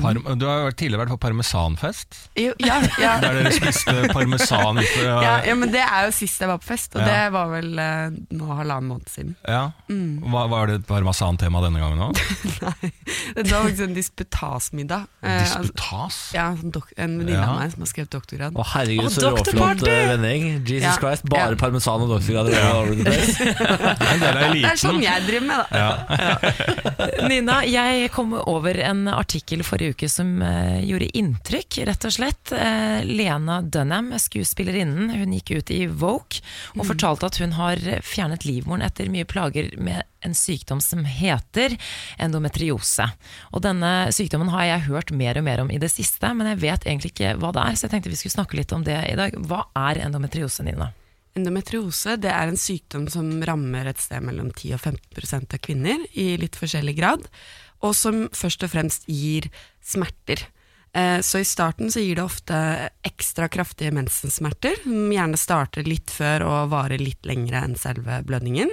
Parm 0.00 0.38
du 0.38 0.44
har 0.46 0.70
tidligere 0.76 1.02
vært 1.04 1.12
på 1.14 1.18
parmesanfest, 1.24 2.08
Jo, 2.38 2.52
ja, 2.62 2.76
ja. 3.00 3.12
der 3.22 3.32
dere 3.40 3.52
spiste 3.54 3.92
parmesan 4.12 4.78
ute. 4.80 5.02
Ja, 5.04 5.40
ja, 5.46 5.54
men 5.58 5.70
det 5.72 5.80
er 5.82 6.04
jo 6.08 6.12
sist 6.16 6.40
jeg 6.42 6.48
var 6.50 6.58
på 6.62 6.66
fest, 6.70 6.90
og 6.96 7.00
Ja. 7.02 7.06
det 7.08 7.22
var 7.34 7.46
vel 7.52 7.68
eh, 7.82 8.06
nå 8.36 8.44
halvannen 8.58 8.88
måned 8.92 9.08
siden. 9.12 9.32
Ja. 9.48 9.64
Hva, 9.88 10.42
var 10.52 10.62
det 10.70 10.74
et 10.80 10.86
parmesan-tema 10.88 11.58
denne 11.64 11.78
gangen 11.82 12.00
òg? 12.08 12.14
Det 13.32 13.48
var 13.48 13.62
faktisk 13.64 13.84
en 13.86 13.94
disputasmiddag. 13.96 15.02
Eh, 15.24 15.42
altså, 15.42 15.58
Disputas? 15.64 16.16
ja, 16.36 16.46
en 16.52 16.58
venninne 17.18 17.38
Ja. 17.38 17.44
av 17.48 17.54
meg 17.62 17.68
som 17.72 17.80
har 17.84 17.88
skrevet 17.90 18.12
doktorgrad. 18.12 18.52
Å 18.60 18.62
herregud, 18.74 19.10
så 19.14 19.20
råflott 19.32 19.82
eh, 19.88 20.04
vending. 20.12 20.42
Jesus 20.68 20.84
Ja. 20.84 20.92
Christ, 21.00 21.24
bare 21.32 21.52
Ja. 21.54 21.58
parmesan 21.60 21.98
og 22.04 22.08
doktorgrad. 22.16 22.44
Det 22.52 22.58
er 24.68 24.76
sånn 24.80 25.00
jeg 25.02 25.18
driver 25.26 25.46
med, 25.48 25.56
da. 25.58 25.64
Nina, 27.30 27.60
jeg 27.68 28.10
kom 28.14 28.34
over 28.38 28.78
en 28.82 29.06
artikkel 29.10 29.64
forrige 29.66 29.96
uke 29.96 30.08
som 30.10 30.34
uh, 30.42 30.78
gjorde 30.84 31.10
inntrykk, 31.18 31.82
rett 31.88 32.06
og 32.08 32.14
slett. 32.14 32.54
Uh, 32.54 33.02
Lena 33.06 33.60
Dunham, 33.62 34.12
skuespillerinnen, 34.20 35.12
hun 35.16 35.34
gikk 35.38 35.54
ut 35.58 35.74
i 35.74 35.84
Voke 35.86 36.42
og 36.76 36.86
fortalte 36.88 37.28
at 37.28 37.38
hun 37.42 37.56
har 37.58 37.80
fjernet 38.06 38.46
livmoren 38.48 38.84
etter 38.86 39.10
mye 39.12 39.28
plager 39.28 39.72
med 39.78 40.02
en 40.22 40.34
sykdom 40.34 40.80
som 40.80 41.04
heter 41.04 41.76
endometriose. 42.22 43.08
Og 43.50 43.64
denne 43.66 44.12
sykdommen 44.14 44.52
har 44.54 44.68
jeg 44.68 44.86
hørt 44.88 45.14
mer 45.14 45.40
og 45.40 45.46
mer 45.46 45.64
om 45.64 45.72
i 45.74 45.80
det 45.82 45.90
siste, 45.92 46.30
men 46.36 46.52
jeg 46.52 46.62
vet 46.62 46.86
egentlig 46.86 47.14
ikke 47.14 47.36
hva 47.42 47.52
det 47.54 47.66
er, 47.66 47.76
så 47.78 47.88
jeg 47.88 47.96
tenkte 47.96 48.12
vi 48.12 48.20
skulle 48.22 48.38
snakke 48.38 48.58
litt 48.60 48.74
om 48.76 48.86
det 48.86 48.98
i 49.10 49.18
dag. 49.18 49.38
Hva 49.48 49.66
er 49.88 50.04
endometriose, 50.06 50.66
Nina? 50.66 50.92
Endometriose 51.38 52.18
det 52.20 52.30
er 52.32 52.50
en 52.50 52.60
sykdom 52.60 53.06
som 53.12 53.28
rammer 53.48 53.88
et 53.88 54.00
sted 54.00 54.20
mellom 54.24 54.50
10 54.52 54.74
og 54.76 54.82
15% 54.92 55.56
av 55.56 55.62
kvinner 55.64 56.02
i 56.12 56.34
litt 56.40 56.58
forskjellig 56.60 56.96
grad, 56.98 57.28
og 57.82 57.94
som 57.96 58.26
først 58.36 58.66
og 58.66 58.72
fremst 58.74 59.08
gir 59.10 59.48
smerter. 59.82 60.44
Eh, 60.92 61.20
Så 61.20 61.40
i 61.40 61.48
starten 61.48 61.90
så 61.90 62.00
gir 62.04 62.16
det 62.16 62.24
ofte 62.24 62.90
ekstra 63.02 63.48
kraftige 63.48 63.94
mensensmerter, 63.96 64.76
som 64.84 65.08
gjerne 65.12 65.40
starter 65.40 65.88
litt 65.88 66.12
før 66.12 66.44
og 66.44 66.74
varer 66.74 67.00
litt 67.00 67.24
lengre 67.24 67.64
enn 67.64 67.78
selve 67.80 68.20
blødningen. 68.28 68.70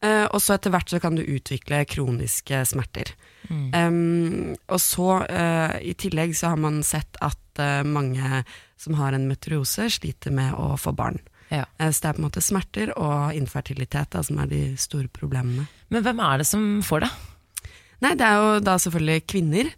Eh, 0.00 0.26
Og 0.30 0.40
så 0.40 0.54
etter 0.54 0.70
hvert 0.70 0.88
så 0.88 1.00
kan 1.00 1.16
du 1.16 1.26
utvikle 1.26 1.84
kroniske 1.84 2.64
smerter. 2.64 3.12
Um, 3.50 4.56
og 4.68 4.80
så 4.82 5.22
uh, 5.22 5.78
i 5.78 5.94
tillegg 5.94 6.34
så 6.34 6.48
har 6.50 6.58
man 6.58 6.80
sett 6.82 7.18
at 7.22 7.60
uh, 7.62 7.86
mange 7.86 8.42
som 8.76 8.96
har 8.98 9.14
en 9.14 9.28
meteorose 9.28 9.86
sliter 9.90 10.34
med 10.34 10.54
å 10.58 10.74
få 10.80 10.90
barn. 10.96 11.20
Ja. 11.56 11.64
Eh, 11.80 11.90
Så 11.90 12.02
det 12.04 12.08
er 12.10 12.16
på 12.18 12.22
en 12.22 12.28
måte 12.28 12.44
smerter 12.44 12.92
og 12.96 13.34
infertilitet 13.36 14.12
da, 14.12 14.22
som 14.26 14.38
er 14.42 14.50
de 14.52 14.62
store 14.80 15.08
problemene. 15.08 15.66
Men 15.88 16.04
hvem 16.04 16.20
er 16.20 16.42
det 16.42 16.48
som 16.48 16.64
får 16.84 17.06
det? 17.06 17.12
Nei, 18.04 18.14
det 18.18 18.26
er 18.28 18.40
jo 18.42 18.48
da 18.60 18.74
selvfølgelig 18.82 19.22
kvinner 19.32 19.70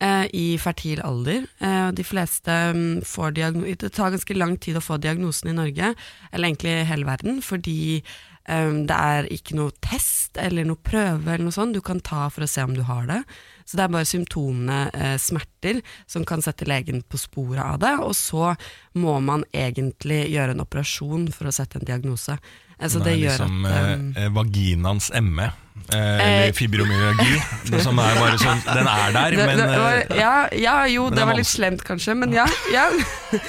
eh, 0.00 0.26
i 0.32 0.46
fertil 0.60 1.02
alder. 1.04 1.44
Eh, 1.60 1.90
de 1.92 2.04
fleste 2.06 2.54
mm, 2.72 3.02
får 3.04 3.34
diagno 3.36 3.66
Det 3.68 3.92
tar 3.92 4.14
ganske 4.14 4.36
lang 4.38 4.56
tid 4.56 4.78
å 4.80 4.84
få 4.84 4.96
diagnosen 5.02 5.52
i 5.52 5.56
Norge, 5.58 5.92
eller 6.32 6.48
egentlig 6.48 6.72
i 6.72 6.88
hele 6.88 7.08
verden, 7.08 7.42
fordi 7.44 8.02
eh, 8.48 8.70
det 8.88 8.96
er 8.96 9.28
ikke 9.34 9.58
noe 9.58 9.74
test 9.84 10.38
eller 10.40 10.66
noe 10.68 10.80
prøve 10.82 11.32
eller 11.32 11.46
noe 11.46 11.54
sånt 11.54 11.76
du 11.76 11.82
kan 11.84 12.00
ta 12.04 12.26
for 12.32 12.46
å 12.46 12.50
se 12.50 12.64
om 12.66 12.74
du 12.76 12.84
har 12.86 13.06
det. 13.10 13.22
Så 13.66 13.78
det 13.78 13.86
er 13.86 13.94
bare 13.96 14.06
symptomene 14.06 14.78
eh, 14.94 15.16
smerter 15.18 15.80
som 16.06 16.24
kan 16.28 16.44
sette 16.44 16.68
legen 16.68 17.02
på 17.02 17.18
sporet 17.18 17.64
av 17.64 17.80
det, 17.82 17.94
og 17.98 18.14
så 18.14 18.52
må 18.94 19.18
man 19.24 19.42
egentlig 19.50 20.26
gjøre 20.30 20.54
en 20.54 20.62
operasjon 20.62 21.26
for 21.34 21.50
å 21.50 21.54
sette 21.54 21.80
en 21.80 21.88
diagnose. 21.88 22.38
Altså, 22.76 23.00
det 23.00 23.16
det 23.16 23.16
er 23.16 23.22
liksom 23.24 23.64
at 23.66 23.98
um, 23.98 24.10
eh, 24.12 24.24
eh, 24.24 24.32
vaginans 24.36 25.10
ME. 25.24 25.50
Eh, 25.92 25.98
eller 25.98 26.46
Eh, 26.46 26.52
fibromyalgi. 26.52 27.42
Det 27.70 27.80
som 27.82 27.98
er 27.98 28.16
bare 28.18 28.38
sånn 28.40 28.62
Den 28.66 28.88
er 28.90 29.12
der, 29.14 29.36
men 29.38 29.60
det 29.60 29.66
var, 29.70 29.98
eh, 29.98 30.18
ja, 30.18 30.32
ja, 30.50 30.74
jo, 30.90 31.04
men 31.06 31.14
det 31.14 31.20
det 31.20 31.26
var 31.28 31.38
litt 31.38 31.48
slemt 31.50 31.82
kanskje, 31.86 32.14
men 32.18 32.34
ja. 32.34 32.46
ja. 32.74 32.86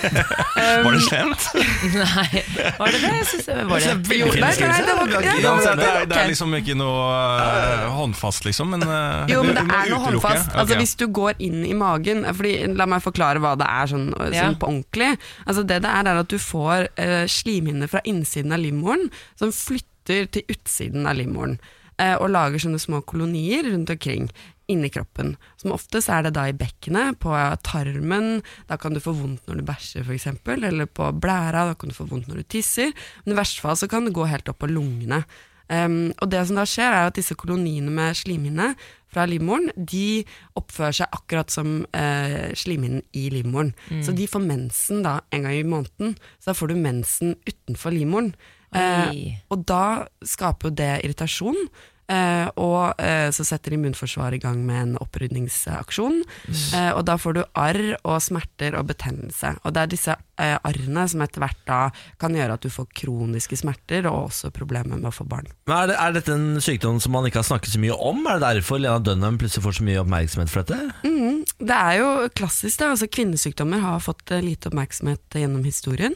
Var 0.85 0.93
det 0.93 1.01
slemt? 1.05 1.47
Nei, 1.97 2.41
var 2.77 2.93
det 2.93 3.01
det? 3.01 3.11
Jeg 3.13 3.27
synes 3.31 3.45
det 3.45 3.65
var 3.69 3.83
det. 3.83 4.17
Jo, 4.17 4.29
nei, 4.33 4.41
nei, 4.41 4.51
det 4.57 4.95
var, 4.97 5.11
ja, 5.13 5.33
det, 5.37 5.49
var, 5.49 5.77
det, 5.79 5.87
er, 5.87 6.07
det 6.09 6.17
er 6.17 6.31
liksom 6.31 6.55
ikke 6.57 6.75
noe 6.77 7.05
uh, 7.37 7.85
håndfast, 7.97 8.45
liksom. 8.47 8.73
Men, 8.73 8.85
uh, 8.89 9.25
Jo, 9.29 9.43
men 9.45 9.57
det 9.57 9.65
er 9.65 9.91
noe 9.93 10.01
håndfast. 10.05 10.49
Altså, 10.49 10.65
okay. 10.65 10.81
hvis 10.81 10.95
du 10.99 11.05
går 11.13 11.41
inn 11.45 11.61
i 11.65 11.75
magen 11.77 12.25
fordi, 12.37 12.55
La 12.77 12.89
meg 12.89 13.05
forklare 13.05 13.41
hva 13.43 13.53
det 13.59 13.69
er 13.69 13.91
sånn, 13.93 14.09
sånn 14.33 14.57
på 14.59 14.69
ordentlig. 14.69 15.13
Altså, 15.45 15.65
det 15.65 15.81
det 15.85 15.93
er, 15.93 16.09
er 16.09 16.21
at 16.25 16.33
du 16.33 16.37
får 16.41 16.89
uh, 16.97 17.23
slimhinner 17.29 17.89
fra 17.91 18.01
innsiden 18.09 18.53
av 18.53 18.61
livmoren 18.65 19.09
som 19.39 19.53
flytter 19.53 20.29
til 20.33 20.57
utsiden 20.57 21.07
av 21.09 21.17
livmoren. 21.21 21.59
Eh, 22.01 22.15
og 22.15 22.31
lager 22.33 22.63
sånne 22.63 22.81
små 22.81 23.01
kolonier 23.07 23.67
rundt 23.71 23.91
omkring 23.93 24.29
inni 24.67 24.89
kroppen. 24.91 25.35
Som 25.59 25.73
oftest 25.75 26.11
er 26.11 26.25
det 26.25 26.33
da 26.35 26.47
i 26.49 26.55
bekkenet, 26.55 27.19
på 27.23 27.33
tarmen, 27.65 28.41
da 28.67 28.77
kan 28.79 28.95
du 28.95 29.01
få 29.03 29.15
vondt 29.15 29.47
når 29.47 29.61
du 29.61 29.67
bæsjer 29.67 30.07
f.eks., 30.07 30.27
eller 30.57 30.89
på 30.91 31.11
blæra, 31.15 31.69
da 31.69 31.75
kan 31.79 31.91
du 31.91 31.95
få 31.95 32.07
vondt 32.09 32.27
når 32.27 32.41
du 32.41 32.49
tisser. 32.57 32.91
Men 33.23 33.35
i 33.35 33.39
verste 33.39 33.63
fall 33.63 33.79
så 33.79 33.89
kan 33.91 34.07
det 34.07 34.15
gå 34.17 34.27
helt 34.27 34.49
opp 34.51 34.59
på 34.63 34.71
lungene. 34.71 35.23
Um, 35.67 36.13
og 36.23 36.29
det 36.31 36.45
som 36.47 36.59
da 36.59 36.63
skjer 36.67 36.93
er 36.93 37.09
at 37.09 37.17
disse 37.17 37.35
koloniene 37.35 37.91
med 37.91 38.15
slimhinne 38.15 38.69
fra 39.11 39.25
livmoren, 39.27 39.67
de 39.75 40.23
oppfører 40.59 40.95
seg 41.01 41.15
akkurat 41.15 41.51
som 41.51 41.81
uh, 41.91 42.43
slimhinnen 42.55 43.03
i 43.15 43.27
livmoren. 43.33 43.73
Så 44.03 44.15
de 44.15 44.27
får 44.31 44.43
mensen 44.43 45.03
da 45.03 45.19
en 45.35 45.47
gang 45.47 45.57
i 45.57 45.67
måneden. 45.67 46.15
Så 46.39 46.51
da 46.51 46.55
får 46.59 46.71
du 46.71 46.79
mensen 46.79 47.35
utenfor 47.47 47.95
livmoren. 47.95 48.33
Eh, 48.75 49.37
og 49.53 49.63
da 49.69 50.07
skaper 50.25 50.69
jo 50.69 50.79
det 50.79 50.91
irritasjon. 51.05 51.69
Eh, 52.07 52.47
og 52.63 53.01
eh, 53.03 53.27
så 53.35 53.43
setter 53.43 53.73
immunforsvaret 53.75 54.39
i 54.39 54.43
gang 54.43 54.61
med 54.63 54.79
en 54.79 54.93
opprydningsaksjon. 55.03 56.21
Eh, 56.47 56.91
og 56.93 57.03
da 57.07 57.17
får 57.19 57.35
du 57.35 57.41
arr 57.59 57.81
og 57.97 58.21
smerter 58.23 58.77
og 58.79 58.87
betennelse. 58.93 59.57
Og 59.67 59.75
det 59.75 59.83
er 59.83 59.91
disse 59.91 60.15
eh, 60.15 60.55
arrene 60.55 61.03
som 61.11 61.25
etter 61.25 61.43
hvert 61.43 61.59
da 61.67 61.81
kan 62.21 62.37
gjøre 62.37 62.55
at 62.55 62.63
du 62.63 62.71
får 62.71 62.87
kroniske 62.95 63.59
smerter 63.59 64.07
og 64.07 64.29
også 64.29 64.53
problemer 64.55 64.95
med 64.95 65.09
å 65.11 65.15
få 65.17 65.27
barn. 65.27 65.51
Men 65.67 65.81
er, 65.81 65.91
det, 65.91 65.99
er 66.05 66.15
dette 66.15 66.37
en 66.37 66.63
sykdom 66.63 67.03
som 67.03 67.15
man 67.17 67.27
ikke 67.27 67.43
har 67.43 67.49
snakket 67.49 67.75
så 67.75 67.83
mye 67.83 67.99
om? 67.99 68.23
Er 68.23 68.39
det 68.39 68.53
derfor 68.61 68.79
Lena 68.79 69.03
Dunham 69.03 69.39
plutselig 69.41 69.67
får 69.67 69.79
så 69.81 69.87
mye 69.89 70.03
oppmerksomhet 70.05 70.53
for 70.53 70.63
dette? 70.63 70.95
Mm, 71.03 71.43
det 71.59 71.81
er 71.91 71.99
jo 71.99 72.11
klassisk, 72.39 72.79
da. 72.79 72.93
Altså, 72.95 73.11
kvinnesykdommer 73.11 73.83
har 73.83 74.03
fått 74.05 74.31
eh, 74.31 74.45
lite 74.47 74.71
oppmerksomhet 74.71 75.41
gjennom 75.43 75.67
historien. 75.67 76.15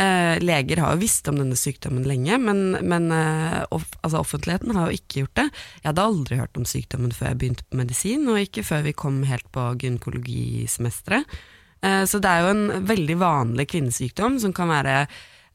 Eh, 0.00 0.38
leger 0.40 0.80
har 0.80 0.94
jo 0.94 1.02
visst 1.02 1.28
om 1.28 1.36
denne 1.36 1.56
sykdommen 1.58 2.06
lenge, 2.08 2.38
men, 2.40 2.60
men 2.88 3.10
eh, 3.12 3.58
off, 3.74 3.84
altså, 4.00 4.22
offentligheten 4.22 4.72
har 4.72 4.88
jo 4.88 4.96
ikke 4.96 5.24
gjort 5.24 5.36
det. 5.42 5.46
Jeg 5.82 5.88
hadde 5.90 6.06
aldri 6.08 6.38
hørt 6.40 6.56
om 6.56 6.64
sykdommen 6.68 7.12
før 7.12 7.32
jeg 7.32 7.40
begynte 7.42 7.66
på 7.68 7.80
medisin, 7.82 8.24
og 8.30 8.40
ikke 8.40 8.64
før 8.64 8.86
vi 8.86 8.94
kom 8.96 9.18
helt 9.28 9.44
på 9.52 9.66
gynekologisemesteret. 9.82 11.36
Eh, 11.84 12.04
så 12.08 12.20
det 12.22 12.32
er 12.32 12.46
jo 12.46 12.54
en 12.54 12.86
veldig 12.88 13.18
vanlig 13.20 13.68
kvinnesykdom 13.74 14.40
som 14.40 14.56
kan 14.56 14.72
være 14.72 15.04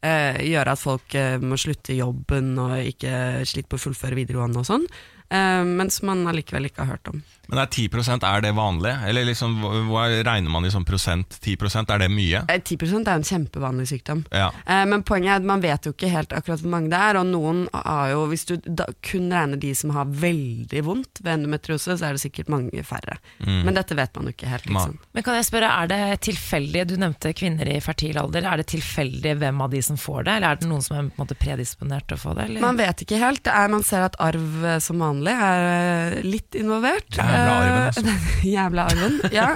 gjøre 0.06 0.74
at 0.76 0.78
folk 0.78 1.16
må 1.42 1.58
slutte 1.58 1.90
i 1.90 1.96
jobben 1.98 2.52
og 2.62 2.76
ikke 2.92 3.42
sliter 3.42 3.72
på 3.72 3.80
å 3.80 3.82
fullføre 3.88 4.20
videregående 4.20 4.62
og 4.62 4.68
sånn. 4.68 4.84
men 5.32 5.90
som 5.90 6.12
man 6.12 6.28
allikevel 6.30 6.68
ikke 6.68 6.84
har 6.84 6.92
hørt 6.92 7.10
om. 7.10 7.24
Men 7.52 7.62
er 7.62 7.70
10% 7.70 8.26
er 8.28 8.44
det 8.46 8.54
vanlig? 8.58 8.94
Eller 9.10 9.28
liksom, 9.30 9.58
hva 9.90 10.08
regner 10.26 10.52
man 10.52 10.66
i 10.68 10.72
sånn 10.74 10.86
prosent? 10.88 11.38
10% 11.42 11.94
er 11.94 12.04
det 12.06 12.10
mye? 12.14 12.44
Eh, 12.52 12.62
10 12.62 13.04
er 13.06 13.14
en 13.16 13.28
kjempevanlig 13.28 13.88
sykdom. 13.92 14.26
Ja. 14.32 14.52
Eh, 14.66 14.86
Men 14.86 15.04
poenget 15.08 15.32
er 15.36 15.42
at 15.42 15.48
man 15.48 15.64
vet 15.64 15.86
jo 15.88 15.94
ikke 15.96 16.12
helt 16.12 16.34
akkurat 16.36 16.64
hvor 16.64 16.74
mange 16.74 16.92
det 16.94 17.00
er, 17.02 17.20
og 17.22 17.30
noen 17.30 17.66
har 17.74 18.14
jo, 18.14 18.26
hvis 18.32 18.46
du 18.50 18.56
da 18.66 18.88
kun 19.06 19.30
regner 19.34 19.60
de 19.62 19.74
som 19.78 19.94
har 19.96 20.10
veldig 20.10 20.84
vondt 20.86 21.22
ved 21.24 21.34
endometriose, 21.40 21.98
så 21.98 22.10
er 22.10 22.16
det 22.18 22.24
sikkert 22.26 22.52
mange 22.54 22.84
færre. 22.86 23.20
Men 23.46 23.76
dette 23.78 23.98
vet 23.98 24.16
man 24.16 24.30
jo 24.30 24.36
ikke 24.36 24.50
helt. 24.52 24.70
Liksom. 24.70 24.98
Men 25.16 25.26
kan 25.26 25.38
jeg 25.40 25.48
spørre, 25.50 25.72
er 25.84 25.92
det 25.92 26.02
tilfeldig, 26.26 26.86
du 26.90 26.96
nevnte 27.02 27.34
kvinner 27.38 27.70
i 27.72 27.80
fertil 27.84 28.18
alder, 28.22 28.46
er 28.50 28.62
det 28.62 28.68
tilfeldig 28.74 29.36
hvem 29.42 29.62
av 29.66 29.74
de 29.74 29.82
som 29.86 30.00
får 30.00 30.26
det, 30.28 30.38
eller 30.38 30.54
er 30.56 30.62
det 30.62 30.70
noen 30.70 30.84
som 30.86 30.98
er 30.98 31.08
på 31.10 31.16
en 31.20 31.24
måte 31.26 31.38
predisponert 31.40 32.08
til 32.10 32.18
å 32.18 32.22
få 32.22 32.36
det? 32.38 32.48
Eller? 32.50 32.64
Man 32.64 32.80
vet 32.80 33.04
ikke 33.06 33.20
helt. 33.22 33.48
Er, 33.52 33.70
man 33.72 33.86
ser 33.86 34.06
at 34.08 34.18
arv 34.24 34.66
eh, 34.66 34.80
som 34.84 35.02
vanlig 35.04 35.34
er 35.36 35.68
eh, 35.70 36.18
litt 36.26 36.58
involvert. 36.60 37.20
Jævla 37.36 37.56
arven, 37.62 37.82
altså. 37.88 38.06
Eh, 38.14 38.46
Jævla 38.56 38.86
arven, 38.92 39.20
ja. 39.36 39.50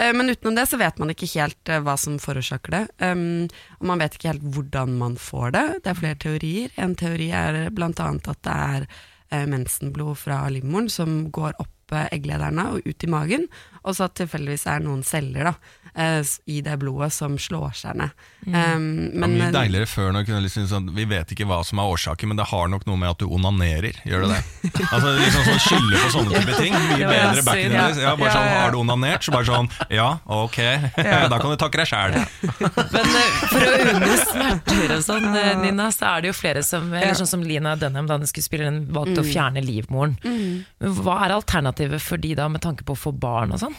Eh, 0.00 0.12
Men 0.16 0.30
utenom 0.32 0.56
det 0.56 0.66
så 0.70 0.78
vet 0.80 0.98
man 0.98 1.12
ikke 1.12 1.28
helt 1.34 1.68
eh, 1.72 1.82
hva 1.84 1.96
som 2.00 2.18
forårsaker 2.22 2.76
det. 2.76 2.82
Um, 3.04 3.48
og 3.80 3.90
man 3.92 4.00
vet 4.02 4.16
ikke 4.16 4.32
helt 4.32 4.46
hvordan 4.54 4.96
man 5.00 5.16
får 5.20 5.54
det. 5.56 5.66
Det 5.84 5.92
er 5.92 6.00
flere 6.00 6.20
teorier. 6.26 6.72
En 6.80 6.96
teori 6.98 7.30
er 7.36 7.60
bl.a. 7.74 7.90
at 7.98 8.42
det 8.46 8.56
er 8.56 8.86
eh, 9.30 9.46
mensenblod 9.50 10.16
fra 10.18 10.42
livmoren 10.52 10.88
som 10.92 11.26
går 11.32 11.54
opp 11.62 11.94
eh, 11.94 12.08
egglederne 12.16 12.68
og 12.74 12.86
ut 12.86 13.04
i 13.06 13.10
magen, 13.10 13.46
og 13.82 13.96
så 13.96 14.08
at 14.08 14.16
tilfeldigvis 14.20 14.66
er 14.70 14.82
noen 14.84 15.02
celler 15.06 15.50
da, 15.50 15.54
eh, 15.94 16.20
i 16.46 16.60
det 16.64 16.76
blodet 16.80 17.12
som 17.12 17.36
slår 17.38 17.72
seg 17.76 17.96
ned. 18.00 18.10
Um, 18.46 18.84
Det 19.12 19.24
er 19.24 19.32
mye 19.34 19.46
eh, 19.48 19.52
deiligere 19.54 19.86
før 19.90 20.12
når 20.16 20.24
kunne 20.24 20.40
liksom 20.46 20.64
sånn, 20.70 20.86
Vi 20.96 21.04
vet 21.04 21.28
ikke 21.34 21.44
hva 21.44 21.58
som 21.66 21.78
er 21.82 21.90
årsaken, 21.92 22.30
men 22.32 22.38
det 22.40 22.46
har 22.48 22.70
nok 22.72 22.86
noe 22.88 22.96
med 22.96 23.10
at 23.12 23.20
du 23.20 23.26
onanerer. 23.28 23.98
Gjør 24.08 24.24
det 24.26 24.30
det? 24.38 24.42
Altså 24.94 25.12
liksom 25.18 25.44
sånn 25.48 25.60
Skylde 25.66 26.00
på 26.00 26.12
sånne 26.14 26.40
type 26.40 26.56
ting. 26.60 26.74
Mye 26.74 27.10
bedre 27.10 27.44
back 27.46 27.60
in 27.60 27.74
the 27.74 27.82
days. 27.82 28.00
Ja, 28.00 28.14
bare 28.16 28.32
sånn, 28.34 28.46
ja, 28.48 28.54
ja. 28.56 28.62
Har 28.64 28.74
du 28.74 28.78
onanert? 28.80 29.26
Så 29.26 29.34
bare 29.34 29.48
sånn 29.50 29.70
Ja, 29.92 30.08
ok. 30.24 30.58
Da 31.30 31.38
kan 31.38 31.52
du 31.52 31.58
takke 31.60 31.82
deg 31.82 31.90
sjæl. 31.90 32.16
Men 32.16 33.12
for 33.50 33.60
å 33.60 33.76
unne 33.92 34.16
smerter 34.24 34.96
og 34.96 35.04
sånn, 35.06 35.28
eh, 35.36 35.52
Nina, 35.60 35.90
så 35.94 36.14
er 36.14 36.24
det 36.24 36.32
jo 36.32 36.36
flere 36.40 36.64
som 36.66 36.90
Eller 36.94 37.14
sånn 37.18 37.28
som 37.30 37.44
Lina 37.44 37.76
Dunham, 37.80 38.08
da 38.08 38.16
hun 38.18 38.26
skulle 38.30 38.46
spille 38.46 38.66
den, 38.70 38.82
valgte 38.94 39.22
å 39.22 39.26
fjerne 39.26 39.62
livmoren. 39.64 40.16
Men 40.24 40.98
Hva 41.00 41.20
er 41.26 41.36
alternativet 41.36 42.02
for 42.02 42.20
de 42.20 42.34
da, 42.38 42.48
med 42.48 42.62
tanke 42.64 42.84
på 42.86 42.96
å 42.96 43.02
få 43.08 43.12
barn 43.16 43.52
og 43.54 43.60
sånn? 43.62 43.76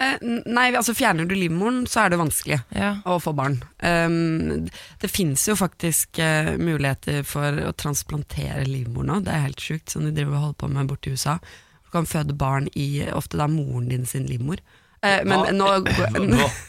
Eh, 0.00 0.16
Nei, 0.48 0.70
altså 0.72 0.94
fjerner 0.96 1.26
du 1.28 1.34
livmoren, 1.36 1.82
så 1.86 2.06
er 2.06 2.14
det 2.14 2.20
vanskelig 2.20 2.60
Ja. 2.72 2.94
å 3.04 3.18
få 3.20 3.34
barn. 3.36 3.58
Um, 3.84 4.68
det 5.02 5.10
finnes 5.12 5.44
jo 5.48 5.56
faktisk 5.60 6.18
uh, 6.18 6.56
muligheter 6.56 7.22
for 7.28 7.52
å 7.68 7.72
transplantere 7.76 8.64
livmor 8.64 9.04
nå, 9.04 9.20
det 9.26 9.34
er 9.34 9.44
helt 9.50 9.60
sjukt, 9.60 9.90
som 9.92 10.06
de 10.06 10.14
driver 10.16 10.38
og 10.38 10.44
holder 10.46 10.60
på 10.62 10.70
med 10.72 10.88
borte 10.88 11.10
i 11.10 11.12
USA. 11.12 11.36
Du 11.84 11.90
kan 11.92 12.08
føde 12.08 12.32
barn 12.38 12.68
i 12.78 13.04
ofte 13.12 13.36
da 13.36 13.48
moren 13.50 13.90
din 13.90 14.06
sin 14.06 14.24
livmor. 14.30 14.62
Eh, 15.02 15.20
men, 15.24 15.38
Ja. 15.38 15.52
nå, 15.56 15.68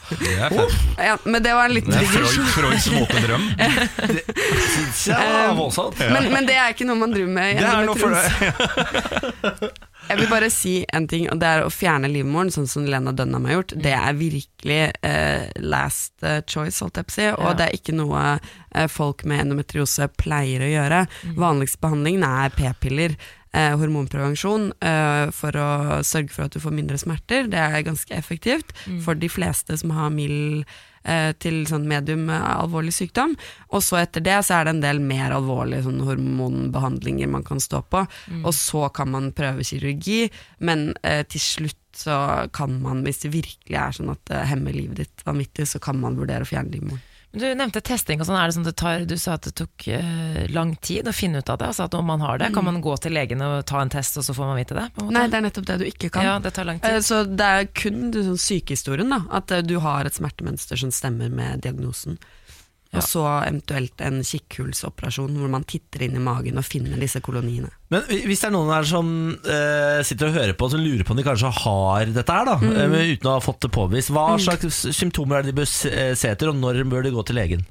Det 0.09 0.35
er 0.39 0.53
oh, 0.55 0.75
ja, 0.97 1.17
men 1.25 1.43
det 1.43 1.53
var 1.55 1.65
en 1.69 1.73
liten 1.75 1.91
Freud, 1.93 2.07
digresjon. 2.07 2.45
Freuds 2.55 2.87
våte 2.91 3.23
drøm. 3.25 3.47
Syns 4.75 5.07
voldsomt. 5.55 5.99
Men, 5.99 6.31
men 6.31 6.47
det 6.47 6.55
er 6.55 6.71
ikke 6.75 6.87
noe 6.87 6.99
man 6.99 7.11
driver 7.15 7.31
med 7.31 7.59
Det 7.59 7.67
er 7.67 7.87
noe 7.87 7.95
for 7.99 8.11
endometriose. 8.11 9.71
Jeg 10.11 10.19
vil 10.19 10.27
bare 10.31 10.49
si 10.51 10.73
en 10.91 11.05
ting, 11.07 11.25
og 11.31 11.39
det 11.39 11.47
er 11.47 11.63
å 11.63 11.71
fjerne 11.71 12.09
livmoren, 12.11 12.51
sånn 12.51 12.67
som 12.67 12.83
Lena 12.85 13.13
Dunham 13.15 13.45
har 13.47 13.61
gjort. 13.61 13.73
Det 13.79 13.93
er 13.95 14.17
virkelig 14.19 14.79
eh, 15.07 15.45
last 15.63 16.21
eh, 16.27 16.41
choice, 16.51 16.81
holdt 16.83 16.99
jeg 16.99 17.07
på 17.07 17.13
å 17.15 17.17
si, 17.17 17.27
og 17.31 17.45
Ja. 17.47 17.53
det 17.61 17.67
er 17.69 17.77
ikke 17.79 17.95
noe 17.95 18.23
eh, 18.75 18.87
folk 18.91 19.23
med 19.23 19.45
endometriose 19.45 20.09
pleier 20.19 20.65
å 20.67 20.71
gjøre. 20.73 21.05
Vanligste 21.39 21.79
behandlingen 21.87 22.27
er 22.27 22.51
p-piller. 22.57 23.15
Eh, 23.53 23.73
hormonprevensjon 23.75 24.69
eh, 24.79 25.25
for 25.35 25.55
å 25.59 25.69
sørge 26.07 26.31
for 26.31 26.45
at 26.47 26.53
du 26.55 26.61
får 26.63 26.71
mindre 26.75 26.95
smerter. 27.01 27.49
Det 27.51 27.59
er 27.59 27.83
ganske 27.83 28.15
effektivt 28.15 28.71
for 29.03 29.15
de 29.19 29.27
fleste 29.31 29.75
som 29.81 29.91
har 29.95 30.11
mild 30.15 30.63
til 31.41 31.63
sånn 31.69 31.87
medium 31.89 32.29
eh, 32.29 32.47
alvorlig 32.55 32.93
sykdom. 32.95 33.35
Og 33.73 33.83
så 33.85 34.01
etter 34.01 34.23
det 34.25 34.39
så 34.45 34.59
er 34.59 34.67
det 34.67 34.75
en 34.75 34.83
del 34.83 35.01
mer 35.03 35.35
alvorlige 35.35 35.85
sånn 35.87 36.01
hormonbehandlinger 36.07 37.31
man 37.31 37.45
kan 37.47 37.61
stå 37.63 37.83
på. 37.89 38.05
Og 38.43 38.53
så 38.57 38.87
kan 38.95 39.11
man 39.13 39.31
prøve 39.37 39.65
kirurgi, 39.67 40.25
men 40.59 40.91
eh, 41.03 41.23
til 41.29 41.43
slutt 41.43 41.77
så 41.97 42.47
kan 42.55 42.77
man, 42.81 43.01
hvis 43.03 43.25
det 43.25 43.33
virkelig 43.33 43.75
er 43.75 43.95
sånn 43.97 44.13
at 44.13 44.21
det 44.29 44.45
hemmer 44.47 44.75
livet 44.75 45.01
ditt 45.03 45.25
vanvittig, 45.27 45.67
så 45.67 45.81
kan 45.83 45.99
man 45.99 46.15
vurdere 46.19 46.45
å 46.45 46.49
fjerne 46.49 46.71
livmoren. 46.71 47.03
Du 47.31 47.45
nevnte 47.55 47.79
testing 47.79 48.19
og 48.19 48.27
sånn, 48.27 48.35
er 48.35 48.49
det 48.49 48.55
sånn 48.57 48.65
det 48.67 48.73
tar, 48.75 49.05
du 49.07 49.15
sa 49.15 49.37
at 49.37 49.45
det 49.47 49.53
tok 49.55 49.85
uh, 49.87 50.41
lang 50.51 50.73
tid 50.83 51.07
å 51.07 51.13
finne 51.15 51.39
ut 51.39 51.51
av 51.53 51.61
det, 51.61 51.69
altså 51.71 51.85
at 51.87 51.95
om 51.95 52.09
man 52.11 52.23
har 52.25 52.41
det, 52.41 52.49
kan 52.51 52.65
man 52.67 52.81
gå 52.83 52.95
til 52.99 53.15
legen 53.15 53.39
og 53.45 53.61
ta 53.71 53.79
en 53.79 53.91
test 53.93 54.19
og 54.19 54.25
så 54.27 54.35
får 54.35 54.49
man 54.49 54.59
vite 54.59 54.75
det? 54.75 54.83
Nei, 55.07 55.23
det 55.31 55.39
er 55.39 55.45
nettopp 55.47 55.69
det 55.69 55.77
du 55.79 55.85
ikke 55.87 56.11
kan. 56.11 56.27
Ja, 56.27 56.35
det 56.43 56.51
tar 56.57 56.67
lang 56.67 56.81
tid. 56.83 56.97
Uh, 56.97 56.99
Så 57.07 57.23
det 57.29 57.47
er 57.47 57.71
kun 57.71 58.11
sånn 58.11 58.41
sykehistorien, 58.49 59.15
da. 59.15 59.21
At 59.31 59.53
uh, 59.55 59.63
du 59.63 59.77
har 59.79 60.09
et 60.09 60.19
smertemønster 60.19 60.83
som 60.83 60.91
stemmer 60.91 61.31
med 61.31 61.63
diagnosen. 61.63 62.19
Ja. 62.91 62.99
Og 62.99 63.05
så 63.07 63.21
eventuelt 63.47 64.01
en 64.03 64.17
kikkhullsoperasjon 64.27 65.37
hvor 65.39 65.51
man 65.53 65.63
titter 65.63 66.03
inn 66.03 66.17
i 66.19 66.23
magen 66.23 66.59
og 66.59 66.65
finner 66.67 66.99
disse 66.99 67.21
koloniene. 67.23 67.69
Men 67.93 68.03
hvis 68.09 68.41
det 68.43 68.49
er 68.49 68.53
noen 68.55 68.71
her 68.73 68.87
som 68.87 69.07
eh, 69.47 70.01
sitter 70.07 70.27
og 70.29 70.35
hører 70.35 70.53
på 70.59 70.67
Som 70.71 70.83
lurer 70.83 71.03
på 71.07 71.11
om 71.15 71.19
de 71.19 71.23
kanskje 71.27 71.51
har 71.61 72.11
dette 72.11 72.35
her, 72.35 72.45
da 72.51 72.57
Mm. 72.61 72.75
eh, 72.93 73.13
uten 73.15 73.29
å 73.31 73.37
ha 73.37 73.43
fått 73.43 73.61
det 73.63 73.71
påvist, 73.71 74.11
hva 74.11 74.35
slags 74.39 74.83
symptomer 74.95 75.39
er 75.39 75.43
det 75.47 75.53
de 75.55 75.59
bør 75.61 75.69
eh, 75.91 76.13
se 76.19 76.29
etter, 76.31 76.51
og 76.51 76.59
når 76.59 76.83
bør 76.91 77.03
de 77.07 77.11
gå 77.15 77.23
til 77.25 77.39
legen? 77.39 77.63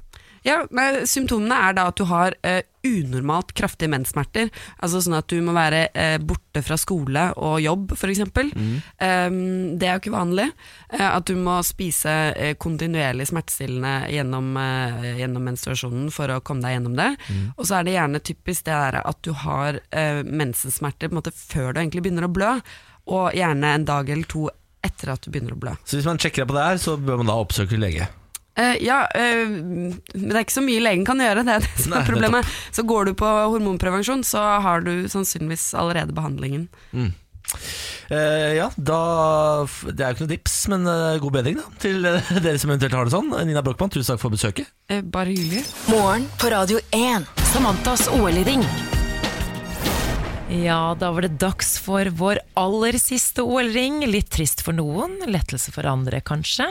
Ja, 0.47 0.63
nei, 0.73 1.03
Symptomene 1.09 1.57
er 1.69 1.75
da 1.77 1.87
at 1.91 1.99
du 1.99 2.05
har 2.09 2.33
eh, 2.47 2.63
unormalt 2.87 3.51
kraftige 3.57 3.91
menssmerter. 3.93 4.49
Altså 4.81 5.01
sånn 5.05 5.13
at 5.19 5.27
du 5.29 5.37
må 5.45 5.53
være 5.53 5.83
eh, 5.93 6.15
borte 6.17 6.63
fra 6.65 6.77
skole 6.81 7.27
og 7.37 7.59
jobb, 7.61 7.93
f.eks. 7.93 8.23
Um, 8.25 9.35
det 9.77 9.87
er 9.87 9.93
jo 9.95 10.01
ikke 10.01 10.13
vanlig. 10.15 10.47
Eh, 10.89 11.05
at 11.05 11.27
du 11.29 11.35
må 11.37 11.59
spise 11.67 12.15
eh, 12.33 12.55
kontinuerlig 12.57 13.27
smertestillende 13.29 14.09
gjennom, 14.15 14.49
eh, 14.57 15.11
gjennom 15.21 15.45
menstruasjonen 15.51 16.07
for 16.13 16.33
å 16.33 16.39
komme 16.45 16.65
deg 16.65 16.77
gjennom 16.79 16.97
det. 16.97 17.11
Og 17.57 17.67
så 17.69 17.77
er 17.79 17.85
det 17.87 17.97
gjerne 17.97 18.23
typisk 18.31 18.65
det 18.65 18.79
der 18.81 18.97
at 19.03 19.21
du 19.27 19.31
har 19.43 19.77
eh, 19.91 20.23
mensensmerter 20.25 21.13
måte 21.13 21.33
før 21.35 21.75
du 21.75 21.83
egentlig 21.83 22.05
begynner 22.07 22.25
å 22.25 22.33
blø, 22.33 22.55
og 23.11 23.37
gjerne 23.37 23.75
en 23.77 23.85
dag 23.85 24.09
eller 24.09 24.29
to 24.29 24.47
etter 24.81 25.13
at 25.13 25.21
du 25.21 25.29
begynner 25.29 25.53
å 25.53 25.61
blø. 25.61 25.75
Så 25.85 25.99
hvis 25.99 26.09
man 26.09 26.17
sjekker 26.21 26.43
deg 26.43 26.49
på 26.49 26.57
det 26.57 26.65
her, 26.65 26.81
så 26.81 26.97
bør 26.97 27.21
man 27.21 27.29
da 27.29 27.37
oppsøke 27.37 27.77
lege. 27.77 28.09
Eh, 28.59 28.75
ja, 28.83 29.05
uh, 29.15 29.49
men 29.49 30.27
det 30.27 30.35
er 30.35 30.43
ikke 30.43 30.57
så 30.59 30.65
mye 30.65 30.83
legen 30.83 31.07
kan 31.07 31.21
gjøre, 31.23 31.45
det 31.47 31.55
er 31.55 31.65
det 31.65 31.85
som 31.85 31.95
Nei, 31.95 32.03
er 32.03 32.09
problemet. 32.09 32.53
Så 32.75 32.85
går 32.87 33.11
du 33.11 33.17
på 33.21 33.31
hormonprevensjon, 33.55 34.25
så 34.27 34.43
har 34.65 34.83
du 34.85 35.07
sannsynligvis 35.11 35.71
allerede 35.79 36.15
behandlingen. 36.15 36.67
Eh, 38.11 38.53
ja, 38.55 38.67
da 38.75 38.99
Det 39.83 40.03
er 40.03 40.11
jo 40.11 40.15
ikke 40.15 40.23
noe 40.23 40.31
dips, 40.31 40.55
men 40.71 40.87
god 41.23 41.35
bedring 41.35 41.59
da 41.59 41.67
til 41.83 42.05
dere 42.05 42.55
som 42.61 42.71
eventuelt 42.71 42.95
har 42.99 43.07
det 43.07 43.15
sånn. 43.15 43.33
Nina 43.47 43.63
Brochmann, 43.65 43.91
tusen 43.93 44.13
takk 44.13 44.23
for 44.23 44.35
besøket. 44.35 44.71
Eh, 44.91 45.03
bare 45.03 45.33
hyggelig. 45.33 45.65
Morgen 45.91 46.27
på 46.39 46.51
Radio 46.53 46.83
1. 46.95 47.29
Samantas 47.51 48.09
OL-ring. 48.19 48.67
Ja, 50.51 50.97
da 50.99 51.11
var 51.11 51.21
det 51.23 51.37
dags 51.39 51.77
for 51.79 52.05
vår 52.19 52.41
aller 52.59 52.97
siste 52.99 53.39
OL-ring. 53.39 54.01
Litt 54.03 54.33
trist 54.35 54.59
for 54.65 54.75
noen, 54.75 55.13
lettelse 55.31 55.71
for 55.71 55.87
andre 55.87 56.19
kanskje. 56.27 56.65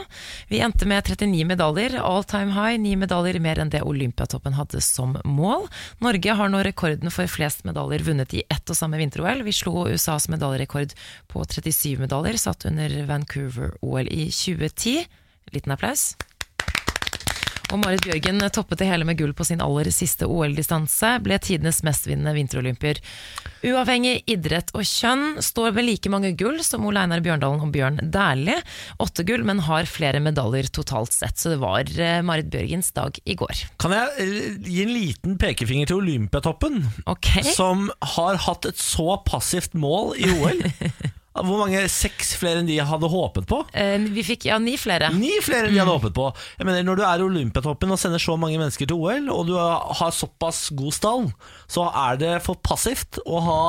Vi 0.50 0.60
endte 0.60 0.84
med 0.84 1.06
39 1.08 1.46
medaljer, 1.48 1.96
all 1.96 2.26
time 2.28 2.52
high, 2.52 2.76
ni 2.76 2.92
medaljer 3.00 3.40
mer 3.40 3.62
enn 3.62 3.72
det 3.72 3.80
Olympiatoppen 3.80 4.58
hadde 4.58 4.82
som 4.84 5.16
mål. 5.24 5.64
Norge 6.04 6.36
har 6.36 6.52
nå 6.52 6.60
rekorden 6.66 7.08
for 7.14 7.24
flest 7.32 7.64
medaljer 7.64 8.04
vunnet 8.04 8.36
i 8.36 8.44
ett 8.52 8.68
og 8.68 8.76
samme 8.76 9.00
vinter-OL. 9.00 9.46
Vi 9.48 9.56
slo 9.56 9.86
USAs 9.88 10.28
medaljerekord 10.28 10.92
på 11.32 11.46
37 11.48 12.04
medaljer, 12.04 12.36
satt 12.36 12.68
under 12.68 13.00
Vancouver-OL 13.08 14.12
i 14.12 14.28
2010. 14.28 15.08
Liten 15.56 15.72
applaus. 15.72 16.10
Og 17.70 17.78
Marit 17.78 18.02
Bjørgen 18.02 18.42
toppet 18.50 18.80
det 18.80 18.88
hele 18.88 19.06
med 19.06 19.18
gull 19.20 19.30
på 19.36 19.44
sin 19.46 19.60
aller 19.62 19.86
siste 19.94 20.26
OL-distanse, 20.26 21.12
ble 21.22 21.36
tidenes 21.38 21.84
mestvinnende 21.86 22.32
vinterolympier. 22.34 22.98
Uavhengig 23.62 24.24
idrett 24.30 24.72
og 24.74 24.82
kjønn 24.88 25.38
står 25.44 25.76
med 25.76 25.86
like 25.86 26.10
mange 26.10 26.32
gull 26.38 26.58
som 26.66 26.86
Ole 26.88 27.04
Einar 27.04 27.22
Bjørndalen 27.22 27.62
og 27.62 27.70
Bjørn 27.74 28.00
Dæhlie. 28.10 28.58
Åtte 29.02 29.26
gull, 29.28 29.44
men 29.46 29.62
har 29.68 29.86
flere 29.90 30.22
medaljer 30.24 30.70
totalt 30.74 31.14
sett, 31.14 31.38
så 31.38 31.54
det 31.54 31.60
var 31.62 31.86
eh, 31.94 32.18
Marit 32.26 32.50
Bjørgens 32.50 32.90
dag 32.96 33.22
i 33.22 33.38
går. 33.38 33.62
Kan 33.82 33.94
jeg 33.94 34.26
eh, 34.26 34.58
gi 34.66 34.82
en 34.86 34.94
liten 34.96 35.38
pekefinger 35.40 35.92
til 35.92 36.02
Olympiatoppen, 36.02 36.82
okay. 37.06 37.46
som 37.54 37.86
har 38.16 38.40
hatt 38.48 38.66
et 38.72 38.82
så 38.82 39.14
passivt 39.28 39.78
mål 39.78 40.16
i 40.18 40.34
OL? 40.40 40.66
Hvor 41.30 41.60
mange? 41.60 41.82
Seks 41.92 42.32
flere 42.40 42.60
enn 42.60 42.68
de 42.68 42.76
hadde 42.82 43.08
håpet 43.10 43.46
på? 43.48 43.60
Eh, 43.78 44.02
vi 44.10 44.24
fikk 44.26 44.48
ja, 44.48 44.58
ni 44.62 44.74
flere. 44.80 45.12
Ni 45.14 45.36
flere 45.44 45.68
enn 45.68 45.76
de 45.76 45.78
hadde 45.78 45.94
håpet 45.94 46.16
på. 46.16 46.26
Jeg 46.58 46.66
mener 46.66 46.86
Når 46.88 46.98
du 46.98 47.04
er 47.06 47.22
i 47.22 47.28
Olympiatoppen 47.28 47.94
og 47.94 48.00
sender 48.02 48.22
så 48.22 48.34
mange 48.40 48.58
mennesker 48.58 48.90
til 48.90 48.98
OL, 48.98 49.30
og 49.30 49.46
du 49.46 49.54
har 49.56 50.10
såpass 50.16 50.68
god 50.74 50.96
stall, 50.96 51.30
så 51.70 51.86
er 52.08 52.18
det 52.20 52.34
for 52.42 52.58
passivt 52.58 53.22
å 53.26 53.44
ha 53.46 53.62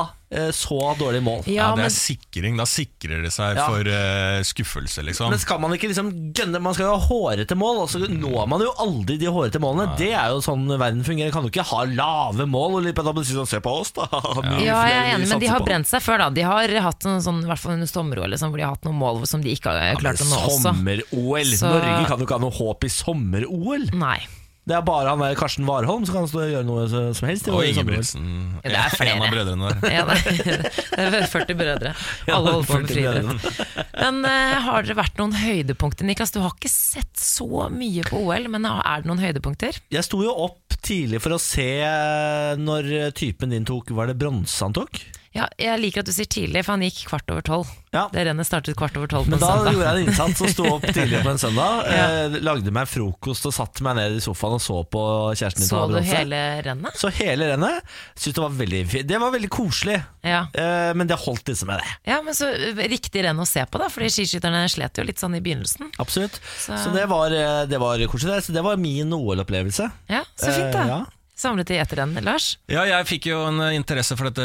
så 0.56 0.78
dårlig 0.98 1.22
mål. 1.22 1.42
Ja, 1.46 1.52
Ja, 1.62 1.66
det 1.76 1.82
men 1.82 1.86
er 1.86 1.94
sikring. 1.94 2.56
Da 2.56 2.64
sikrer 2.68 3.22
det 3.22 3.32
seg 3.34 3.56
Ja. 3.56 3.66
for 3.68 3.80
uh, 3.86 4.40
skuffelse, 4.42 5.02
liksom. 5.04 5.30
Men 5.30 5.38
skal 5.42 5.60
man 5.60 5.72
ikke 5.76 5.90
liksom 5.90 6.32
gønne 6.32 6.60
Man 6.62 6.74
skal 6.74 6.86
jo 6.88 6.96
ha 6.96 7.06
hårete 7.06 7.54
mål, 7.58 7.82
og 7.84 7.88
så 7.92 8.00
når 8.08 8.48
man 8.48 8.60
jo 8.64 8.72
aldri 8.82 9.18
de 9.20 9.26
hårete 9.26 9.60
målene. 9.62 9.96
Det 9.98 10.12
er 10.16 10.32
jo 10.32 10.40
sånn 10.44 10.66
verden 10.78 11.04
fungerer. 11.04 11.32
Kan 11.32 11.44
du 11.44 11.50
ikke 11.52 11.66
ha 11.68 11.84
lave 11.84 12.46
mål 12.48 12.78
og 12.80 12.82
litt 12.86 12.96
på 12.96 13.24
si 13.24 13.34
sånn 13.36 13.46
Se 13.52 13.60
på 13.60 13.70
oss, 13.82 13.92
da! 13.92 14.08
Ja, 14.12 14.58
Ja, 14.62 14.82
jeg 14.88 14.98
er 14.98 15.14
enig, 15.16 15.28
men 15.28 15.38
de 15.40 15.46
har 15.52 15.60
brent 15.60 15.86
seg 15.86 16.02
før. 16.02 16.18
da 16.18 16.30
De 16.30 16.42
har 16.42 16.68
hatt 16.88 17.04
noen 17.04 17.20
sånn, 17.22 17.42
i 17.44 17.48
hvert 17.50 17.58
fall 17.60 17.72
under 17.76 17.86
sommer-OL 17.90 18.30
liksom, 18.32 18.50
hvor 18.50 18.56
de 18.56 18.64
har 18.64 18.74
hatt 18.76 18.84
noen 18.88 18.98
mål 18.98 19.26
som 19.28 19.42
de 19.42 19.52
ikke 19.54 19.70
har 19.70 19.92
Ja, 19.92 19.98
klart 20.00 20.22
å 20.22 20.28
nå 20.30 20.38
også. 20.48 20.62
Sommer-OL. 20.72 21.56
Så- 21.56 21.68
Norge 21.68 22.06
kan 22.08 22.18
jo 22.18 22.24
ikke 22.26 22.38
ha 22.38 22.44
noe 22.46 22.50
håp 22.56 22.84
i 22.84 22.88
sommer-OL. 22.88 23.90
Nei. 23.94 24.20
Det 24.62 24.76
er 24.76 24.82
bare 24.86 25.10
han 25.10 25.18
der 25.18 25.34
Karsten 25.34 25.66
Warholm 25.66 26.04
som 26.06 26.14
kan 26.14 26.28
stå 26.30 26.44
og 26.44 26.52
gjøre 26.52 26.66
noe 26.68 26.84
som 26.86 27.26
helst. 27.26 27.48
Og. 27.50 27.64
Ingebrigtsen. 27.66 28.26
Det 28.62 28.76
er 28.78 28.94
flere. 28.94 29.16
En 29.16 29.24
av 29.26 29.32
brødrene 29.34 29.70
der. 29.80 29.96
Ja, 29.96 30.04
det, 30.06 30.58
det 30.94 31.22
er 31.24 31.26
40 31.32 31.56
brødre. 31.58 31.94
Alle 32.36 32.52
holder 32.54 32.68
på 32.68 32.78
med 32.78 32.92
friidrett. 32.92 33.88
Men 33.96 34.20
uh, 34.22 34.60
har 34.68 34.86
det 34.86 34.94
vært 34.98 35.18
noen 35.18 35.34
høydepunkter, 35.34 36.06
Niklas? 36.06 36.30
Du 36.34 36.38
har 36.44 36.54
ikke 36.54 36.70
sett 36.70 37.10
så 37.18 37.66
mye 37.74 38.06
på 38.06 38.22
OL, 38.22 38.46
men 38.54 38.68
er 38.70 39.02
det 39.02 39.10
noen 39.10 39.24
høydepunkter? 39.24 39.82
Jeg 39.90 40.06
sto 40.06 40.22
jo 40.22 40.36
opp 40.46 40.78
tidlig 40.82 41.18
for 41.22 41.34
å 41.34 41.42
se 41.42 41.66
eh, 41.82 42.54
når 42.58 43.12
typen 43.14 43.52
din 43.54 43.66
tok 43.66 43.92
Var 43.94 44.10
det 44.10 44.16
bronse 44.18 44.64
han 44.64 44.74
tok? 44.74 44.98
Ja, 45.34 45.46
jeg 45.56 45.80
liker 45.80 46.02
at 46.02 46.06
du 46.06 46.12
sier 46.12 46.28
tidlig, 46.28 46.60
for 46.64 46.74
han 46.76 46.82
gikk 46.84 47.06
kvart 47.08 47.30
over 47.32 47.40
tolv. 47.46 47.68
Ja. 47.92 48.06
Det 48.12 48.22
rennet 48.24 48.44
startet 48.48 48.76
kvart 48.76 48.96
over 48.96 49.08
tolv 49.08 49.26
på 49.26 49.32
Men 49.32 49.38
en 49.38 49.40
da 49.40 49.52
søndag. 49.56 49.72
gjorde 49.72 49.86
jeg 49.86 50.02
en 50.02 50.08
innsats 50.08 50.40
og 50.44 50.48
sto 50.52 50.64
opp 50.74 50.82
tidlig 50.92 51.20
på 51.24 51.30
en 51.32 51.40
søndag. 51.44 51.86
Ja. 51.92 52.02
eh, 52.26 52.36
lagde 52.44 52.72
meg 52.72 52.88
frokost 52.88 53.46
og 53.48 53.54
satte 53.56 53.84
meg 53.84 53.96
ned 53.96 54.16
i 54.16 54.20
sofaen 54.24 54.56
og 54.58 54.62
så 54.64 54.76
på 54.92 55.02
kjæresten 55.36 55.64
min 55.64 55.70
Så 55.70 55.80
du 55.88 55.96
hele 56.08 56.40
rennet? 56.66 56.98
Så 57.00 57.10
hele 57.16 57.48
rennet. 57.52 57.94
Syns 58.16 58.36
det 58.36 58.44
var 58.44 58.56
veldig. 58.60 58.82
Det 59.08 59.20
var 59.24 59.32
veldig 59.36 59.50
koselig, 59.52 59.98
Ja. 60.24 60.42
eh, 60.52 60.92
men 61.00 61.06
det 61.08 61.16
holdt 61.24 61.48
liksom 61.48 61.72
med 61.72 61.80
det. 61.80 61.96
ja, 62.12 62.20
men 62.22 62.34
så 62.36 62.50
eh, 62.52 62.82
riktig 62.92 63.24
renn 63.24 63.40
å 63.40 63.46
se 63.48 63.64
på, 63.64 63.80
da, 63.80 63.88
fordi 63.92 64.12
skiskytterne 64.12 64.66
slet 64.68 65.00
jo 65.00 65.04
litt 65.08 65.18
sånn 65.20 65.36
i 65.36 65.40
begynnelsen. 65.40 65.88
Absolutt. 65.98 66.36
Så- 66.58 66.76
Så, 66.76 66.92
det, 66.92 67.06
var, 67.08 67.32
eh, 67.32 67.64
det 67.66 67.78
var 67.80 67.98
koselig. 68.08 68.42
Så 68.44 68.52
det 68.52 68.62
var 68.64 68.76
min 68.76 69.12
OL-opplevelse. 69.12 69.90
Ja, 70.12 70.22
så 70.36 70.52
fint 70.52 70.72
da. 70.76 70.84
Eh, 71.00 71.04
ja. 71.40 71.52
de 71.68 71.78
etter 71.80 72.02
den, 72.02 72.12
Lars. 72.24 72.58
Ja, 72.70 72.84
jeg 72.88 73.08
fikk 73.08 73.30
jo 73.30 73.40
en 73.48 73.60
eh, 73.64 73.76
interesse 73.78 74.16
for 74.18 74.28
dette, 74.28 74.44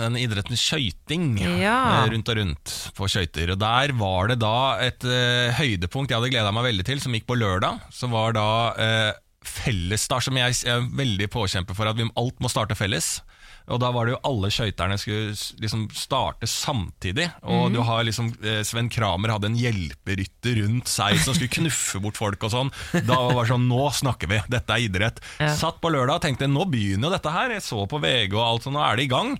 den 0.00 0.16
idretten 0.20 0.56
skøyting 0.58 1.36
Ja. 1.60 1.76
eh, 2.02 2.10
rundt 2.14 2.32
og 2.32 2.40
rundt 2.40 2.74
på 2.96 3.10
skøyter. 3.12 3.52
Og 3.54 3.60
der 3.60 3.92
var 3.98 4.32
det 4.32 4.38
da 4.42 4.56
et 4.82 5.04
uh, 5.06 5.52
høydepunkt 5.58 6.10
jeg 6.10 6.18
hadde 6.18 6.32
gleda 6.32 6.54
meg 6.56 6.70
veldig 6.70 6.88
til, 6.88 7.02
som 7.02 7.14
gikk 7.14 7.28
på 7.28 7.38
lørdag. 7.38 7.84
Som 7.94 8.16
var 8.16 8.36
da 8.36 8.48
felles 8.76 9.22
fellesstart, 9.46 10.26
som 10.26 10.36
jeg 10.40 10.56
jeg 10.56 10.72
er 10.72 10.88
veldig 10.98 11.28
påkjemper 11.30 11.76
for 11.76 11.86
at 11.86 11.98
vi, 11.98 12.08
alt 12.18 12.40
må 12.42 12.50
starte 12.50 12.74
felles. 12.78 13.20
Og 13.66 13.80
da 13.82 13.90
var 13.94 14.06
det 14.06 14.14
jo 14.14 14.20
alle 14.28 14.50
skøyterne 14.54 14.96
skulle 15.00 15.34
liksom 15.62 15.86
starte 15.96 16.46
samtidig. 16.50 17.26
Og 17.50 17.72
du 17.74 17.80
har 17.86 18.04
liksom 18.06 18.30
eh, 18.46 18.60
Sven 18.66 18.90
Kramer 18.92 19.34
hadde 19.34 19.50
en 19.50 19.58
hjelperytter 19.58 20.60
rundt 20.62 20.90
seg 20.90 21.18
som 21.22 21.34
skulle 21.34 21.50
knuffe 21.50 22.00
bort 22.02 22.18
folk 22.20 22.46
og 22.46 22.52
sånn. 22.54 22.72
Da 23.08 23.18
var 23.26 23.42
det 23.42 23.50
sånn 23.50 23.66
Nå 23.66 23.88
snakker 23.96 24.30
vi! 24.30 24.42
Dette 24.52 24.76
er 24.76 24.86
idrett. 24.86 25.22
Ja. 25.42 25.50
Satt 25.58 25.80
på 25.82 25.90
lørdag 25.90 26.20
og 26.20 26.26
tenkte 26.28 26.50
nå 26.50 26.68
begynner 26.70 27.10
jo 27.10 27.16
dette 27.16 27.32
her. 27.34 27.56
Jeg 27.56 27.66
så 27.66 27.82
på 27.90 28.00
VG 28.02 28.36
og 28.36 28.44
alt 28.44 28.70
og 28.70 28.76
nå 28.76 28.84
er 28.86 29.00
det 29.00 29.08
i 29.08 29.10
gang. 29.10 29.34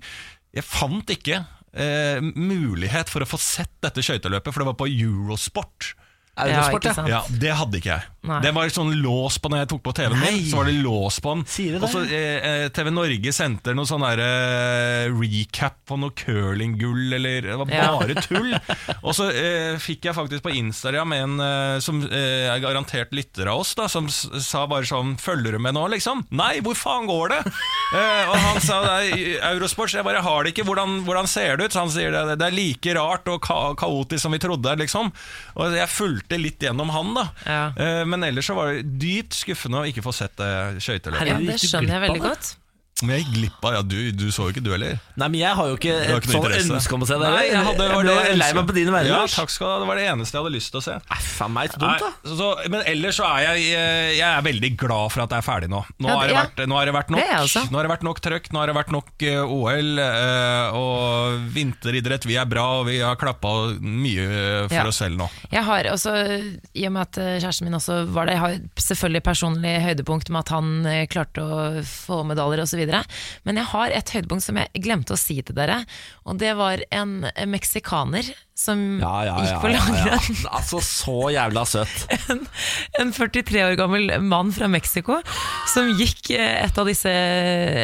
Jeg 0.56 0.66
fant 0.66 1.12
ikke 1.14 1.44
eh, 1.76 2.18
mulighet 2.34 3.12
for 3.12 3.22
å 3.22 3.28
få 3.28 3.38
sett 3.40 3.74
dette 3.84 4.02
skøyteløpet, 4.04 4.50
for 4.50 4.62
det 4.62 4.70
var 4.72 4.78
på 4.80 4.90
Eurosport. 4.90 5.92
Eurosport, 6.36 6.84
ikke 6.84 6.92
ja. 6.92 6.94
sant? 6.94 7.08
Ja, 7.08 7.22
Det 7.42 7.52
hadde 7.56 7.78
ikke 7.80 7.92
jeg. 7.94 8.02
Nei. 8.26 8.40
Det 8.42 8.50
var 8.56 8.70
sånn 8.74 8.90
lås 9.00 9.36
på 9.38 9.48
når 9.52 9.60
jeg 9.62 9.68
tok 9.70 9.82
på 9.86 9.92
TV-en 9.94 10.18
min. 10.18 10.38
Så 10.50 10.58
var 10.58 10.66
det 10.66 10.74
lås 10.82 11.20
på 11.22 11.34
den. 11.36 11.44
Det? 11.46 11.78
Og 11.78 11.88
så 11.92 12.00
eh, 12.10 12.46
eh, 12.48 12.64
TV 12.74 12.90
Norge 12.90 13.32
sendte 13.32 13.74
noe 13.76 13.86
sånn 13.86 14.02
der, 14.02 14.22
eh, 14.24 15.14
recap 15.14 15.76
på 15.86 15.98
noe 16.02 16.10
curlinggull, 16.10 17.12
eller 17.14 17.46
Det 17.46 17.56
var 17.60 17.70
Ja. 17.70 17.86
bare 18.00 18.16
tull. 18.26 18.50
og 19.06 19.14
så 19.14 19.28
eh, 19.30 19.78
fikk 19.78 20.08
jeg 20.10 20.16
faktisk 20.18 20.42
på 20.42 20.52
Instagram 20.58 21.12
en 21.14 21.38
eh, 21.40 21.78
som 21.84 22.02
eh, 22.02 22.50
er 22.50 22.58
garantert 22.64 23.14
lytter 23.14 23.46
av 23.52 23.62
oss, 23.62 23.74
da, 23.78 23.86
som 23.88 24.08
sa 24.10 24.66
bare 24.66 24.82
sånn 24.90 25.14
'Følger 25.16 25.52
du 25.54 25.58
med 25.62 25.74
nå', 25.78 25.86
liksom? 25.94 26.26
Nei, 26.34 26.58
hvor 26.60 26.74
faen 26.74 27.06
går 27.06 27.28
det? 27.36 27.40
Eh, 27.94 28.24
og 28.26 28.36
han 28.42 28.60
sa 28.60 28.80
det 28.82 28.94
er 29.14 29.54
Eurosports, 29.54 29.94
jeg 29.94 30.02
bare 30.04 30.20
har 30.20 30.42
det 30.42 30.50
ikke. 30.52 30.66
Hvordan, 30.66 31.04
hvordan 31.06 31.28
ser 31.30 31.56
det 31.56 31.66
ut? 31.70 31.72
Så 31.72 31.84
han 31.84 31.90
sier 31.94 32.10
det, 32.10 32.38
det 32.40 32.46
er 32.48 32.56
like 32.58 32.94
rart 32.98 33.28
og 33.30 33.40
ka 33.46 33.74
kaotisk 33.78 34.24
som 34.26 34.34
vi 34.34 34.40
trodde, 34.42 34.74
liksom. 34.82 35.12
Og 35.54 35.70
jeg 35.78 35.86
fulgte 35.94 36.25
litt 36.34 36.62
gjennom 36.66 36.90
han, 36.90 37.14
da. 37.14 37.24
Ja. 37.46 37.62
Eh, 37.78 38.02
men 38.08 38.26
ellers 38.26 38.50
så 38.50 38.56
var 38.58 38.74
det 38.74 38.98
dypt 39.00 39.38
skuffende 39.38 39.84
å 39.84 39.88
ikke 39.88 40.02
få 40.04 40.14
sett 40.16 40.34
det 40.40 40.82
skøyteløpet. 40.82 41.30
Ja, 41.30 41.38
det 41.38 41.58
skjønner 41.62 41.96
jeg 41.96 42.04
veldig 42.08 42.24
godt. 42.26 42.56
Men 43.04 43.10
jeg 43.18 43.24
gikk 43.26 43.32
glipp 43.36 43.64
av 43.68 43.74
Ja, 43.76 43.80
du, 43.84 43.96
du 44.16 44.22
så 44.32 44.46
jo 44.48 44.54
ikke 44.54 44.62
du 44.64 44.70
heller. 44.72 44.94
Nei, 45.20 45.26
men 45.28 45.36
jeg 45.42 45.52
har 45.58 45.66
jo 45.68 45.74
ikke 45.76 45.92
har 45.98 46.14
et 46.16 46.24
ikke 46.24 46.30
noe 46.30 46.32
sånn 46.32 46.46
interesse. 46.46 46.76
ønske 46.78 46.94
om 46.96 47.02
å 47.04 47.08
se 47.10 47.16
det. 47.20 47.28
Nei, 47.34 47.42
jeg, 47.50 47.64
hadde, 47.66 47.88
var 47.92 48.06
ble 48.06 48.14
det 48.24 48.36
lei 48.40 48.48
meg 48.56 48.68
på 48.70 48.76
dine 48.78 48.94
vegne. 48.94 49.10
Ja, 49.10 49.18
Lars. 49.20 49.34
takk 49.36 49.52
skal 49.52 49.66
du 49.66 49.72
ha. 49.74 49.80
Det 49.82 49.88
var 49.90 49.98
det 50.00 50.06
eneste 50.14 50.32
jeg 50.38 50.40
hadde 50.46 50.52
lyst 50.54 50.70
til 50.72 50.80
å 50.80 50.84
se. 50.86 50.94
Nei, 51.10 51.18
faen 51.36 51.52
meg, 51.52 51.74
så 51.74 51.80
dumt, 51.82 52.00
da. 52.00 52.08
Nei, 52.08 52.30
så, 52.30 52.36
så, 52.40 52.48
men 52.72 52.86
ellers 52.94 53.18
så 53.20 53.26
er 53.28 53.42
jeg, 53.44 53.66
eh, 53.76 54.12
jeg 54.16 54.24
er 54.30 54.46
veldig 54.48 54.70
glad 54.80 55.12
for 55.12 55.24
at 55.26 55.34
det 55.34 55.36
er 55.42 55.44
ferdig 55.44 55.68
nå. 55.74 55.82
Nå, 56.00 56.08
Ja, 56.08 56.16
har, 56.16 56.24
det 56.30 56.36
ja. 56.38 56.44
vært, 56.46 56.62
nå 56.72 56.78
har 56.80 56.88
det 56.88 56.94
vært 56.96 57.12
nok 57.12 57.20
Det 57.20 57.26
er 57.26 57.34
jeg 57.34 57.50
også. 57.50 57.64
Nå 57.68 57.76
har 57.82 57.84
det 57.88 57.92
vært 57.92 58.06
nok 58.08 58.22
trøkk, 58.24 58.48
nå 58.56 58.62
har 58.62 58.72
det 58.72 58.76
vært 58.80 58.94
nok 58.96 59.26
eh, 59.28 59.54
OL 59.58 60.02
eh, 60.06 60.80
og 60.80 61.44
vinteridrett. 61.52 62.28
Vi 62.32 62.40
er 62.40 62.48
bra, 62.48 62.64
og 62.80 62.88
vi 62.88 62.96
har 63.04 63.20
klappa 63.20 63.52
mye 63.76 64.24
for 64.70 64.76
Ja. 64.78 64.86
oss 64.88 65.02
selv 65.04 65.20
nå. 65.20 65.28
Jeg 65.52 65.66
har 65.68 65.90
også, 65.92 66.16
I 66.72 66.88
og 66.88 66.96
med 66.96 67.04
at 67.10 67.20
eh, 67.20 67.36
kjæresten 67.44 67.68
min 67.68 67.76
også 67.76 68.00
var 68.16 68.24
det, 68.32 68.38
jeg 68.40 68.44
har 68.46 68.58
selvfølgelig 68.88 69.24
personlig 69.28 69.76
høydepunkt 69.84 70.32
med 70.32 70.46
at 70.46 70.54
han 70.56 70.72
eh, 70.88 71.04
klarte 71.12 71.44
å 71.44 71.60
få 71.84 72.22
medaljer 72.32 72.64
osv. 72.64 72.85
Men 73.46 73.60
jeg 73.60 73.70
har 73.72 73.94
et 73.94 74.12
høydepunkt 74.14 74.46
som 74.46 74.60
jeg 74.60 74.84
glemte 74.84 75.16
å 75.16 75.20
si 75.20 75.40
til 75.42 75.56
dere, 75.56 75.82
og 76.26 76.38
det 76.42 76.54
var 76.58 76.82
en 76.94 77.24
meksikaner 77.50 78.32
som 78.56 79.00
Ja, 79.02 79.24
ja, 79.26 79.34
ja, 79.36 79.44
gikk 79.44 79.60
på 79.60 79.70
langrenn. 79.72 80.38
Altså, 80.56 80.80
så 80.80 81.16
jævla 81.34 81.64
søt. 81.68 82.06
En 83.00 83.12
43 83.12 83.64
år 83.66 83.76
gammel 83.76 84.08
mann 84.24 84.52
fra 84.56 84.68
Mexico 84.72 85.18
som 85.68 85.90
gikk 85.98 86.30
eh, 86.32 86.62
et 86.64 86.78
av 86.80 86.88
disse 86.88 87.12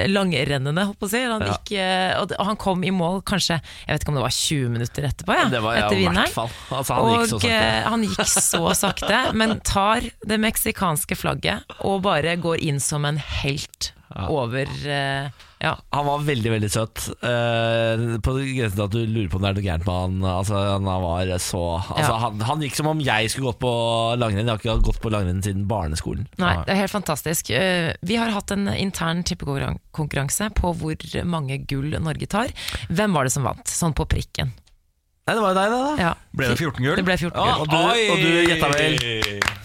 langrennene, 0.08 0.86
holdt 0.88 1.00
på 1.02 1.08
å 1.10 1.12
si. 1.12 1.20
Han 1.28 1.44
gikk, 1.44 1.74
eh, 1.76 2.16
og 2.20 2.32
han 2.40 2.58
kom 2.60 2.86
i 2.86 2.92
mål 2.94 3.20
kanskje 3.28 3.58
jeg 3.60 3.90
vet 3.92 4.04
ikke 4.04 4.14
om 4.14 4.18
det 4.20 4.24
var 4.24 4.36
20 4.38 4.72
minutter 4.72 5.08
etterpå, 5.10 5.36
ja, 5.36 5.46
Det 5.52 5.62
var 5.64 5.76
ja, 5.76 5.86
etter 5.86 6.00
vinneren. 6.00 6.52
Altså, 6.72 6.96
han 6.96 7.12
gikk 7.12 7.28
så 7.28 7.36
og 7.36 7.42
sakte. 7.42 7.52
eh, 7.52 7.80
han 7.92 8.06
gikk 8.08 8.32
så 8.32 8.62
sakte, 8.78 9.22
men 9.36 9.58
tar 9.66 10.08
det 10.28 10.40
meksikanske 10.40 11.18
flagget 11.18 11.76
og 11.82 12.00
bare 12.06 12.36
går 12.40 12.62
inn 12.64 12.80
som 12.82 13.04
en 13.08 13.20
helt 13.42 13.92
over 14.28 14.68
uh, 14.68 15.30
Ja. 15.62 15.76
Han 15.94 16.06
var 16.08 16.24
veldig, 16.26 16.50
veldig 16.56 16.70
søt. 16.74 17.04
Uh, 17.22 18.18
på 18.24 18.34
grensen 18.34 18.76
til 18.76 18.84
at 18.84 18.94
du 18.94 19.02
lurer 19.06 19.28
på 19.30 19.38
om 19.38 19.44
det 19.44 19.50
er 19.52 19.58
noe 19.58 19.66
gærent 19.66 19.86
med 19.86 19.98
han. 20.00 20.16
Altså, 20.32 20.62
han 20.72 20.88
var 20.88 21.32
så 21.38 21.62
altså, 21.78 22.00
Ja. 22.02 22.18
han, 22.24 22.40
han 22.48 22.64
gikk 22.66 22.78
som 22.78 22.90
om 22.90 23.02
jeg 23.02 23.30
skulle 23.30 23.52
gått 23.52 23.62
på 23.62 23.74
langrenn. 24.18 24.46
Jeg 24.46 24.52
har 24.56 24.62
ikke 24.62 24.88
gått 24.90 25.02
på 25.04 25.12
langrenn 25.14 25.42
siden 25.44 25.68
barneskolen. 25.70 26.26
Nei, 26.42 26.56
det 26.66 26.74
er 26.74 26.82
helt 26.82 26.96
fantastisk. 26.96 27.52
Uh, 27.54 27.92
Vi 28.02 28.18
har 28.18 28.34
hatt 28.34 28.50
en 28.56 28.66
intern 28.74 29.22
tippekonkurranse 29.28 30.50
på 30.58 30.74
hvor 30.82 31.06
mange 31.24 31.62
gull 31.70 31.94
Norge 32.02 32.26
tar. 32.26 32.50
Hvem 32.90 33.14
var 33.14 33.28
det 33.28 33.36
som 33.36 33.46
vant, 33.46 33.66
sånn 33.70 33.94
på 33.94 34.08
prikken? 34.10 34.50
Nei, 35.22 35.36
det 35.38 35.42
var 35.44 35.52
jo 35.52 35.58
deg, 35.60 35.70
det, 35.70 35.82
da. 35.86 35.90
Ja. 36.02 36.14
Ble 36.32 36.48
det 36.48 36.56
14 36.58 36.80
gull? 36.80 36.96
Det 36.96 37.04
ble 37.04 37.16
14 37.20 37.36
Ah, 37.36 37.58
gull. 37.58 37.60
Og 37.60 37.68
du- 37.68 38.12
og 38.12 38.18
du 38.18 38.28
gjetta 38.48 38.68
vel? 38.72 38.94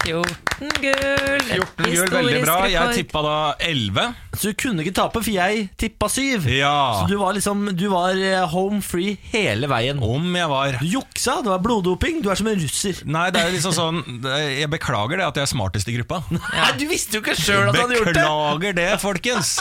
14 0.03 0.73
gull! 0.81 1.41
14 1.47 1.85
gull, 1.93 2.09
veldig 2.11 2.41
bra. 2.43 2.57
Jeg 2.67 2.95
tippa 3.05 3.21
da 3.23 3.35
11. 3.63 4.15
Så 4.37 4.51
du 4.51 4.57
kunne 4.59 4.83
ikke 4.83 4.93
tape, 4.93 5.21
for 5.23 5.31
jeg 5.33 5.69
tippa 5.81 6.09
syv. 6.11 6.45
Ja. 6.51 6.73
Så 7.01 7.07
du 7.09 7.15
var 7.17 7.33
liksom 7.33 7.63
Du 7.77 7.87
var 7.89 8.11
eh, 8.13 8.43
home 8.51 8.81
free 8.85 9.15
hele 9.31 9.65
veien. 9.71 9.97
Om 10.03 10.35
jeg 10.35 10.49
var 10.51 10.75
Du 10.81 10.85
juksa, 10.85 11.37
det 11.41 11.49
var 11.53 11.59
bloddoping. 11.63 12.21
Du 12.21 12.29
er 12.29 12.35
som 12.35 12.47
en 12.51 12.59
russer. 12.59 12.99
Nei, 13.05 13.29
det 13.31 13.41
er 13.41 13.51
liksom 13.55 13.73
sånn 13.73 14.01
Jeg 14.27 14.69
beklager 14.69 15.17
det 15.17 15.25
at 15.25 15.35
jeg 15.39 15.47
er 15.47 15.51
smartest 15.53 15.87
i 15.89 15.95
gruppa. 15.97 16.19
Nei, 16.35 16.71
Du 16.77 16.85
visste 16.91 17.17
jo 17.17 17.23
ikke 17.23 17.37
sjøl 17.39 17.69
at 17.69 17.73
du 17.75 17.81
hadde 17.81 17.97
gjort 18.01 18.11
det! 18.13 18.23
Beklager 18.27 18.77
det, 18.81 18.89
folkens. 19.01 19.55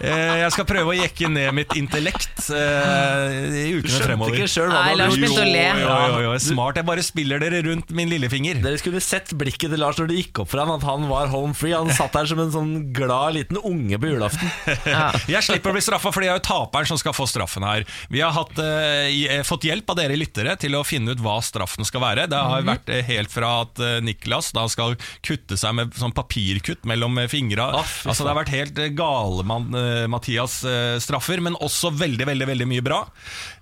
Eh, 0.00 0.38
Jeg 0.46 0.52
skal 0.56 0.64
prøve 0.64 0.94
å 0.94 0.96
jekke 0.96 1.28
ned 1.32 1.52
mitt 1.58 1.74
intellekt 1.76 2.48
i 2.52 3.72
ukene 3.72 3.82
fremover. 3.82 3.82
Du 3.82 3.88
skjønte 3.88 4.06
fremover. 4.06 4.38
ikke 4.38 4.48
sjøl 4.50 4.70
hva 4.72 4.80
du 4.82 4.88
hadde 4.88 5.04
gjort. 5.08 5.20
begynte 5.20 5.42
å 5.42 5.52
le. 5.52 5.66
Jo, 5.82 5.98
jo, 6.12 6.22
jo, 6.26 6.32
smart. 6.52 6.78
Jeg 6.78 6.88
bare 6.88 7.04
spiller 7.04 7.42
dere 7.42 7.62
rundt 7.66 7.90
min 7.96 8.10
lillefinger. 8.10 8.60
Dere 8.62 8.80
skulle 8.80 9.00
sett 9.04 9.32
blikket 9.38 9.72
til 9.72 9.80
Lars 9.80 9.98
når 10.00 10.10
det 10.10 10.18
gikk 10.20 10.42
opp 10.44 10.52
for 10.52 10.62
ham 10.62 10.72
at 10.74 10.84
han 10.86 11.06
var 11.10 11.30
home 11.32 11.56
free. 11.56 11.74
Han 11.74 11.90
satt 11.94 12.14
der 12.16 12.28
som 12.28 12.40
en 12.42 12.52
sånn 12.54 12.72
glad 12.94 13.36
liten 13.38 13.58
unge 13.62 13.98
på 14.00 14.12
julaften. 14.12 14.50
Jeg 15.32 15.44
slipper 15.46 15.72
å 15.72 15.76
bli 15.76 15.84
straffa, 15.84 16.12
for 16.12 16.22
det 16.24 16.30
er 16.30 16.38
jo 16.38 16.44
taperen 16.46 16.88
som 16.90 17.00
skal 17.00 17.16
få 17.16 17.26
straffen 17.30 17.66
her. 17.66 17.86
Vi 18.12 18.22
har 18.22 18.34
hatt, 18.36 18.54
eh, 18.62 19.08
eh, 19.38 19.44
fått 19.46 19.66
hjelp 19.68 19.88
av 19.92 20.00
dere 20.00 20.18
lyttere 20.18 20.56
til 20.60 20.76
å 20.78 20.84
finne 20.86 21.14
ut 21.14 21.22
hva 21.22 21.38
straffen 21.44 21.86
skal 21.88 22.04
være. 22.04 22.28
Det 22.30 22.42
har 22.52 22.66
vært 22.66 22.92
eh, 22.92 23.04
helt 23.08 23.32
fra 23.32 23.54
at 23.64 23.82
eh, 23.82 23.98
Niklas 24.04 24.52
da 24.56 24.66
skal 24.72 24.96
kutte 25.24 25.58
seg 25.60 25.76
med 25.78 25.96
sånn 25.98 26.14
papirkutt 26.16 26.86
mellom 26.88 27.20
fingra. 27.32 27.70
Altså, 27.80 28.22
det 28.22 28.30
har 28.32 28.40
vært 28.42 28.54
helt 28.54 28.80
gale 28.98 29.44
man, 29.46 29.70
Mathias 30.10 30.60
straffer, 31.02 31.40
men 31.44 31.56
også 31.62 31.92
veldig, 31.96 32.26
veldig, 32.28 32.48
veldig 32.52 32.68
mye 32.68 32.84
bra. 32.84 33.00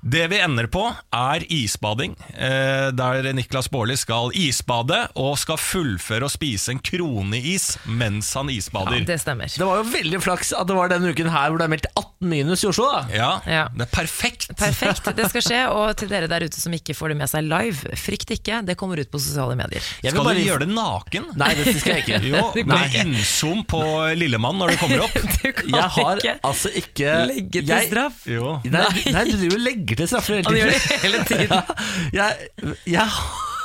Det 0.02 0.22
vi 0.32 0.38
ender 0.40 0.64
på, 0.72 0.80
er 1.12 1.42
isbading, 1.52 2.14
eh, 2.32 2.88
der 2.96 3.26
Niklas 3.36 3.66
Baarli 3.68 3.98
skal 4.00 4.30
isbade 4.32 4.96
og 5.20 5.34
skal 5.38 5.58
fullføre 5.60 6.24
å 6.24 6.30
spise 6.32 6.72
en 6.72 6.78
kroneis 6.80 7.74
mens 7.84 8.30
han 8.34 8.48
isbader. 8.48 8.96
Ja, 9.02 9.04
det 9.10 9.18
stemmer. 9.20 9.50
Det 9.52 9.66
var 9.68 9.82
jo 9.82 9.84
veldig 9.92 10.20
flaks 10.24 10.54
at 10.56 10.66
det 10.70 10.76
var 10.78 10.88
denne 10.88 11.10
uken 11.12 11.28
her 11.28 11.50
hvor 11.52 11.60
det 11.60 11.66
er 11.68 11.72
meldt 11.74 11.88
18 11.92 12.30
minus 12.32 12.64
i 12.64 12.68
Oslo. 12.70 12.86
da 12.88 13.02
Ja, 13.12 13.30
Ja. 13.46 13.66
det 13.76 13.82
er 13.88 13.92
perfekt. 13.92 14.48
Perfekt, 14.56 15.04
det 15.20 15.28
skal 15.34 15.44
skje. 15.44 15.60
Og 15.68 15.92
til 16.00 16.08
dere 16.08 16.26
der 16.32 16.46
ute 16.48 16.56
som 16.60 16.72
ikke 16.72 16.96
får 16.96 17.12
det 17.12 17.18
med 17.20 17.28
seg 17.34 17.44
live, 17.44 17.92
frykt 18.00 18.32
ikke, 18.38 18.62
det 18.64 18.78
kommer 18.80 18.96
ut 19.04 19.10
på 19.12 19.20
sosiale 19.20 19.54
medier. 19.60 19.84
Jeg 20.02 20.12
Skal 20.14 20.24
bare- 20.24 20.40
du 20.40 20.48
gjøre 20.48 20.64
det 20.64 20.70
naken? 20.72 21.28
Nei, 21.36 21.50
det 21.60 21.76
skal 21.76 21.98
jeg 21.98 22.06
ikke. 22.06 22.22
Jo, 22.30 22.64
med 22.64 22.96
innzoom 23.04 23.66
på 23.68 23.82
Lillemann 24.16 24.56
når 24.64 24.72
du 24.72 24.76
kommer 24.80 25.04
opp. 25.04 25.20
Du 25.40 25.52
kan 25.52 25.68
Jeg 25.76 25.88
har 26.00 26.16
ikke 26.20 26.34
altså 26.44 26.68
ikke 26.76 27.12
legge 27.28 27.60
til 27.60 27.68
jeg- 27.76 27.88
straff. 27.92 28.24
Jo. 28.28 28.56
Nei, 28.64 28.88
nei, 29.12 29.24
du 29.28 29.36
driver 29.36 29.56
og 29.60 29.64
legger 29.68 29.89
til 29.98 30.08
straffer 30.10 30.38
hele 30.38 30.46
Han 30.46 30.56
gjør 30.56 30.70
det 30.70 30.80
hele 31.04 31.22
tiden. 31.24 31.62
Ja, 32.18 32.26
jeg, 32.30 32.76
jeg, 32.86 33.08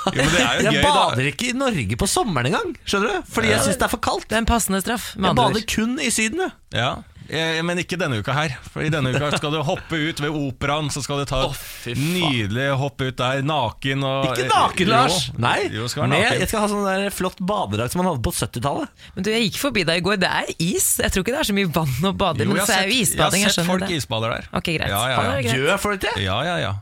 Jo, 0.06 0.12
men 0.22 0.30
det 0.30 0.42
er 0.42 0.60
jo 0.60 0.66
jeg 0.66 0.74
gøy, 0.74 0.82
da. 0.82 0.90
bader 0.94 1.28
ikke 1.32 1.48
i 1.50 1.54
Norge 1.58 1.96
på 1.98 2.06
sommeren 2.08 2.46
engang, 2.52 2.76
skjønner 2.86 3.08
du? 3.16 3.30
Fordi 3.34 3.50
jeg 3.50 3.64
syns 3.66 3.80
det 3.82 3.88
er 3.88 3.94
for 3.96 4.02
kaldt. 4.06 4.28
Det 4.30 4.38
er 4.38 4.44
en 4.44 4.50
passende 4.50 4.82
straff, 4.84 5.16
med 5.16 5.24
Jeg 5.30 5.34
andre 5.34 5.48
bader 5.54 5.66
kun 5.76 5.96
i 6.00 6.10
Syden, 6.14 6.44
du. 6.46 6.50
Ja. 6.78 6.92
Eh, 7.30 7.62
Men 7.66 7.80
ikke 7.82 7.98
denne 7.98 8.20
uka 8.22 8.34
her. 8.38 8.54
For 8.72 8.82
i 8.86 8.90
denne 8.94 9.12
uka 9.16 9.32
skal 9.38 9.52
du 9.56 9.60
hoppe 9.66 9.98
ut 9.98 10.20
ved 10.22 10.30
operaen, 10.30 10.92
så 10.94 11.02
skal 11.02 11.24
du 11.24 11.26
ta 11.30 11.40
et 11.50 11.98
nydelig 11.98 12.68
hopp 12.78 13.02
ut 13.02 13.16
der, 13.18 13.42
naken 13.42 14.04
og 14.06 14.28
Ikke 14.30 14.48
naken, 14.52 14.92
Lars! 14.92 15.18
Jo. 15.32 15.38
Nei, 15.42 15.56
Jo, 15.74 15.88
skal 15.90 16.04
være 16.06 16.12
med, 16.14 16.24
naken. 16.26 16.40
jeg 16.44 16.52
skal 16.52 16.64
ha 16.66 16.70
sånn 16.72 16.86
der 16.86 17.10
flott 17.16 17.40
badedrakt 17.42 17.96
som 17.96 18.04
man 18.04 18.12
hadde 18.14 18.24
på 18.28 18.34
70-tallet. 18.36 18.90
Men 19.16 19.24
du, 19.26 19.32
Jeg 19.34 19.50
gikk 19.50 19.60
forbi 19.64 19.84
deg 19.90 20.02
i 20.04 20.06
går, 20.06 20.20
det 20.22 20.30
er 20.30 20.54
is. 20.60 20.90
Jeg 21.02 21.12
tror 21.16 21.26
ikke 21.26 21.36
det 21.36 21.42
er 21.42 21.50
så 21.52 21.58
mye 21.58 21.72
vann 21.82 22.10
å 22.12 22.14
bade 22.16 22.46
Jo, 22.46 22.50
men 22.54 22.62
jeg 22.62 22.68
så 22.70 22.74
har 22.78 22.84
er 22.84 22.90
jo 22.90 22.94
sett, 22.94 22.98
jeg 22.98 23.10
isbading. 23.16 23.42
har 23.42 23.50
Jeg 23.50 23.58
sett 23.60 23.70
folk 23.74 23.86
det. 23.88 23.92
isbader 23.98 24.36
der. 24.38 24.50
Ok, 24.62 24.70
greit. 24.78 24.90
Ja, 24.90 25.04
ja, 25.10 25.22
Ja, 25.22 25.38
er. 25.42 25.56
Gjør 25.60 25.80
folk 25.90 26.02
det? 26.06 26.14
Ja, 26.24 26.38
ja, 26.46 26.58
ja. 26.62 26.74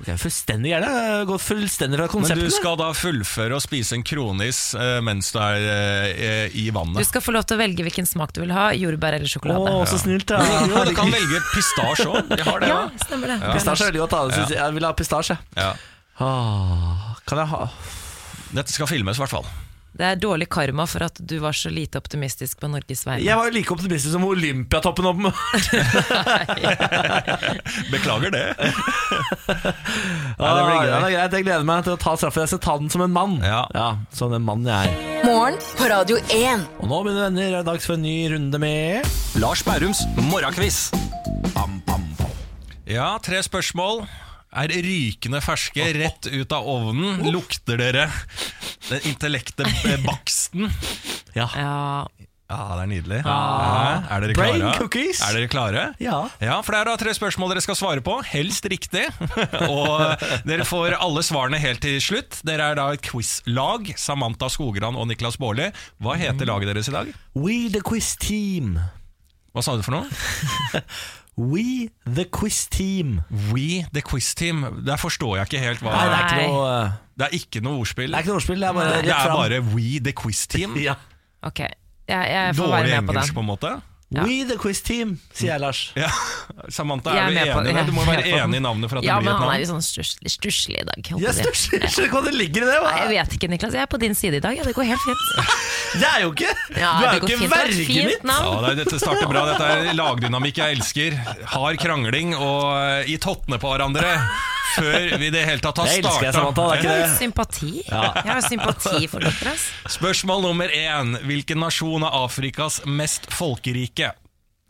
Folk 0.00 0.14
er 0.14 0.16
fullstendig 0.16 0.70
gærne. 0.72 0.90
Går 1.28 1.40
fullstendig 1.44 1.98
fra 2.00 2.20
Men 2.24 2.38
du 2.40 2.46
skal 2.54 2.78
da 2.80 2.86
fullføre 2.96 3.58
å 3.58 3.60
spise 3.60 3.98
en 3.98 4.04
kronis 4.06 4.60
eh, 4.72 4.96
mens 5.04 5.28
du 5.34 5.36
er 5.44 5.60
i 6.56 6.62
i 6.62 6.70
Du 6.72 7.04
skal 7.04 7.20
få 7.20 7.34
lov 7.36 7.44
til 7.44 7.58
å 7.58 7.60
velge 7.60 7.84
hvilken 7.84 8.08
smak 8.08 8.32
du 8.32 8.40
vil 8.40 8.54
ha, 8.56 8.70
jordbær 8.72 9.18
eller 9.18 9.28
Å, 9.28 9.32
sjokolade. 9.34 9.74
så 9.92 10.00
snilt. 10.00 10.30
ja. 10.32 10.64
Jo, 10.72 10.86
du 10.88 10.94
kan 10.96 11.12
velge 11.12 11.42
pistasje 11.52 12.08
òg. 12.08 12.32
De 12.32 12.40
har 12.48 12.64
det. 12.64 12.70
Ja, 12.72 12.78
Ja. 12.88 13.04
stemmer 13.04 13.34
det. 13.34 13.38
Pistasje 13.52 13.84
er 13.84 13.92
veldig 13.92 14.02
godt. 14.06 14.16
da. 14.16 14.40
Jeg 14.40 14.56
Jeg 14.56 14.78
vil 14.78 14.88
ha 14.88 14.92
pistasje. 14.96 15.36
Ja. 15.60 15.74
Ah, 16.20 17.16
kan 17.28 17.38
jeg 17.44 17.48
ha 17.52 17.66
Dette 18.56 18.72
skal 18.72 18.88
filmes, 18.88 19.20
i 19.20 19.22
hvert 19.22 19.36
fall. 19.36 19.44
Det 19.90 20.06
er 20.06 20.18
dårlig 20.22 20.46
karma 20.52 20.84
for 20.86 21.02
at 21.02 21.18
du 21.18 21.34
var 21.42 21.52
så 21.56 21.70
lite 21.72 21.98
optimistisk 21.98 22.60
på 22.62 22.68
Norges 22.70 23.02
vegne. 23.06 23.24
Jeg 23.26 23.36
var 23.36 23.48
jo 23.50 23.54
like 23.56 23.74
optimistisk 23.74 24.12
som 24.14 24.24
Olympiatoppen 24.28 25.08
opp 25.10 25.18
Beklager 27.90 28.30
det. 28.30 28.44
Nei, 28.54 30.52
det 30.54 30.62
blir 30.62 30.76
gøy. 30.78 30.86
Ja, 30.86 31.00
det 31.02 31.10
er 31.10 31.14
greit, 31.16 31.34
Jeg 31.34 31.44
gleder 31.48 31.66
meg 31.66 31.84
til 31.88 31.96
å 31.96 32.00
ta 32.00 32.14
straffen. 32.16 32.46
Jeg 32.46 32.52
skal 32.54 32.62
ta 32.68 32.76
den 32.80 32.92
som 32.94 33.04
en 33.04 33.14
mann. 33.14 33.36
Ja. 33.42 33.90
Som 34.14 34.32
den 34.34 34.46
mann 34.46 34.62
jeg 34.68 34.94
er. 34.94 35.24
Morgen 35.26 35.58
på 35.76 35.90
Radio 35.90 36.16
1. 36.30 36.64
Og 36.80 36.86
nå, 36.88 37.02
mine 37.10 37.26
venner, 37.26 37.50
er 37.50 37.58
det 37.58 37.66
dags 37.68 37.90
for 37.90 37.98
en 37.98 38.06
ny 38.06 38.16
runde 38.32 38.62
med 38.62 39.40
Lars 39.42 39.66
Bærums 39.66 40.06
morgenkviss. 40.30 40.86
Ja, 42.90 43.12
tre 43.22 43.42
spørsmål. 43.46 44.06
Er 44.50 44.72
rykende 44.82 45.38
ferske 45.44 45.84
rett 45.94 46.26
ut 46.26 46.52
av 46.56 46.66
ovnen. 46.66 47.20
Lukter 47.30 47.78
dere 47.78 48.08
den 48.88 49.04
intellekte 49.06 49.66
baksten? 50.02 50.66
Ja. 51.36 51.46
Ja, 51.54 52.08
Ja, 52.50 52.56
det 52.74 52.82
er 52.82 52.88
nydelig. 52.90 53.18
Ja. 53.22 53.34
Er 54.10 54.24
dere 54.24 54.34
Brain 54.34 54.64
cookies. 54.74 55.20
Er 55.22 55.36
dere 55.38 55.46
klare? 55.52 55.84
Ja. 56.02 56.16
Ja, 56.42 56.56
for 56.66 56.74
det 56.74 56.80
er 56.80 56.88
da 56.90 56.96
tre 56.98 57.12
spørsmål 57.14 57.52
dere 57.54 57.62
skal 57.62 57.78
svare 57.78 58.02
på, 58.02 58.16
helst 58.26 58.66
riktig. 58.66 59.04
og 59.70 60.18
dere 60.50 60.66
får 60.66 60.96
alle 60.98 61.22
svarene 61.22 61.62
helt 61.62 61.78
til 61.86 62.00
slutt. 62.02 62.40
Dere 62.42 62.72
er 62.72 62.80
da 62.80 62.88
et 62.96 63.06
quizlag. 63.06 63.92
Samantha 63.94 64.50
Skogran 64.50 64.98
og 64.98 65.06
Niklas 65.12 65.38
Baarli. 65.38 65.70
Hva 66.02 66.18
heter 66.18 66.50
laget 66.50 66.72
deres 66.74 66.90
i 66.90 66.96
dag? 66.98 67.14
We 67.38 67.68
the 67.70 67.84
Quiz 67.86 68.16
Team. 68.18 68.80
Hva 69.54 69.62
sa 69.62 69.78
du 69.78 69.86
for 69.86 69.94
noe? 69.94 70.10
We 71.40 71.88
the 72.04 72.26
Quiz 72.28 72.66
Team. 72.68 73.20
We 73.52 73.86
the 73.94 74.02
Quiz 74.04 74.34
Team. 74.36 74.64
Der 74.86 75.00
forstår 75.00 75.38
jeg 75.38 75.48
ikke 75.48 75.62
helt 75.62 75.84
hva 75.84 75.94
Nei, 75.94 76.06
det 76.10 76.16
er 76.18 76.26
ikke 76.26 76.48
noe 76.50 76.64
uh, 76.68 76.98
Det 77.16 77.26
er 77.26 77.36
ikke 77.38 77.62
noe 77.64 77.80
ordspill. 77.80 78.10
Det 78.12 78.18
er 78.18 78.26
ikke 78.26 78.34
noe 78.34 78.40
ordspill, 78.42 78.60
det 78.60 78.68
er 78.68 78.76
bare 78.76 79.02
Det 79.06 79.14
er 79.14 79.36
bare 79.36 79.60
We 79.72 80.00
the 80.04 80.12
Quiz 80.16 80.46
Team. 80.52 80.76
ja. 80.88 80.98
ok. 81.42 81.60
Jeg, 81.60 81.70
jeg 82.10 82.56
får 82.58 82.66
Dårlig 82.66 82.90
være 82.90 83.00
med 83.00 83.08
på 83.08 83.14
engelsk, 83.14 83.32
den. 83.32 83.34
på 83.34 83.40
en 83.40 83.50
måte. 83.52 83.72
Ja. 84.10 84.24
We 84.26 84.42
the 84.42 84.56
Quiz 84.58 84.80
Team, 84.82 85.12
sier 85.32 85.52
jeg, 85.52 85.60
Lars. 85.62 85.80
Ja. 85.94 86.08
Samantha, 86.68 87.12
er 87.14 87.28
er 87.30 87.30
du 87.30 87.52
på- 87.54 87.60
enig? 87.62 87.74
med? 87.76 87.86
Du 87.86 87.92
må 87.94 88.02
være 88.08 88.22
på 88.24 88.38
enig 88.42 88.58
i 88.58 88.62
navnet 88.64 88.90
for 88.90 88.98
at 88.98 89.04
Ja, 89.06 89.14
det 89.20 89.22
blir 89.22 89.30
men 89.30 89.36
han 89.38 89.42
er 89.44 89.52
navn. 89.52 89.60
litt 89.62 89.70
sånn 89.70 89.84
stusslig, 89.86 90.32
stusslig 90.34 90.80
i 90.80 90.84
dag. 90.88 90.98
på 90.98 91.20
skjønner 91.20 91.54
skjønner 91.54 92.08
ikke 92.08 92.16
hva 92.18 92.24
det 92.26 92.34
ligger 92.34 92.62
i 92.62 92.66
det. 92.66 92.78
Hva? 92.82 92.90
Nei, 92.90 92.98
Jeg 93.00 93.10
vet 93.14 93.36
ikke, 93.38 93.48
Niklas. 93.54 93.72
Jeg 93.78 93.82
er 93.82 93.86
på 93.86 94.00
din 94.02 94.14
side 94.18 94.34
i 94.34 94.40
dag. 94.40 94.56
Ja, 94.58 94.64
det 94.66 94.74
går 94.74 94.84
helt 94.90 95.04
fint. 95.06 95.22
Det 96.00 96.06
er 96.06 96.20
jo 96.22 96.30
ikke 96.34 96.50
Ja, 96.78 96.90
Du 97.00 97.06
er 97.06 97.14
jo 97.14 97.26
ikke 97.26 97.38
er 97.38 97.44
et 97.46 97.50
vergen 97.50 98.06
mitt. 98.10 98.22
Ja, 98.26 98.60
det 98.62 98.68
er, 98.70 98.76
dette 98.84 98.98
starter 98.98 99.26
bra. 99.30 99.44
Dette 99.46 99.62
er 99.62 99.94
lagdynamikk 99.94 100.56
jeg 100.58 100.76
elsker. 100.78 101.16
Hard 101.54 101.78
krangling 101.82 102.34
og 102.34 102.66
eh, 102.82 103.10
i 103.14 103.16
tottene 103.18 103.58
på 103.62 103.70
hverandre 103.70 104.10
før 104.76 105.16
vi 105.20 105.30
det 105.34 105.44
hele 105.48 105.60
tatt 105.64 105.78
har 105.82 105.86
elsker 105.92 106.26
deg, 106.26 106.34
starta. 106.34 106.54
Det 106.54 106.64
er 106.64 106.82
Jeg 106.82 106.90
har 106.90 106.98
ikke 106.98 107.08
det. 107.08 107.18
sympati. 107.18 107.72
Jeg 107.90 108.32
har 108.32 108.40
sympati 108.48 109.08
for 109.12 109.20
dere. 109.26 109.52
ass. 109.54 109.68
Spørsmål 109.96 110.42
nummer 110.48 110.68
én. 110.74 111.14
Hvilken 111.26 111.58
nasjon 111.62 112.02
er 112.06 112.18
Afrikas 112.24 112.80
mest 112.86 113.26
folkerike? 113.32 114.12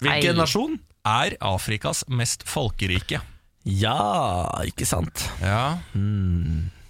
Hvilken 0.00 0.34
Nei. 0.36 0.40
nasjon? 0.42 0.78
Er 1.06 1.36
Afrikas 1.40 2.04
mest 2.08 2.42
folkerike? 2.48 3.20
Ja, 3.64 4.48
ikke 4.64 4.86
sant. 4.88 5.26
Ja. 5.40 5.78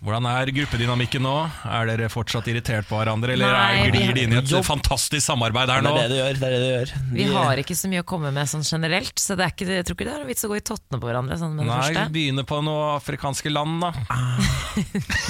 Hvordan 0.00 0.24
er 0.30 0.48
gruppedynamikken 0.56 1.20
nå? 1.20 1.32
Er 1.68 1.84
dere 1.90 2.06
fortsatt 2.08 2.46
irritert 2.48 2.86
på 2.88 2.96
hverandre, 2.96 3.34
eller 3.34 3.50
Nei, 3.52 3.80
er- 3.84 3.90
vi- 3.92 3.98
glir 4.00 4.14
det 4.16 4.22
inn 4.24 4.32
i 4.32 4.38
et 4.38 4.48
Jobb. 4.48 4.64
fantastisk 4.64 5.20
samarbeid 5.26 5.68
her 5.68 5.82
Det 5.84 5.90
er 5.90 5.96
det 6.00 6.08
det 6.08 6.16
gjør. 6.20 6.38
Det 6.40 6.46
er 6.48 6.54
det 6.54 6.60
det 6.62 6.70
gjør. 6.72 7.12
Vi 7.12 7.24
har 7.34 7.56
ikke 7.60 7.76
så 7.76 7.90
mye 7.92 8.00
å 8.00 8.06
komme 8.08 8.32
med 8.32 8.48
sånn 8.48 8.64
generelt, 8.64 9.14
så 9.20 9.36
det 9.36 9.44
er 9.44 9.50
ikke, 9.52 9.66
jeg 9.68 9.84
tror 9.84 9.94
ikke 9.98 10.06
det 10.08 10.14
er 10.14 10.18
noen 10.22 10.30
vits 10.32 10.44
å 10.44 10.48
gå 10.48 10.56
i 10.56 10.64
tottene 10.64 11.00
på 11.02 11.10
hverandre. 11.10 11.36
Sånn 11.36 11.52
med 11.54 11.66
det 11.66 11.76
Nei, 11.76 11.92
vi 11.92 12.14
begynner 12.16 12.44
på 12.48 12.62
noe 12.64 12.96
afrikanske 12.96 13.52
land, 13.52 13.80
da. 13.84 13.92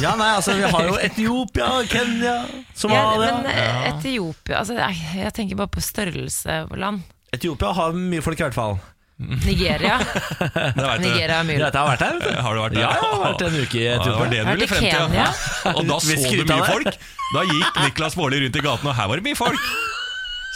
Ja, 0.00 0.14
nei, 0.14 0.30
altså, 0.36 0.54
vi 0.54 0.62
har 0.70 0.86
jo 0.86 0.94
Etiopia, 1.02 1.68
Kenya, 1.90 2.36
Ja, 2.46 2.64
Somalia. 2.74 3.42
men 3.42 3.46
eh, 3.50 3.88
Etiopia 3.90 4.60
altså, 4.62 4.76
jeg, 4.78 4.96
jeg 5.24 5.32
tenker 5.34 5.56
bare 5.56 5.72
på 5.74 5.82
størrelse 5.82 6.68
på 6.70 6.78
land. 6.78 7.02
Etiopia 7.32 7.72
har 7.74 7.92
mye 7.92 8.22
folk 8.22 8.38
i 8.38 8.44
hvert 8.46 8.54
fall. 8.54 8.78
Nigeria. 9.20 9.98
Det 10.40 10.80
vet. 10.80 11.00
Nigeria 11.04 11.36
er 11.38 11.44
Du 11.44 11.48
mulig. 11.50 11.60
vet, 11.60 11.74
jeg 11.74 11.80
har 11.80 11.88
vært 11.90 12.04
her, 12.06 12.18
vet 12.18 12.24
du. 12.24 12.40
Har 12.46 12.54
du 12.56 12.60
vært 12.62 12.74
der? 12.76 12.80
Ja, 12.80 12.90
jeg 12.96 13.10
har 13.10 13.22
vært 13.26 13.42
en 13.46 13.56
uke 13.60 13.76
i 13.76 13.84
Ja, 13.84 13.96
det 14.00 14.12
var 14.16 14.26
Etiopia. 14.26 14.30
det 14.30 14.40
du 14.40 14.50
ville 14.54 14.68
frem 14.70 14.84
til. 14.86 15.16
Ja. 15.20 15.30
Og 15.74 15.82
da 15.90 15.98
så 16.00 16.16
du 16.40 16.44
mye 16.48 16.68
folk. 16.70 17.00
Da 17.34 17.42
gikk 17.50 17.80
Niklas 17.84 18.16
Baarli 18.18 18.40
rundt 18.46 18.56
i 18.56 18.62
gaten, 18.64 18.88
og 18.90 18.96
her 18.96 19.10
var 19.12 19.20
det 19.20 19.26
mye 19.28 19.38
folk. 19.38 19.66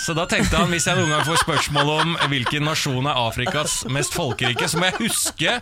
Så 0.05 0.15
da 0.17 0.25
tenkte 0.29 0.59
han 0.59 0.73
hvis 0.75 0.89
jeg 0.89 0.99
noen 0.99 1.13
gang 1.15 1.23
får 1.29 1.39
spørsmål 1.45 1.91
om 1.93 2.17
hvilken 2.33 2.65
nasjon 2.67 3.07
er 3.07 3.21
Afrikas 3.29 3.77
mest 3.95 4.13
folkerike, 4.17 4.67
så 4.69 4.81
må 4.81 4.89
jeg 4.91 4.97
huske 5.05 5.55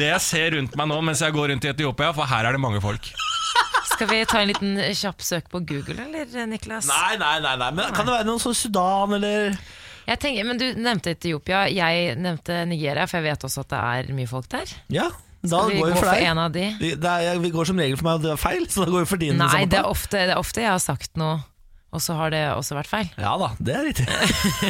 det 0.00 0.08
jeg 0.08 0.24
ser 0.24 0.56
rundt 0.56 0.74
meg 0.76 0.90
nå 0.90 0.98
mens 1.06 1.22
jeg 1.22 1.32
går 1.36 1.52
rundt 1.52 1.68
i 1.68 1.70
Etiopia, 1.70 2.10
for 2.16 2.26
her 2.28 2.48
er 2.50 2.56
det 2.58 2.60
mange 2.64 2.80
folk. 2.82 3.06
Skal 3.92 4.08
vi 4.10 4.18
ta 4.26 4.40
en 4.42 4.50
liten 4.50 4.74
kjapp 4.98 5.22
søk 5.22 5.46
på 5.52 5.60
Google, 5.68 5.94
eller 6.08 6.48
Niklas? 6.50 6.88
Nei, 6.90 7.14
nei, 7.22 7.36
nei, 7.44 7.54
nei, 7.60 7.70
men 7.76 7.94
kan 7.94 8.08
det 8.08 8.16
være 8.16 8.26
noen 8.28 8.42
sånn 8.42 8.56
Sudan, 8.56 9.14
eller 9.20 9.54
tenker, 10.22 10.46
men 10.48 10.58
Du 10.60 10.66
nevnte 10.78 11.12
Etiopia, 11.14 11.66
jeg 11.70 12.16
nevnte 12.20 12.62
Nigeria, 12.68 13.06
for 13.10 13.20
jeg 13.20 13.32
vet 13.32 13.46
også 13.48 13.66
at 13.66 13.70
det 13.72 13.82
er 13.82 14.16
mye 14.16 14.30
folk 14.30 14.48
der. 14.52 14.72
Ja, 14.92 15.10
da 15.42 15.64
vi 15.66 15.78
går 15.80 15.90
vi 15.90 15.98
for 15.98 16.06
for 16.06 16.26
en 16.30 16.38
av 16.38 16.52
de? 16.54 16.66
Er, 16.94 17.38
vi 17.42 17.50
går 17.54 17.70
som 17.70 17.80
regel 17.82 17.98
for 17.98 18.08
meg, 18.08 18.20
og 18.20 18.26
det 18.26 18.34
er 18.34 18.42
feil, 18.42 18.66
så 18.72 18.84
da 18.84 18.94
går 18.94 19.06
vi 19.06 19.10
for 19.14 19.22
din. 19.22 19.38
Nei, 19.40 19.64
det 19.66 19.80
er, 19.80 19.88
ofte, 19.90 20.20
det 20.30 20.36
er 20.36 20.42
ofte 20.42 20.62
jeg 20.64 20.70
har 20.70 20.82
sagt 20.82 21.18
noe, 21.20 21.40
og 21.92 22.02
så 22.02 22.16
har 22.18 22.32
det 22.34 22.42
også 22.54 22.78
vært 22.78 22.90
feil. 22.90 23.14
Ja 23.20 23.36
da, 23.40 23.52
det 23.58 23.78
er 23.78 23.88
riktig. 23.90 24.08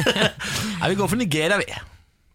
Nei, 0.81 0.93
vi 0.93 0.99
går 0.99 1.11
for 1.11 1.21
Nigeria, 1.21 1.59
vi. 1.61 1.69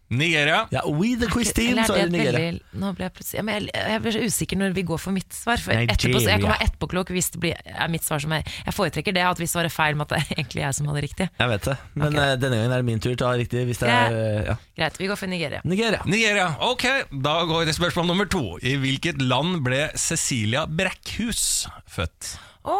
Nigeria. 0.09 0.63
Ja, 0.73 0.81
We 0.89 1.11
the 1.21 1.27
Quiz 1.29 1.51
Team, 1.53 1.77
så 1.85 1.93
er 1.93 2.05
er 2.05 2.09
det 2.09 2.15
Nigeria. 2.17 2.39
veldig, 2.39 2.79
nå 2.81 2.91
ble 2.97 3.05
jeg 3.05 3.13
plutselig 3.13 3.37
ja, 3.37 3.43
men 3.45 3.67
jeg, 3.67 3.83
jeg 3.93 4.01
blir 4.05 4.15
så 4.15 4.21
usikker 4.25 4.57
når 4.57 4.73
vi 4.73 4.83
går 4.89 5.01
for 5.03 5.13
mitt 5.13 5.35
svar. 5.37 5.61
For 5.61 5.75
etterpå, 5.77 6.21
så 6.23 6.31
jeg 6.33 6.41
kan 6.41 6.49
være 6.49 6.65
etterpåklok 6.65 7.11
hvis 7.13 7.29
det 7.35 7.41
blir, 7.43 7.59
er 7.69 7.91
mitt 7.93 8.05
svar 8.07 8.23
som 8.23 8.33
er 8.33 8.41
Jeg 8.65 8.73
foretrekker 8.73 9.13
det 9.13 9.25
at 9.27 9.39
vi 9.43 9.47
svarer 9.51 9.69
feil 9.73 9.99
med 9.99 10.07
at 10.07 10.15
det 10.15 10.21
er 10.23 10.33
egentlig 10.39 10.63
jeg 10.63 10.77
som 10.79 10.89
hadde 10.89 11.03
riktig. 11.05 11.29
Jeg 11.39 11.51
vet 11.53 11.69
det, 11.69 11.77
men 11.93 12.07
okay. 12.09 12.25
eh, 12.25 12.35
denne 12.41 12.59
gangen 12.61 12.73
er 12.77 12.81
det 12.83 12.87
min 12.89 13.03
tur 13.05 13.13
til 13.13 13.25
å 13.27 13.29
ha 13.29 13.37
riktig. 13.37 13.65
Hvis 13.69 13.81
det 13.83 13.91
er 13.93 14.17
eh, 14.17 14.41
ja. 14.49 14.55
Greit, 14.81 14.97
vi 15.03 15.09
går 15.11 15.19
for 15.21 15.29
Nigeria. 15.31 15.61
Nigeria. 15.63 16.01
Nigeria. 16.09 16.47
Ok, 16.71 16.85
da 17.29 17.35
går 17.49 17.69
det 17.69 17.75
spørsmål 17.77 18.09
nummer 18.09 18.25
to. 18.33 18.43
I 18.65 18.75
hvilket 18.81 19.21
land 19.21 19.61
ble 19.65 19.85
Cecilia 19.99 20.65
Brækhus 20.65 21.67
født? 21.85 22.33
Å! 22.65 22.79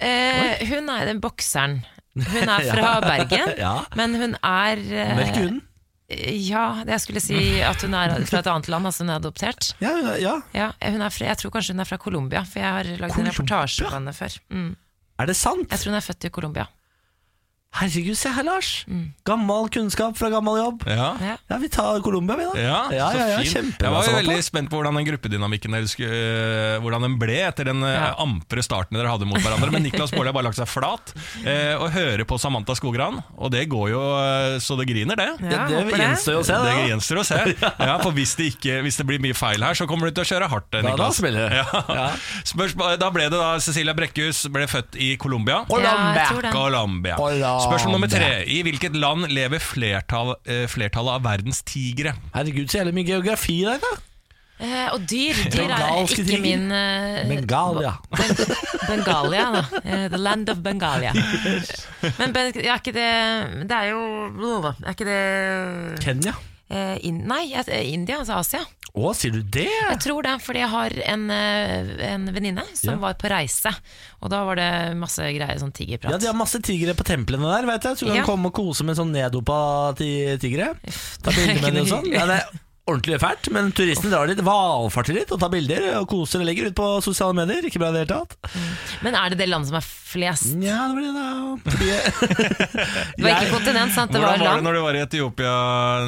Eh, 0.00 0.64
hun 0.72 0.88
er 0.90 1.04
den 1.12 1.20
bokseren. 1.22 1.82
Hun 2.14 2.48
er 2.48 2.66
fra 2.72 2.96
Bergen, 3.04 3.54
Ja. 3.58 3.76
men 3.98 4.14
hun 4.18 4.34
er 4.40 4.80
eh, 4.80 5.14
Mørk 5.20 5.38
huden. 5.38 5.62
Ja, 6.12 6.82
jeg 6.84 7.00
skulle 7.00 7.20
si 7.24 7.38
at 7.64 7.80
hun 7.80 7.94
er 7.96 8.12
fra 8.28 8.42
et 8.42 8.48
annet 8.52 8.68
land, 8.68 8.86
altså 8.90 9.04
hun 9.06 9.12
er 9.14 9.22
adoptert. 9.22 9.70
Ja, 9.80 9.94
ja. 10.20 10.34
Ja, 10.52 10.66
hun 10.84 11.00
er 11.00 11.12
fra, 11.14 11.30
jeg 11.30 11.40
tror 11.40 11.54
kanskje 11.54 11.72
hun 11.72 11.80
er 11.80 11.88
fra 11.88 11.96
Colombia, 12.02 12.42
for 12.44 12.60
jeg 12.60 12.74
har 12.76 12.90
lagd 13.00 13.20
en 13.20 13.30
reportasje 13.30 13.88
på 13.88 13.94
henne 13.96 14.12
før. 14.12 14.36
Mm. 14.52 14.74
Er 15.22 15.30
det 15.30 15.36
sant? 15.38 15.70
Jeg 15.70 15.80
tror 15.80 15.94
hun 15.94 16.00
er 16.00 16.04
født 16.04 16.28
i 16.28 16.32
Colombia. 16.34 16.66
Herregud, 17.74 18.16
se 18.18 18.30
her, 18.30 18.44
Lars. 18.46 18.70
Gammel 19.26 19.68
kunnskap 19.74 20.16
fra 20.18 20.30
gammel 20.30 20.58
jobb. 20.60 20.84
Ja. 20.86 21.08
Ja. 21.20 21.58
Vi 21.58 21.68
tar 21.72 22.00
Colombia, 22.04 22.36
vi, 22.38 22.46
da. 22.46 22.60
Ja, 22.60 22.80
ja, 22.94 23.08
ja, 23.16 23.26
ja 23.34 23.40
kjempebra. 23.42 23.88
Jeg 23.88 23.94
var 23.94 24.08
jo 24.08 24.16
veldig 24.20 24.44
spent 24.46 24.70
på 24.70 24.78
hvordan 24.78 24.98
den 25.00 25.08
gruppedynamikken 25.08 25.74
deres 25.74 25.94
skulle, 25.96 26.14
øh, 26.14 26.78
Hvordan 26.84 27.06
den 27.08 27.16
ble 27.18 27.38
etter 27.48 27.68
den 27.70 27.82
Ja. 27.84 28.14
ampre 28.20 28.62
starten 28.62 28.98
dere 28.98 29.10
hadde 29.10 29.26
mot 29.28 29.40
hverandre. 29.42 29.72
Men 29.74 29.84
Niklas 29.88 30.14
Baarli 30.14 30.30
har 30.30 30.36
bare 30.38 30.48
lagt 30.48 30.60
seg 30.60 30.70
flat 30.70 31.14
eh, 31.44 31.74
og 31.74 31.90
hører 31.94 32.24
på 32.28 32.38
Samantha 32.40 32.76
Skogran. 32.78 33.20
Og 33.36 33.50
det 33.54 33.66
går 33.72 33.90
jo 33.90 34.02
så 34.62 34.78
det 34.78 34.86
griner, 34.88 35.18
det. 35.18 35.28
Ja, 35.42 35.66
det 35.68 35.80
håper 35.82 36.04
gjenstår 36.04 36.38
jo 36.38 36.42
å 36.42 36.46
se, 36.46 36.58
Det 36.62 36.74
det 36.78 36.88
gjenstår 36.92 37.22
å 37.22 37.26
se. 37.26 37.40
Ja, 37.84 37.98
for 38.00 38.14
hvis 38.16 38.36
det, 38.38 38.52
ikke, 38.54 38.78
hvis 38.86 38.96
det 39.00 39.06
blir 39.08 39.20
mye 39.22 39.34
feil 39.36 39.62
her, 39.64 39.76
så 39.76 39.86
kommer 39.90 40.08
du 40.08 40.14
til 40.16 40.24
å 40.24 40.28
kjøre 40.30 40.48
hardt. 40.50 40.70
Niklas. 40.78 40.94
Da, 40.94 41.04
da 41.04 41.10
spiller 41.12 41.34
smeller. 41.34 41.56
Ja. 41.58 41.82
Ja. 41.98 42.06
Spørsmål, 42.52 42.96
da 43.02 43.10
ble 43.14 43.28
det 43.28 43.40
da 43.40 43.50
Cecilia 43.62 43.94
Brekkhus 43.96 44.44
ble 44.54 44.66
født 44.70 44.98
i 45.00 45.14
Colombia. 45.20 45.62
Colombia. 45.68 46.52
Colombia. 46.54 47.18
Spørsmål 47.64 47.96
nummer 47.96 48.10
tre. 48.12 48.30
I 48.46 48.62
hvilket 48.66 48.96
land 48.96 49.28
lever 49.32 49.62
flertall, 49.62 50.34
eh, 50.46 50.64
flertallet 50.70 51.18
av 51.18 51.24
verdens 51.26 51.62
tigre? 51.66 52.14
Herregud, 52.34 52.68
så 52.68 52.82
jævlig 52.82 52.94
mye 53.00 53.08
geografi 53.12 53.60
i 53.62 53.68
deg, 53.68 53.84
da. 53.84 53.94
Eh, 54.64 54.86
og 54.94 55.02
dyr. 55.10 55.34
Dyr 55.50 55.64
er 55.64 55.72
Bengalske 55.74 56.22
ikke 56.22 56.28
tiger. 56.28 56.42
min 56.44 56.70
eh, 56.70 57.24
Bengalia. 57.28 57.92
Bengalia, 58.86 59.46
da. 59.56 59.62
Eh, 59.82 60.08
the 60.12 60.20
land 60.20 60.48
of 60.52 60.62
Bengalia. 60.62 61.12
Men 62.20 62.32
ben, 62.32 62.52
ja, 62.62 62.76
er 62.76 62.82
ikke 62.82 62.94
det 62.94 63.68
Det 63.68 63.78
er 63.80 63.90
jo 63.90 64.02
Er 64.84 64.94
ikke 64.94 65.08
det 65.08 66.04
Kenya. 66.04 66.36
Eh, 66.70 66.98
in, 67.02 67.22
Nei, 67.28 67.52
eh, 67.54 67.92
India, 67.92 68.18
altså 68.18 68.38
Asia. 68.40 68.60
Å, 68.94 69.10
sier 69.18 69.32
du 69.34 69.42
det? 69.42 69.66
Jeg 69.66 69.98
tror 70.04 70.22
det, 70.22 70.36
fordi 70.44 70.60
jeg 70.62 70.70
har 70.70 70.92
en, 71.10 71.24
eh, 71.34 72.12
en 72.12 72.26
venninne 72.30 72.62
som 72.78 72.92
Ja. 72.94 72.96
var 73.02 73.14
på 73.18 73.28
reise. 73.28 73.72
Og 74.22 74.30
da 74.30 74.44
var 74.44 74.54
det 74.54 74.96
masse 74.96 75.18
greier, 75.18 75.58
sånn 75.58 75.72
tigerprat. 75.74 76.12
Ja, 76.12 76.18
De 76.18 76.26
har 76.30 76.34
masse 76.38 76.60
tigre 76.62 76.94
på 76.94 77.02
templene 77.02 77.42
der, 77.42 77.66
vet 77.66 77.82
jeg. 77.82 77.96
Så 77.96 78.06
du 78.06 78.12
kan 78.12 78.16
Ja. 78.22 78.24
komme 78.24 78.46
og 78.46 78.54
kose 78.54 78.84
med 78.84 78.94
sånn 78.96 79.10
neddopa 79.10 79.96
ti 79.98 80.36
tigre. 80.38 80.76
Ta 81.22 81.30
ikke 81.32 81.60
med 81.60 81.74
dem 81.74 81.82
og 81.82 81.88
sånn. 81.90 82.12
Ja, 82.12 82.24
det 82.26 82.38
er 82.38 82.60
ordentlig 82.84 83.16
fælt, 83.22 83.48
men 83.54 83.70
turistene 83.72 84.10
drar 84.12 84.28
dit, 84.28 84.40
valfarter 84.44 85.16
litt 85.16 85.30
og 85.32 85.38
tar 85.40 85.50
bilder 85.52 85.86
og 86.02 86.08
koser 86.10 86.42
og 86.42 86.48
legger 86.48 86.68
ut 86.68 86.76
på 86.76 86.88
sosiale 87.04 87.36
medier. 87.38 87.64
Ikke 87.64 87.80
bra 87.80 87.88
i 87.88 87.94
det 87.96 88.02
hele 88.04 88.18
tatt. 88.18 88.34
Men 89.06 89.16
er 89.16 89.32
det 89.32 89.38
det 89.40 89.46
landet 89.48 89.70
som 89.70 89.78
er 89.78 89.86
flest? 89.88 90.50
Ja, 90.60 90.82
det 90.90 90.98
blir 90.98 91.08
det 91.08 91.14
da. 91.16 91.30
Det 93.14 93.24
var 93.24 93.38
ikke 93.40 93.54
kontinent, 93.54 93.94
sant? 93.94 94.12
Det 94.12 94.20
Hvordan 94.20 94.42
var 94.42 94.50
var 94.50 94.60
det 94.60 94.66
når 94.66 94.76
du 94.76 94.82
var 94.84 94.98
i 94.98 95.00
Etiopia, 95.04 95.54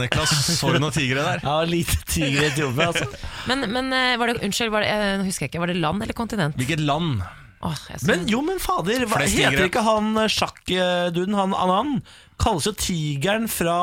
Niklas? 0.02 0.34
Så 0.58 0.74
du 0.74 0.78
noen 0.82 0.94
tigre 0.94 1.24
der? 1.24 1.40
Ja, 1.46 1.56
lite 1.68 1.96
tigre 2.04 2.44
i 2.44 2.50
Etiopia, 2.50 2.90
altså. 2.92 3.08
Men, 3.48 3.64
men 3.72 3.88
eh, 3.96 4.12
var 4.20 4.32
det, 4.32 4.42
unnskyld, 4.44 4.74
var 4.74 4.84
det, 4.84 4.92
jeg 4.92 5.24
husker 5.24 5.46
jeg 5.46 5.54
ikke, 5.54 5.64
var 5.64 5.72
det 5.72 5.78
land 5.80 6.04
eller 6.04 6.18
kontinent? 6.18 6.60
Hvilket 6.60 6.84
land? 6.84 7.24
Åh, 7.64 7.82
Men 8.04 8.28
jo, 8.28 8.42
men 8.44 8.60
fader, 8.60 9.06
hva, 9.08 9.22
heter 9.24 9.64
ikke 9.70 9.86
han 9.86 10.12
eh, 10.20 10.28
sjakkduden, 10.28 11.38
han 11.40 11.56
Anand? 11.56 12.04
Kalles 12.42 12.68
jo 12.68 12.76
tigeren 12.76 13.48
fra 13.48 13.78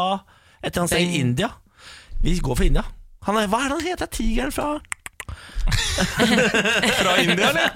et 0.62 0.70
eller 0.70 0.86
annet 0.86 0.94
sted 0.94 1.10
i 1.10 1.20
India. 1.24 1.50
Vi 2.24 2.38
går 2.40 2.56
for 2.56 2.64
India. 2.66 2.84
Han 3.28 3.38
er, 3.40 3.48
hva 3.52 3.60
er 3.66 3.70
det 3.72 3.78
han 3.80 3.88
heter? 3.92 4.08
Tigeren 4.12 4.52
fra 4.56 4.74
Fra 7.00 7.14
India, 7.22 7.50
eller? 7.50 7.70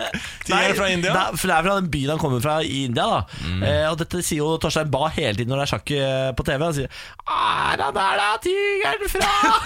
Tigeren 0.44 0.76
fra 0.76 0.88
India? 0.92 1.12
Det 1.14 1.22
er, 1.22 1.38
det 1.40 1.54
er 1.56 1.64
fra 1.64 1.76
den 1.80 1.88
byen 1.92 2.10
han 2.14 2.20
kommer 2.20 2.42
fra 2.44 2.58
i 2.64 2.82
India. 2.88 3.06
da 3.08 3.22
Mm. 3.48 3.64
eh, 3.64 3.86
Og 3.92 3.98
dette 4.02 4.20
sier 4.26 4.42
jo 4.42 4.58
Torstein 4.62 4.90
Bae 4.92 5.10
hele 5.16 5.38
tiden 5.38 5.52
når 5.54 5.62
det 5.62 5.66
er 5.68 5.72
sjakk 5.72 5.92
eh, 5.96 6.32
på 6.36 6.44
TV. 6.48 6.64
Han 6.66 6.74
sier 6.76 6.90
'Er 7.28 7.84
han 7.84 7.94
der, 7.96 8.18
da, 8.20 8.30
tigeren 8.44 9.08
fra?' 9.14 9.60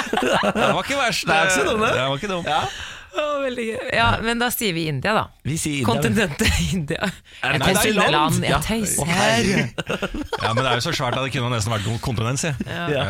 Det 0.56 0.74
var 0.74 0.82
ikke 0.82 1.00
verst. 1.02 1.28
Er 1.28 1.44
det. 1.44 1.54
Det 1.66 2.08
var 2.08 2.16
ikke 2.16 2.32
dumt. 2.32 2.46
ja, 2.48 2.62
Å, 3.16 3.24
veldig 3.42 3.64
gøy. 3.68 3.90
Ja, 3.96 4.06
men 4.24 4.40
da 4.42 4.48
sier 4.52 4.74
vi 4.76 4.86
India, 4.90 5.12
da. 5.16 5.22
vi 5.46 5.56
sier 5.60 5.78
India. 5.80 5.86
Kontinentet 5.88 6.58
India. 6.76 7.08
Er 7.42 7.56
det 7.56 7.68
Jeg 7.70 7.76
tøyser 7.76 8.10
land, 8.12 8.42
Ja. 8.44 8.58
jeg 8.58 8.64
tøyser. 8.66 9.12
Ja, 10.42 10.52
men 10.52 10.60
det 10.62 10.70
er 10.70 10.80
jo 10.80 10.84
så 10.88 10.94
svært 10.96 11.16
at 11.18 11.24
det 11.26 11.32
kunne 11.36 11.52
nesten 11.54 11.72
vært 11.72 11.86
kontinent, 12.04 12.42
si. 12.42 12.50
Ja. 12.66 13.06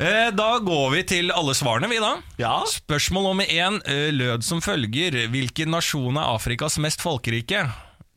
Ja. 0.00 0.30
Da 0.36 0.48
går 0.64 0.88
vi 0.96 1.04
til 1.16 1.30
alle 1.34 1.54
svarene, 1.58 1.88
vi 1.92 2.00
da. 2.02 2.14
Ja. 2.40 2.56
Spørsmål 2.70 3.30
nummer 3.30 3.46
én 3.52 3.78
eh, 3.86 4.08
lød 4.16 4.42
som 4.46 4.62
følger. 4.64 5.20
Hvilken 5.30 5.70
nasjon 5.76 6.18
er 6.18 6.34
Afrikas 6.34 6.78
mest 6.82 7.04
folkerike? 7.04 7.66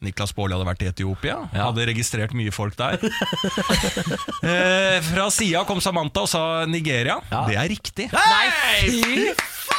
Niklas 0.03 0.33
Baarli 0.35 0.51
hadde 0.57 0.65
vært 0.67 0.81
i 0.83 0.87
Etiopia, 0.91 1.35
Ja. 1.55 1.69
hadde 1.69 1.85
registrert 1.87 2.33
mye 2.35 2.51
folk 2.51 2.75
der. 2.75 2.97
eh, 4.43 4.97
fra 5.07 5.29
sida 5.31 5.61
kom 5.67 5.79
Samantha 5.83 6.25
og 6.25 6.29
sa 6.31 6.41
Nigeria. 6.67 7.19
Ja. 7.31 7.45
Det 7.47 7.55
er 7.59 7.69
riktig. 7.71 8.09
Nei, 8.11 8.45
fy 8.83 9.31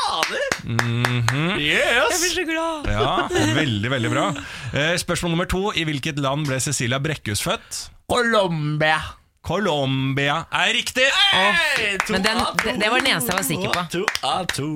fader! 0.04 1.58
Yes! 1.60 2.34
så 2.34 2.44
glad. 2.44 2.86
Ja, 2.92 3.28
Veldig, 3.54 3.90
veldig 3.90 4.10
bra. 4.12 4.26
Eh, 4.74 4.94
spørsmål 5.00 5.30
nummer 5.34 5.44
to. 5.50 5.70
I 5.76 5.84
hvilket 5.88 6.18
land 6.22 6.46
ble 6.48 6.58
Cecilia 6.60 6.98
Brekkhus 7.02 7.42
født? 7.44 7.84
Colombia. 8.10 8.98
Colombia 9.44 10.38
er 10.56 10.70
riktig! 10.72 11.04
Hey, 11.32 11.98
to 12.06 12.12
Men 12.14 12.22
den- 12.24 12.38
to. 12.40 12.52
det- 12.64 12.78
det 12.80 12.88
var 12.90 12.98
den 13.02 13.10
eneste 13.12 13.28
jeg 13.32 13.36
var 13.36 13.44
sikker 13.44 13.72
på. 13.72 13.82
To 13.92 14.04
av 14.24 14.46
to. 14.46 14.68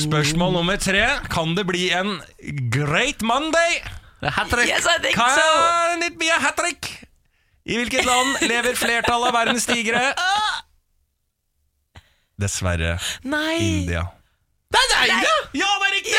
Spørsmål 0.00 0.52
nummer 0.56 0.76
tre. 0.80 1.02
Kan 1.30 1.54
det 1.56 1.66
bli 1.68 1.90
en 1.92 2.14
Great 2.72 3.20
Monday? 3.22 3.82
Hat 4.22 4.48
trick. 4.50 4.66
Yes, 4.68 4.86
I 4.86 4.98
think 5.02 5.14
so! 5.16 5.22
Kan 5.24 6.02
it 6.02 6.18
be 6.18 6.30
a 6.32 6.38
hat 6.40 6.56
trick? 6.56 7.04
I 7.68 7.76
hvilket 7.76 8.04
land 8.08 8.36
lever 8.48 8.74
flertallet 8.74 9.28
av 9.28 9.34
verdens 9.36 9.66
tigre? 9.68 10.14
Dessverre 12.40 12.96
Nei! 13.24 13.58
India. 13.82 14.06
Det 14.68 14.80
er 14.84 14.88
deg, 14.92 15.08
da! 15.24 15.36
Ja, 15.56 15.68
det 15.80 15.86
er 15.88 15.92
riktig! 15.96 16.16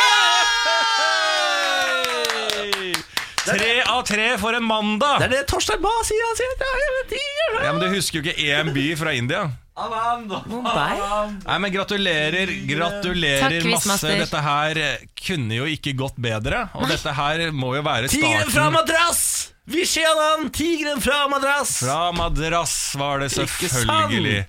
Tre 3.49 3.73
av 3.85 3.99
tre 4.05 4.25
for 4.41 4.57
en 4.57 4.65
mandag. 4.65 5.19
Det 5.21 5.27
er 5.27 5.33
det 5.35 5.41
Torstein 5.49 5.81
Bae 5.83 6.03
sier. 6.05 6.23
Han 6.25 6.37
sier 6.37 6.49
ja, 6.57 6.71
jeg 6.81 6.95
vet 6.95 7.11
ikke. 7.19 7.45
Ja, 7.63 7.71
Men 7.73 7.81
du 7.83 7.87
husker 7.93 8.17
jo 8.17 8.23
ikke 8.25 8.37
én 8.45 8.71
by 8.73 8.85
fra 8.97 9.13
India. 9.17 9.43
Mumbai? 9.79 10.97
Nei, 11.45 11.57
men 11.63 11.71
Gratulerer, 11.71 12.49
gratulerer 12.67 13.45
Takk, 13.45 13.69
masse. 13.69 13.85
quizmaster. 13.85 14.17
Dette 14.25 14.41
her 14.43 14.81
eh, 14.81 15.05
kunne 15.21 15.61
jo 15.61 15.69
ikke 15.69 15.93
gått 16.01 16.17
bedre. 16.19 16.65
Og 16.75 16.89
dette 16.89 17.13
her 17.15 17.45
må 17.55 17.75
jo 17.77 17.85
være 17.85 18.09
Tigeren 18.11 18.49
fra 18.49 18.65
starten. 18.73 19.55
Vi 19.69 19.85
ser 19.85 20.09
han 20.17 20.49
tigeren 20.49 20.97
fra 21.05 21.27
Madras. 21.29 21.77
Fra 21.85 22.09
Madras 22.17 22.73
var 22.97 23.21
det 23.21 23.29
Ikke 23.37 23.69
selvfølgelig. 23.69 24.41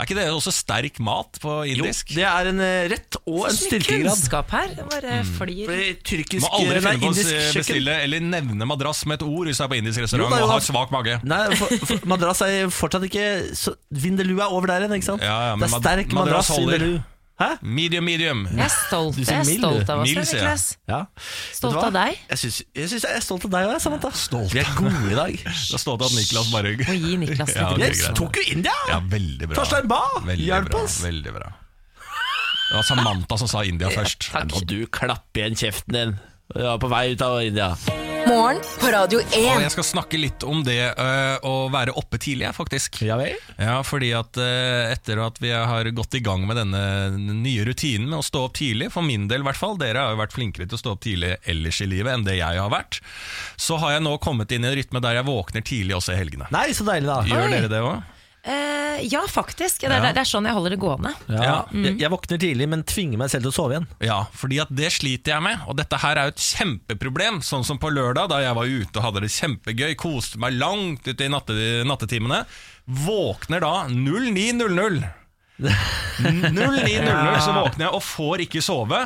Er 0.00 0.08
ikke 0.08 0.16
det 0.16 0.26
også 0.32 0.52
sterk 0.54 0.96
mat 1.04 1.36
på 1.42 1.54
indisk? 1.68 2.14
Jo, 2.14 2.20
det 2.22 2.26
er 2.30 2.48
en 2.54 2.62
eh, 2.64 2.88
rett 2.88 3.18
og 3.20 3.42
en 3.50 3.52
Så 3.52 3.66
mye 3.66 3.68
styrkegrad. 3.68 4.06
kunnskap 4.08 4.54
her. 4.56 4.72
Det 4.78 4.86
bare 4.88 5.18
flyr. 5.28 5.68
Mm. 5.68 6.00
Tyrkisk 6.08 6.46
Må 6.46 6.52
aldri 6.56 6.80
finne 6.86 7.02
på 7.02 7.10
å 7.10 7.52
bestille 7.58 7.96
eller 8.06 8.24
nevne 8.24 8.68
madrass 8.70 9.04
med 9.10 9.20
et 9.20 9.26
ord 9.28 9.50
hvis 9.50 9.60
du 9.60 9.66
er 9.66 9.72
på 9.74 9.78
indisk 9.80 10.04
restaurant 10.06 10.32
jo 10.32 10.46
og 10.48 10.54
har 10.54 10.64
svak 10.64 10.94
mage. 10.94 11.18
Nei, 11.34 11.42
for, 11.60 11.76
for 11.84 12.08
Madrass 12.10 12.40
er 12.46 12.72
fortsatt 12.72 13.04
ikke 13.10 13.26
så, 13.58 13.76
Vindaloo 13.92 14.40
er 14.40 14.56
over 14.56 14.72
der 14.72 14.86
igjen, 14.86 14.96
ikke 14.96 15.10
sant? 15.12 15.24
Ja, 15.26 15.36
ja, 15.50 15.56
men 15.60 15.68
det 15.68 15.74
er 15.76 15.84
sterk 15.84 16.16
madrass, 16.16 16.48
madrass 16.48 16.56
holder. 16.56 16.86
Hæ? 17.40 17.46
Medium, 17.64 18.04
medium. 18.04 18.40
Jeg 18.52 18.66
er 18.66 18.72
stolt, 18.74 19.16
jeg 19.16 19.32
er 19.32 19.46
mild, 19.48 19.62
stolt 19.62 19.88
av 19.94 20.02
oss, 20.02 20.10
Mild, 20.10 20.26
sier 20.28 20.42
jeg. 20.42 20.44
Niklas. 20.44 20.64
Ja. 20.90 20.98
Stolt 21.56 21.72
Vet 21.72 21.78
du 21.78 21.78
hva? 21.80 21.86
av 21.86 21.94
deg. 21.96 22.18
Jeg 22.28 22.40
syns 22.42 22.58
jeg, 22.76 22.88
synes 22.92 23.06
jeg 23.06 23.16
er 23.16 23.24
stolt 23.24 23.46
av 23.48 23.54
deg 23.54 23.70
òg, 23.70 23.78
Samantha. 23.80 24.10
Stolt. 24.20 24.52
Vi 24.52 24.60
er 24.60 24.68
gode 24.76 25.00
i 25.08 25.16
dag. 25.16 25.32
Jeg 25.40 25.54
er 25.78 25.80
stolt 25.86 26.04
av 26.04 26.10
at 26.10 26.18
Niklas 26.18 26.50
bare 26.52 26.74
Må 26.82 26.98
gi 27.00 27.16
Niklas 27.22 27.54
litt 27.54 27.62
Ja, 27.62 27.70
ok, 27.72 27.86
Jeg 27.86 28.14
tok 28.20 28.36
jo 28.42 28.44
India! 28.52 28.76
Ja, 28.92 29.00
veldig 29.16 29.48
bra. 29.48 29.56
Torstein 29.62 29.88
Bae, 29.88 30.20
Veldig 30.28 30.50
hjelp 30.50 30.68
bra, 30.68 30.84
oss. 30.84 30.98
Veldig 31.06 31.34
bra. 31.38 31.48
Det 32.70 32.76
var 32.76 32.86
Samantha 32.92 33.40
som 33.40 33.48
sa 33.50 33.64
India 33.64 33.88
først. 33.96 34.28
Takk. 34.36 34.52
Og 34.60 34.68
du 34.68 34.84
klapper 34.86 35.46
igjen 35.46 35.56
kjeften 35.64 35.96
din. 35.96 36.16
Du 36.52 36.60
var 36.66 36.78
på 36.82 36.92
vei 36.92 37.06
ut 37.16 37.24
av 37.24 37.40
India. 37.42 37.72
Morgen 38.28 38.58
på 38.80 38.90
Radio 38.92 39.20
Og 39.22 39.62
jeg 39.62 39.72
skal 39.72 39.86
snakke 39.86 40.18
litt 40.20 40.44
om 40.46 40.60
det 40.66 40.78
øh, 40.90 41.46
å 41.46 41.54
være 41.72 41.94
oppe 41.98 42.18
tidlig, 42.20 42.50
faktisk. 42.56 43.00
Ja 43.06 43.16
vel? 43.20 43.38
Ja, 43.56 43.78
fordi 43.86 44.10
at 44.16 44.38
øh, 44.40 44.90
etter 44.92 45.22
at 45.24 45.40
vi 45.42 45.52
har 45.54 45.88
gått 45.96 46.18
i 46.18 46.22
gang 46.24 46.44
med 46.48 46.58
denne 46.60 46.82
nye 47.16 47.64
rutinen 47.68 48.10
med 48.10 48.20
å 48.20 48.26
stå 48.26 48.44
opp 48.48 48.58
tidlig, 48.60 48.90
for 48.94 49.06
min 49.06 49.28
del 49.30 49.44
i 49.44 49.48
hvert 49.48 49.60
fall, 49.60 49.78
dere 49.80 50.04
har 50.04 50.14
jo 50.14 50.20
vært 50.22 50.36
flinkere 50.36 50.68
til 50.68 50.78
å 50.78 50.82
stå 50.82 50.94
opp 50.96 51.04
tidlig 51.06 51.34
ellers 51.48 51.80
i 51.80 51.88
livet 51.90 52.14
enn 52.14 52.26
det 52.28 52.38
jeg 52.40 52.60
har 52.60 52.72
vært, 52.72 53.00
så 53.60 53.80
har 53.82 53.96
jeg 53.96 54.06
nå 54.06 54.16
kommet 54.22 54.52
inn 54.54 54.66
i 54.66 54.70
en 54.70 54.78
rytme 54.78 55.02
der 55.04 55.20
jeg 55.20 55.28
våkner 55.30 55.66
tidlig 55.66 55.98
også 55.98 56.14
i 56.16 56.20
helgene. 56.20 56.50
Nei, 56.54 56.70
så 56.76 56.86
deilig, 56.88 57.08
da. 57.10 57.20
Gjør 57.30 57.46
Oi. 57.46 57.52
dere 57.56 57.72
det 57.72 57.84
òg? 57.86 58.16
Eh, 58.42 59.02
ja, 59.12 59.20
faktisk. 59.28 59.80
Det 59.82 59.90
er, 59.90 60.00
Ja. 60.02 60.12
det 60.12 60.22
er 60.22 60.28
sånn 60.28 60.46
jeg 60.48 60.54
holder 60.56 60.70
det 60.70 60.78
gående. 60.80 61.12
Ja. 61.28 61.42
Ja. 61.44 61.56
Jeg, 61.72 61.98
jeg 62.00 62.10
våkner 62.10 62.38
tidlig, 62.40 62.68
men 62.72 62.82
tvinger 62.88 63.18
meg 63.20 63.28
selv 63.30 63.42
til 63.44 63.52
å 63.52 63.56
sove 63.58 63.74
igjen. 63.76 63.86
Ja, 64.00 64.22
fordi 64.32 64.60
at 64.62 64.72
det 64.74 64.88
sliter 64.96 65.34
jeg 65.34 65.42
med, 65.44 65.60
og 65.68 65.76
dette 65.76 65.96
her 66.00 66.16
er 66.16 66.30
jo 66.30 66.34
et 66.34 66.44
kjempeproblem. 66.46 67.42
Sånn 67.44 67.64
som 67.68 67.78
på 67.78 67.90
lørdag, 67.92 68.28
da 68.32 68.40
jeg 68.40 68.54
var 68.56 68.64
ute 68.66 68.96
og 68.96 69.04
hadde 69.10 69.20
det 69.26 69.32
kjempegøy, 69.36 69.94
koste 70.00 70.38
meg 70.40 70.56
langt 70.56 71.06
ute 71.06 71.24
i 71.24 71.28
natte, 71.32 71.52
nattetimene. 71.84 72.44
Våkner 72.88 73.60
da 73.60 73.74
09.00. 73.88 75.04
09.00 75.60 77.40
så 77.44 77.52
våkner 77.52 77.84
jeg 77.86 77.92
og 77.96 78.02
får 78.04 78.42
ikke 78.46 78.62
sove. 78.64 79.00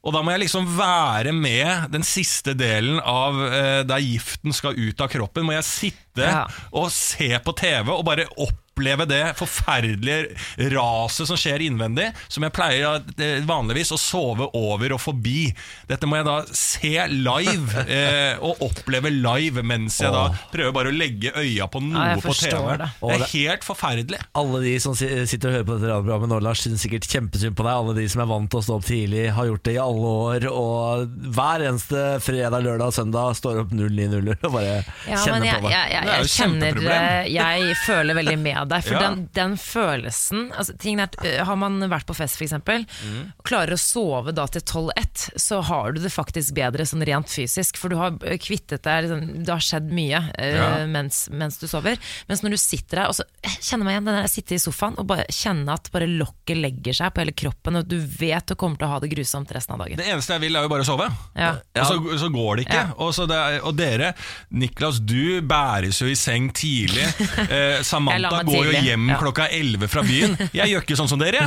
Og 0.00 0.14
da 0.14 0.22
må 0.24 0.32
jeg 0.32 0.40
liksom 0.46 0.64
være 0.78 1.34
med 1.36 1.90
den 1.92 2.04
siste 2.06 2.54
delen 2.56 2.96
av 3.02 3.36
eh, 3.44 3.82
der 3.88 4.00
giften 4.04 4.54
skal 4.56 4.72
ut 4.78 5.00
av 5.04 5.10
kroppen. 5.12 5.44
Må 5.48 5.52
jeg 5.58 5.66
sitte 5.68 6.24
Ja. 6.24 6.46
og 6.72 6.88
se 6.90 7.28
på 7.44 7.52
TV 7.60 7.92
og 7.94 8.04
bare 8.08 8.24
oppleve 8.36 8.64
oppleve 8.78 9.04
det 9.10 9.22
forferdelige 9.38 10.68
raset 10.70 11.26
som 11.28 11.38
skjer 11.38 11.64
innvendig, 11.66 12.08
som 12.30 12.44
jeg 12.46 12.54
pleier 12.54 13.02
eh, 13.18 13.40
vanligvis 13.46 13.90
å 13.94 13.98
sove 13.98 14.48
over 14.56 14.94
og 14.94 15.00
forbi. 15.02 15.48
Dette 15.90 16.06
må 16.06 16.18
jeg 16.20 16.26
da 16.28 16.36
se 16.54 16.92
live, 17.10 17.84
eh, 17.98 18.38
og 18.38 18.62
oppleve 18.68 19.10
live 19.12 19.64
mens 19.66 19.98
jeg 20.02 20.14
da 20.14 20.28
prøver 20.52 20.74
bare 20.76 20.92
å 20.92 20.94
legge 20.94 21.32
øya 21.34 21.66
på 21.70 21.82
noe 21.82 22.12
ja, 22.14 22.20
på 22.22 22.34
TV. 22.38 22.76
det. 22.78 22.90
Det 23.02 23.16
er 23.16 23.26
helt 23.32 23.66
forferdelig. 23.66 24.22
Alle 24.38 24.62
de 24.64 24.74
som 24.82 24.94
sitter 24.98 25.50
og 25.50 25.56
hører 25.58 25.66
på 25.68 25.78
dette 25.78 25.90
radioprogrammet 25.90 26.32
nå, 26.32 26.40
Lars, 26.46 26.62
synes 26.64 26.84
sikkert 26.84 27.08
kjempesynd 27.10 27.58
på 27.58 27.66
deg. 27.66 27.72
Alle 27.74 27.96
de 27.98 28.06
som 28.12 28.22
er 28.22 28.30
vant 28.30 28.50
til 28.52 28.60
å 28.60 28.64
stå 28.68 28.78
opp 28.78 28.86
tidlig, 28.88 29.26
har 29.34 29.50
gjort 29.50 29.64
det 29.66 29.74
i 29.74 29.80
alle 29.82 30.14
år, 30.28 30.48
og 30.52 31.18
hver 31.34 31.66
eneste 31.68 32.04
fredag, 32.24 32.62
lørdag 32.64 32.92
og 32.92 32.96
søndag 32.96 33.34
står 33.38 33.62
opp 33.64 33.74
09.00 33.74 34.30
og 34.38 34.54
bare 34.54 34.78
Ja, 35.08 35.18
kjenner 35.24 35.48
jeg, 35.48 35.62
på 35.62 35.68
det. 35.68 35.74
jeg, 35.74 35.92
jeg, 35.92 36.04
Det 36.06 36.14
er 36.14 36.22
jo 36.22 36.28
jeg 36.28 36.32
kjenner 36.36 36.80
eh, 36.94 37.28
Jeg 37.32 37.76
føler 37.84 38.18
veldig 38.18 38.36
med 38.42 38.67
deg. 38.70 38.84
For 38.86 38.94
Ja. 38.98 39.00
den, 39.08 39.28
den 39.36 39.56
følelsen 39.60 40.50
altså, 40.52 40.74
er, 40.76 41.08
eh, 41.24 41.44
Har 41.44 41.56
man 41.56 41.78
vært 41.90 42.06
på 42.08 42.16
fest, 42.16 42.36
f.eks., 42.38 42.52
og 42.58 43.44
klarer 43.48 43.74
å 43.74 43.80
sove 43.80 44.32
da 44.36 44.46
til 44.46 44.62
12-1, 44.62 45.24
så 45.40 45.60
har 45.64 45.92
du 45.92 46.00
det 46.02 46.12
faktisk 46.12 46.54
bedre 46.56 46.86
sånn 46.88 47.04
rent 47.06 47.28
fysisk. 47.32 47.76
For 47.80 47.88
du 47.92 47.96
har 48.00 48.16
eh, 48.24 48.38
kvittet 48.40 48.82
deg 48.86 49.06
liksom, 49.06 49.44
Det 49.44 49.52
har 49.54 49.64
skjedd 49.64 49.90
mye 49.94 50.22
eh, 50.38 50.54
Ja. 50.58 50.68
mens, 50.90 51.28
mens 51.30 51.58
du 51.60 51.66
sover. 51.70 51.98
Mens 52.28 52.42
når 52.44 52.56
du 52.56 52.60
sitter 52.60 53.02
der 53.02 53.08
og 53.12 53.16
så 53.18 53.24
kjenner 53.62 53.84
meg 53.88 53.96
igjen 53.98 54.08
den 54.10 54.18
der 54.22 54.28
sitte 54.32 54.56
i 54.56 54.60
sofaen 54.62 54.96
og 54.98 55.06
bare 55.10 55.26
kjenne 55.32 55.72
at 55.74 55.90
bare 55.94 56.08
lokket 56.10 56.58
legger 56.58 56.96
seg 56.96 57.12
på 57.14 57.22
hele 57.24 57.34
kroppen, 57.36 57.78
og 57.80 57.88
du 57.88 57.98
vet 58.00 58.46
du 58.48 58.54
kommer 58.58 58.78
til 58.80 58.88
å 58.88 58.92
ha 58.94 59.00
det 59.02 59.10
grusomt 59.12 59.50
resten 59.54 59.74
av 59.76 59.82
dagen. 59.84 59.98
Det 60.00 60.06
eneste 60.10 60.34
jeg 60.36 60.44
vil, 60.46 60.56
er 60.58 60.66
jo 60.66 60.72
bare 60.72 60.86
sove. 60.86 61.08
Ja. 61.38 61.54
Og 61.78 61.86
så, 61.88 61.96
så 62.24 62.28
går 62.32 62.56
det 62.60 62.66
ikke. 62.68 62.82
Og, 62.98 63.12
så 63.16 63.26
det 63.30 63.36
er, 63.38 63.58
og 63.68 63.76
dere, 63.78 64.12
Niklas, 64.50 64.98
du 65.04 65.40
bæres 65.46 66.00
jo 66.02 66.08
i 66.10 66.16
seng 66.18 66.50
tidlig. 66.56 67.06
Eh, 67.48 67.80
Samantha 67.86 68.42
meg 68.42 68.48
går 68.58 68.72
jo 68.72 68.86
hjem 68.88 69.12
ja. 69.12 69.18
klokka 69.20 69.48
11 69.54 69.92
fra 69.92 70.02
byen. 70.06 70.36
Jeg 70.58 70.72
gjør 70.72 70.84
ikke 70.84 70.98
sånn 70.98 71.10
som 71.10 71.20
dere. 71.20 71.46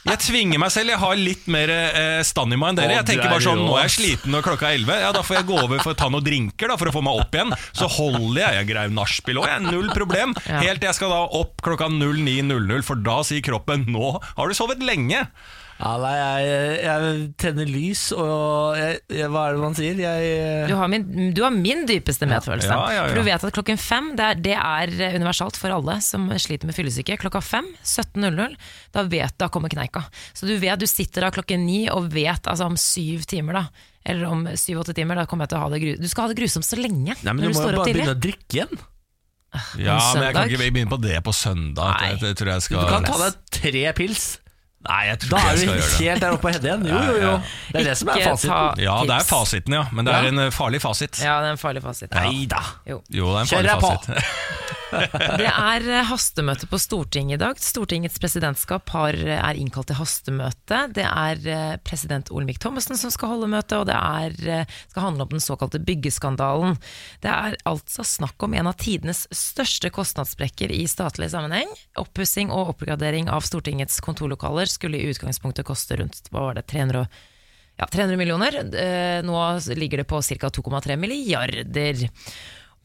Jeg 0.00 0.16
tvinger 0.24 0.60
meg 0.62 0.72
selv. 0.72 0.94
Jeg 0.94 1.00
har 1.02 1.18
litt 1.20 1.48
mer 1.52 1.70
eh, 1.74 2.20
stand 2.24 2.54
i 2.54 2.58
meg 2.60 2.72
enn 2.72 2.78
dere. 2.78 2.94
Jeg 3.00 3.08
tenker 3.10 3.28
er 3.28 3.34
bare 3.34 3.44
sånn, 3.44 3.60
Nå 3.66 3.76
er 3.76 3.84
jeg 3.84 3.94
sliten 3.98 4.32
når 4.32 4.46
klokka 4.46 4.70
er 4.70 4.78
11. 4.80 5.02
Ja, 5.04 5.12
Da 5.16 5.24
får 5.26 5.40
jeg 5.40 5.48
gå 5.50 5.58
over 5.60 5.82
for 5.84 5.92
å 5.92 5.98
ta 6.00 6.08
noen 6.12 6.24
drinker 6.24 6.72
da, 6.72 6.78
for 6.80 6.88
å 6.88 6.94
få 6.94 7.04
meg 7.04 7.20
opp 7.20 7.36
igjen. 7.36 7.52
Så 7.76 7.90
holder 7.98 8.40
jeg. 8.40 8.58
Jeg 8.60 8.70
greier 8.72 8.94
nachspiel 8.96 9.42
òg, 9.42 9.52
null 9.68 9.90
problem. 9.92 10.32
Helt 10.48 10.80
til 10.80 10.88
jeg 10.88 10.98
skal 10.98 11.12
da 11.12 11.22
opp 11.40 11.60
klokka 11.64 11.90
09.00, 11.92 12.84
for 12.86 13.00
da 13.04 13.20
sier 13.28 13.44
kroppen 13.44 13.84
nå 13.92 14.14
har 14.22 14.48
du 14.48 14.56
sovet 14.56 14.80
lenge. 14.84 15.26
Ja, 15.80 15.90
nei, 15.96 16.12
jeg, 16.20 16.72
jeg 16.84 17.12
tenner 17.40 17.68
lys, 17.70 18.02
og 18.12 18.76
jeg, 18.76 18.98
jeg, 19.16 19.28
hva 19.32 19.46
er 19.48 19.54
det 19.56 19.62
man 19.62 19.76
sier? 19.78 20.00
Jeg, 20.02 20.66
Du 20.68 20.74
har 20.76 20.90
min, 20.92 21.06
du 21.32 21.40
har 21.40 21.54
min 21.54 21.86
dypeste 21.88 22.28
medfølelse. 22.28 22.68
Ja, 22.68 22.80
ja, 22.92 22.98
ja. 22.98 23.04
For 23.08 23.16
du 23.16 23.24
vet 23.30 23.46
at 23.48 23.56
klokken 23.56 23.80
fem 23.80 24.10
det 24.18 24.26
er, 24.26 24.42
det 24.44 24.56
er 24.60 25.16
universalt 25.16 25.56
for 25.56 25.72
alle 25.72 25.96
som 26.04 26.28
sliter 26.36 26.68
med 26.68 26.76
fyllesyke. 26.76 27.16
Klokka 27.22 27.40
fem, 27.44 27.70
17.00, 27.80 28.58
da 28.92 29.06
vet 29.08 29.38
da 29.40 29.48
kommer 29.48 29.72
kneika. 29.72 30.04
Så 30.36 30.44
du 30.50 30.52
vet, 30.60 30.76
du 30.80 30.86
sitter 30.90 31.24
da 31.24 31.32
klokken 31.32 31.64
ni 31.64 31.86
og 31.88 32.10
vet 32.12 32.44
altså 32.50 32.68
om 32.68 32.76
syv 32.76 33.24
timer, 33.30 33.62
da. 33.62 33.88
Eller 34.04 34.28
om 34.28 34.44
syv-åtte 34.56 34.92
timer, 34.96 35.16
da 35.16 35.26
kommer 35.28 35.44
jeg 35.48 35.52
til 35.54 35.58
å 35.58 35.64
ha 35.64 35.72
det 35.74 35.80
gru 35.82 35.90
Du 36.00 36.06
skal 36.08 36.24
ha 36.24 36.30
det 36.32 36.38
grusomt 36.38 36.64
så 36.64 36.78
lenge 36.80 37.12
nei, 37.20 37.32
men 37.32 37.42
du 37.42 37.50
du 37.50 37.52
må 37.52 37.66
jo 37.66 37.68
bare 37.68 37.84
tidlig. 37.88 38.04
begynne 38.04 38.16
å 38.16 38.22
drikke 38.24 38.56
igjen. 38.56 38.78
Ja, 39.82 39.96
men 40.14 40.24
jeg 40.28 40.34
kan 40.36 40.46
ikke 40.52 40.60
begynne 40.62 40.92
på 40.92 41.00
det 41.02 41.16
på 41.26 41.32
søndag. 41.34 41.96
Nei. 41.96 42.12
Jeg, 42.12 42.20
jeg 42.30 42.38
tror 42.38 42.52
jeg 42.52 42.68
Du 42.70 42.86
kan 42.92 43.08
ta 43.08 43.18
deg 43.24 43.40
tre 43.58 43.84
pils. 43.98 44.28
Nei, 44.80 45.00
jeg 45.10 45.18
tror 45.20 45.34
Da 45.34 45.40
ikke 45.40 45.50
jeg 45.50 45.58
skal 45.60 45.74
gjøre 45.74 45.80
det. 45.80 45.90
Da 45.90 45.90
er 45.90 45.98
du 46.00 46.04
helt 46.08 46.22
der 46.24 46.36
oppe 46.36 46.48
og 46.48 46.54
hedde 46.54 46.68
igjen. 46.70 46.86
Jo, 46.88 47.00
jo, 47.04 47.16
jo. 47.20 47.32
Det 47.68 47.80
er 47.82 47.88
det 47.90 47.96
som 48.00 48.08
er 48.08 48.22
fasiten. 48.24 48.80
Ja, 48.86 48.94
det 49.10 49.16
er 49.18 49.26
fasiten, 49.28 49.76
ja. 49.76 49.82
Men 49.92 50.08
det 50.08 50.14
er 50.16 50.28
en 50.30 50.42
eh, 50.46 50.48
farlig 50.56 50.80
fasit. 50.80 51.20
Ja, 51.20 51.34
det 51.44 51.50
er 51.50 51.58
en 51.58 51.60
farlig 51.60 51.82
fasit. 51.84 52.16
Nei 52.16 52.46
da. 52.48 52.62
Jo. 52.88 53.02
Jo, 53.12 53.28
det 53.34 53.36
er 53.36 53.44
en 53.44 53.50
Kjør 53.52 53.68
farlig 53.68 53.74
deg 53.76 53.84
på. 53.84 54.56
Det 54.90 55.48
er 55.48 55.86
eh, 55.86 56.06
hastemøte 56.08 56.66
på 56.70 56.78
Stortinget 56.80 57.38
i 57.38 57.40
dag. 57.40 57.60
Stortingets 57.62 58.18
presidentskap 58.22 58.90
har, 58.94 59.16
eh, 59.16 59.38
er 59.38 59.58
innkalt 59.60 59.90
til 59.90 59.98
hastemøte. 60.00 60.80
Det 60.96 61.06
er 61.06 61.42
eh, 61.46 61.76
president 61.86 62.30
Olemic 62.34 62.60
Thommessen 62.62 62.98
som 62.98 63.12
skal 63.14 63.34
holde 63.34 63.50
møte, 63.52 63.78
og 63.78 63.88
det 63.90 63.96
er, 63.96 64.66
skal 64.90 65.06
handle 65.08 65.26
om 65.26 65.32
den 65.34 65.44
såkalte 65.44 65.80
byggeskandalen. 65.86 66.78
Det 67.22 67.30
er 67.32 67.58
altså 67.68 68.04
snakk 68.06 68.42
om 68.46 68.54
en 68.58 68.70
av 68.70 68.78
tidenes 68.80 69.26
største 69.34 69.92
kostnadssprekker 69.94 70.72
i 70.74 70.84
statlig 70.90 71.30
sammenheng. 71.32 71.70
Oppussing 72.00 72.52
og 72.54 72.74
oppgradering 72.74 73.30
av 73.32 73.46
Stortingets 73.46 74.00
kontorlokaler 74.04 74.70
skulle 74.70 75.00
i 75.00 75.10
utgangspunktet 75.12 75.68
koste 75.68 76.00
rundt 76.00 76.26
hva 76.30 76.50
var 76.50 76.58
det, 76.58 76.66
300 76.70 77.04
og 77.04 77.20
ja, 77.80 77.86
300 77.88 78.18
millioner. 78.20 78.56
Nå 79.24 79.36
ligger 79.72 80.02
det 80.02 80.08
på 80.10 80.18
ca. 80.20 80.50
2,3 80.52 80.98
milliarder. 81.00 82.02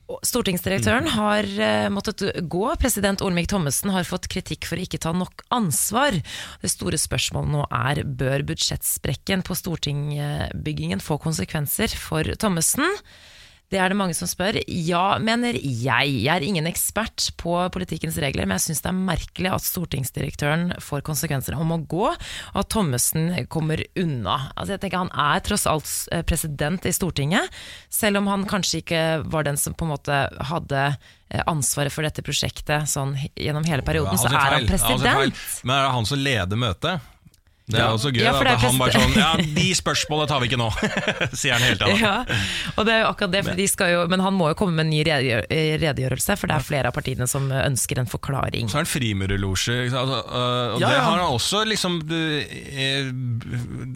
Stortingsdirektøren 0.05 1.07
har 1.15 1.47
eh, 1.49 1.87
måttet 1.89 2.21
gå. 2.45 2.65
President 2.81 3.23
Olemic 3.25 3.49
Thommessen 3.49 3.89
har 3.93 4.05
fått 4.05 4.27
kritikk 4.29 4.67
for 4.69 4.77
å 4.77 4.85
ikke 4.85 5.01
ta 5.01 5.13
nok 5.17 5.41
ansvar. 5.55 6.17
Det 6.61 6.69
store 6.69 6.99
spørsmålet 7.01 7.53
nå 7.55 7.63
er 7.73 8.03
bør 8.05 8.45
budsjettsprekken 8.51 9.41
på 9.45 9.57
stortingbyggingen 9.57 11.01
få 11.01 11.17
konsekvenser 11.23 11.95
for 11.97 12.29
Thommessen. 12.37 12.85
Det 13.73 13.79
er 13.81 13.89
det 13.89 13.97
mange 13.97 14.13
som 14.13 14.29
spør. 14.29 14.59
Ja, 14.69 15.17
mener 15.17 15.57
jeg. 15.57 16.11
Jeg 16.21 16.29
er 16.35 16.43
ingen 16.45 16.67
ekspert 16.69 17.31
på 17.41 17.55
politikkens 17.73 18.19
regler, 18.21 18.45
men 18.45 18.59
jeg 18.59 18.67
syns 18.67 18.83
det 18.85 18.91
er 18.91 18.99
merkelig 19.07 19.51
at 19.55 19.65
stortingsdirektøren 19.65 20.75
får 20.83 21.01
konsekvenser 21.07 21.57
om 21.57 21.73
å 21.73 21.79
gå, 21.81 22.11
og 22.11 22.59
at 22.61 22.69
Thommessen 22.73 23.31
kommer 23.49 23.81
unna. 23.97 24.37
Altså, 24.53 24.75
jeg 24.75 24.83
tenker 24.85 25.01
Han 25.01 25.11
er 25.11 25.41
tross 25.45 25.65
alt 25.69 25.89
eh, 26.13 26.21
president 26.27 26.85
i 26.85 26.93
Stortinget, 26.93 27.49
selv 27.89 28.21
om 28.21 28.29
han 28.29 28.45
kanskje 28.49 28.83
ikke 28.83 29.03
var 29.33 29.49
den 29.49 29.57
som 29.57 29.73
på 29.73 29.87
en 29.87 29.95
måte 29.95 30.21
hadde 30.51 30.85
eh, 30.85 31.41
ansvaret 31.49 31.93
for 31.93 32.05
dette 32.05 32.23
prosjektet 32.25 32.89
sånn 32.91 33.17
gjennom 33.33 33.65
hele 33.65 33.85
perioden, 33.87 34.19
så 34.21 34.29
er 34.29 34.59
han 34.59 34.69
president. 34.69 35.43
Men 35.65 35.77
er 35.79 35.87
det 35.87 35.93
han 35.97 36.09
som 36.13 36.21
leder 36.21 36.65
møtet? 36.67 37.11
Det 37.65 37.79
er 37.79 37.81
Ja. 37.81 37.93
også 37.95 38.11
gøy 38.13 38.21
Ja, 38.21 38.33
at 38.37 38.61
han 38.61 38.77
bare 38.77 38.93
sånn 38.93 39.15
Ja, 39.17 39.31
de 39.57 39.67
spørsmålene 39.73 40.27
tar 40.29 40.41
vi 40.43 40.49
ikke 40.51 40.59
nå, 40.61 40.67
sier 41.39 41.55
han 41.55 41.63
hele 41.65 41.79
tiden. 41.81 41.97
Ja, 41.97 42.11
og 42.77 42.85
det 42.85 42.93
er 42.93 42.99
jo 43.01 43.07
akkurat 43.09 43.31
det, 43.33 43.41
for 43.47 43.57
de 43.57 43.65
skal 43.71 43.89
jo, 43.95 44.03
men 44.11 44.21
han 44.21 44.35
må 44.37 44.51
jo 44.51 44.57
komme 44.59 44.75
med 44.77 44.85
en 44.85 44.91
ny 44.93 44.99
eh, 45.01 45.73
redegjørelse, 45.81 46.35
for 46.37 46.51
det 46.51 46.59
er 46.59 46.67
flere 46.67 46.91
av 46.91 46.95
partiene 46.99 47.25
som 47.31 47.47
ønsker 47.49 48.03
en 48.03 48.11
forklaring. 48.11 48.69
Så 48.69 48.77
er 48.77 48.83
han 48.85 48.91
frimurerlosje. 48.91 49.79
Altså, 49.89 50.19
øh, 50.29 50.75
og 50.75 50.79
Ja, 50.83 50.91
det 50.93 51.01
har 51.01 51.17
han 51.17 51.25
også 51.25 51.63
liksom 51.65 51.97
øh, 52.05 53.09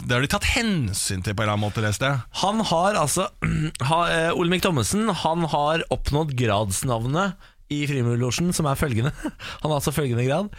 Det 0.02 0.12
har 0.18 0.22
de 0.26 0.32
tatt 0.34 0.50
hensyn 0.56 1.22
til 1.26 1.36
på 1.38 1.44
en 1.44 1.48
eller 1.48 1.54
annen 1.58 1.68
måte, 1.68 1.84
leste 1.86 2.10
jeg. 2.10 2.24
Han 2.42 2.66
har 2.74 2.98
altså 3.06 3.30
ha, 3.92 4.02
eh, 4.10 4.32
Olemic 4.34 4.66
Thommessen 4.66 5.10
Han 5.24 5.46
har 5.54 5.86
oppnådd 5.94 6.34
gradsnavnet 6.40 7.38
i 7.70 7.84
Frimurlosjen, 7.86 8.50
som 8.56 8.66
er 8.66 8.74
følgende. 8.80 9.12
Han 9.62 9.70
har 9.70 9.78
altså 9.78 9.94
følgende 9.94 10.26
grad. 10.26 10.50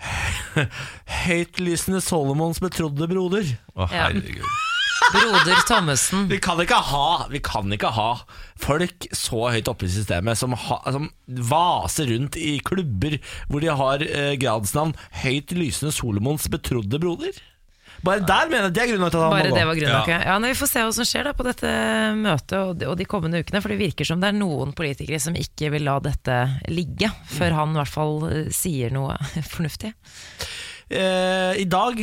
Høytlysende 1.26 2.00
Solomons 2.04 2.60
betrodde 2.62 3.08
broder. 3.10 3.54
Å, 3.76 3.88
herregud. 3.92 4.44
Broder 5.10 5.62
Thommessen. 5.66 6.28
Vi 6.30 6.38
kan 6.42 6.60
ikke 6.62 6.76
ha 6.86 7.26
Vi 7.32 7.40
kan 7.42 7.72
ikke 7.74 7.90
ha 7.96 8.10
folk 8.60 9.08
så 9.16 9.48
høyt 9.50 9.70
oppe 9.70 9.88
i 9.88 9.90
systemet 9.90 10.38
som, 10.38 10.52
ha, 10.54 10.76
som 10.92 11.08
vaser 11.26 12.12
rundt 12.12 12.36
i 12.38 12.58
klubber 12.62 13.16
hvor 13.48 13.64
de 13.64 13.72
har 13.80 14.04
eh, 14.04 14.34
gradsnavn 14.38 14.92
Høyt 15.22 15.56
lysende 15.56 15.94
Solomons 15.96 16.46
betrodde 16.52 17.00
broder. 17.02 17.34
Bare 18.06 18.22
der 18.24 18.48
mener 18.48 18.68
jeg 18.70 18.74
det 18.76 18.82
er 18.84 18.90
grunnen 18.94 19.10
til 19.12 19.18
at 19.20 19.24
han 19.26 19.34
Bare 19.34 19.50
må 19.50 19.56
det 19.56 19.62
gå. 19.64 19.68
var 19.70 19.78
grunnen 19.80 19.96
nok. 19.98 20.08
Ja. 20.12 20.20
Ja, 20.30 20.38
nei, 20.40 20.52
vi 20.54 20.58
får 20.60 20.70
se 20.72 20.84
hva 20.86 20.94
som 20.96 21.08
skjer 21.10 21.26
da 21.28 21.34
på 21.36 21.44
dette 21.46 21.72
møtet 22.16 22.56
og 22.60 22.72
de, 22.80 22.88
og 22.88 22.96
de 23.00 23.06
kommende 23.10 23.42
ukene. 23.42 23.60
For 23.60 23.74
det 23.74 23.80
virker 23.82 24.08
som 24.08 24.22
det 24.22 24.30
er 24.32 24.38
noen 24.40 24.72
politikere 24.78 25.20
som 25.20 25.36
ikke 25.36 25.70
vil 25.74 25.84
la 25.88 25.98
dette 26.04 26.38
ligge, 26.72 27.10
før 27.36 27.58
han 27.60 27.76
i 27.76 27.80
hvert 27.82 27.94
fall 27.98 28.16
eh, 28.30 28.48
sier 28.56 28.94
noe 28.96 29.18
fornuftig. 29.52 29.92
Eh, 30.90 31.60
I 31.60 31.68
dag 31.70 32.00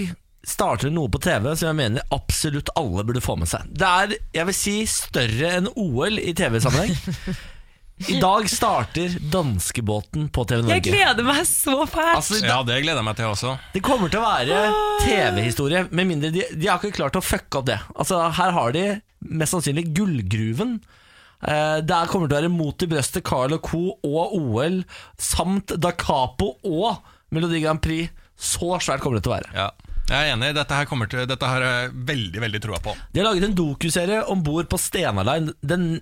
starter 0.47 0.93
noe 0.95 1.09
på 1.11 1.19
TV 1.19 1.49
som 1.59 1.67
jeg 1.73 1.75
mener 1.81 2.05
absolutt 2.15 2.69
alle 2.79 3.03
burde 3.03 3.19
få 3.25 3.33
med 3.41 3.49
seg. 3.51 3.65
Det 3.67 3.89
er, 3.89 4.13
jeg 4.37 4.47
vil 4.47 4.55
si, 4.55 4.75
større 4.87 5.49
enn 5.57 5.67
OL 5.75 6.21
i 6.23 6.31
TV-sammenheng. 6.37 6.93
I 7.97 8.19
dag 8.21 8.45
starter 8.49 9.15
danskebåten 9.33 10.27
på 10.29 10.43
TV 10.45 10.61
Norge. 10.61 10.75
Jeg 10.77 10.83
gleder 10.85 11.25
meg 11.25 11.39
så 11.49 11.79
fælt! 11.89 12.11
Altså, 12.19 12.37
Ja, 12.45 12.59
det 12.67 12.75
gleder 12.83 12.99
jeg 13.01 13.07
meg 13.07 13.17
til 13.17 13.25
også. 13.31 13.55
Det 13.73 13.81
kommer 13.85 14.11
til 14.13 14.21
å 14.21 14.27
være 14.27 14.59
TV-historie, 15.01 15.87
med 15.89 16.05
mindre 16.11 16.29
de, 16.35 16.43
de 16.53 16.69
har 16.69 16.77
ikke 16.77 16.93
klart 16.99 17.17
å 17.17 17.23
fucke 17.25 17.57
opp 17.61 17.65
det. 17.71 17.79
Altså, 17.97 18.19
her 18.37 18.53
har 18.53 18.75
de 18.75 18.85
mest 19.41 19.55
sannsynlig 19.55 19.87
gullgruven. 19.97 20.77
Eh, 21.41 21.79
Der 21.89 22.05
kommer 22.11 22.29
til 22.29 22.37
å 22.37 22.41
være 22.43 22.53
Mot 22.53 22.85
i 22.85 22.89
brøstet, 22.93 23.25
Carl 23.25 23.57
og 23.57 23.65
Co. 23.65 23.81
og 24.05 24.37
OL, 24.37 24.83
samt 25.17 25.73
Da 25.81 25.91
Capo 25.97 26.53
og 26.69 27.01
Melodi 27.33 27.63
Grand 27.65 27.81
Prix. 27.81 28.13
Så 28.37 28.75
svært 28.77 29.01
kommer 29.01 29.17
det 29.17 29.25
til 29.25 29.33
å 29.33 29.39
være. 29.39 29.49
Ja. 29.57 29.71
Jeg 30.07 30.29
er 30.29 30.33
enig. 30.37 30.53
Dette 30.55 30.75
her, 30.77 30.87
kommer 30.87 31.09
til, 31.11 31.25
dette 31.27 31.47
her 31.49 31.63
er 31.65 31.73
jeg 31.81 31.95
veldig 32.07 32.41
veldig 32.43 32.61
troa 32.63 32.77
på. 32.83 32.93
De 33.11 33.19
har 33.19 33.27
laget 33.27 33.43
en 33.49 33.55
dokuserie 33.57 34.21
om 34.31 34.39
bord 34.45 34.69
på 34.71 34.79
Stena 34.79 35.23
Line, 35.27 35.51
den 35.59 35.99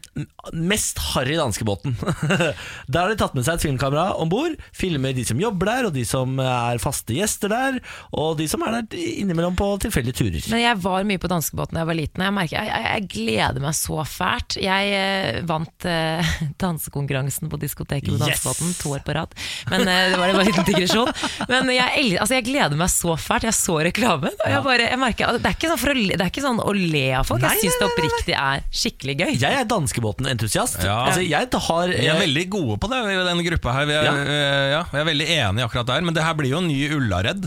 mest 0.53 0.99
harry 1.13 1.37
danskebåten. 1.39 1.95
der 2.91 2.99
har 2.99 3.09
de 3.09 3.17
tatt 3.17 3.33
med 3.37 3.47
seg 3.47 3.57
et 3.57 3.65
filmkamera 3.65 4.11
om 4.21 4.29
bord, 4.29 4.53
filmer 4.77 5.15
de 5.17 5.25
som 5.25 5.41
jobber 5.41 5.71
der, 5.71 5.87
og 5.89 5.95
de 5.95 6.03
som 6.05 6.37
er 6.37 6.81
faste 6.83 7.17
gjester 7.17 7.49
der, 7.49 7.79
og 8.13 8.35
de 8.37 8.47
som 8.51 8.61
er 8.67 8.77
der 8.77 8.99
innimellom 9.23 9.57
på 9.57 9.71
tilfeldige 9.81 10.19
turer. 10.21 10.37
Men 10.53 10.61
jeg 10.61 10.79
var 10.85 11.07
mye 11.09 11.21
på 11.21 11.31
danskebåten 11.31 11.75
da 11.79 11.81
jeg 11.81 11.89
var 11.89 11.99
liten, 11.99 12.25
jeg 12.27 12.35
merker 12.37 12.59
jeg, 12.59 12.69
jeg, 12.69 12.85
jeg 12.85 13.09
gleder 13.15 13.65
meg 13.65 13.77
så 13.79 14.05
fælt. 14.05 14.59
Jeg 14.61 14.93
eh, 14.99 15.41
vant 15.49 15.89
eh, 15.89 16.35
dansekonkurransen 16.61 17.49
på 17.49 17.61
diskoteket 17.61 18.13
på 18.13 18.19
Yes! 18.19 18.43
danskebåten 18.43 18.77
to 18.83 18.93
år 18.93 19.03
på 19.07 19.17
rad. 19.17 19.33
Men 19.73 19.87
eh, 19.89 20.13
det 20.13 20.21
var 20.21 20.29
en 20.35 20.45
liten 20.45 20.69
digresjon. 20.69 21.11
Men 21.49 21.73
jeg, 21.73 22.15
altså, 22.19 22.37
jeg 22.37 22.47
gleder 22.51 22.77
meg 22.79 22.93
så 22.93 23.17
fælt. 23.17 23.49
Jeg 23.49 23.57
så 23.57 23.81
reklamen, 23.95 24.35
og 24.43 24.51
jeg 24.51 24.63
bare, 24.67 24.87
jeg 24.91 24.99
merker, 24.99 25.37
det, 25.39 25.45
er 25.49 25.55
ikke 25.55 25.69
sånn 25.71 25.79
for 25.81 25.89
å, 25.93 25.95
le- 25.95 26.15
det 26.19 26.21
er 26.25 26.31
ikke 26.33 26.43
sånn 26.45 26.59
å 26.61 26.73
le 26.75 27.03
av 27.15 27.25
folk. 27.25 27.41
Nei, 27.41 27.53
Jeg 27.55 27.63
syns 27.71 27.79
det 27.79 27.87
oppriktig 27.89 28.35
er 28.37 28.63
skikkelig 28.75 29.15
gøy. 29.23 29.33
Jeg 29.39 29.59
er 29.61 29.65
danskebåten-entusiast. 29.71 30.83
Ja. 30.85 30.97
Altså, 31.09 31.23
jeg 31.25 31.49
har 31.69 31.87
Vi 31.95 32.07
er 32.11 32.19
veldig 32.19 32.45
gode 32.53 32.77
på 32.83 32.89
det 32.91 33.01
i 33.15 33.19
denne 33.31 33.45
gruppa 33.47 33.73
her. 33.79 33.85
Vi 33.89 33.93
er, 33.93 34.03
Ja. 34.03 34.15
eh, 34.15 34.71
ja, 34.75 34.83
vi 34.91 34.99
er 34.99 35.05
veldig 35.05 35.27
enige 35.39 35.65
akkurat 35.69 35.85
der. 35.87 36.01
Men 36.01 36.13
det 36.13 36.23
her 36.23 36.33
blir 36.35 36.49
jo 36.51 36.57
en 36.61 36.67
ny 36.67 36.89
Ullared. 36.95 37.45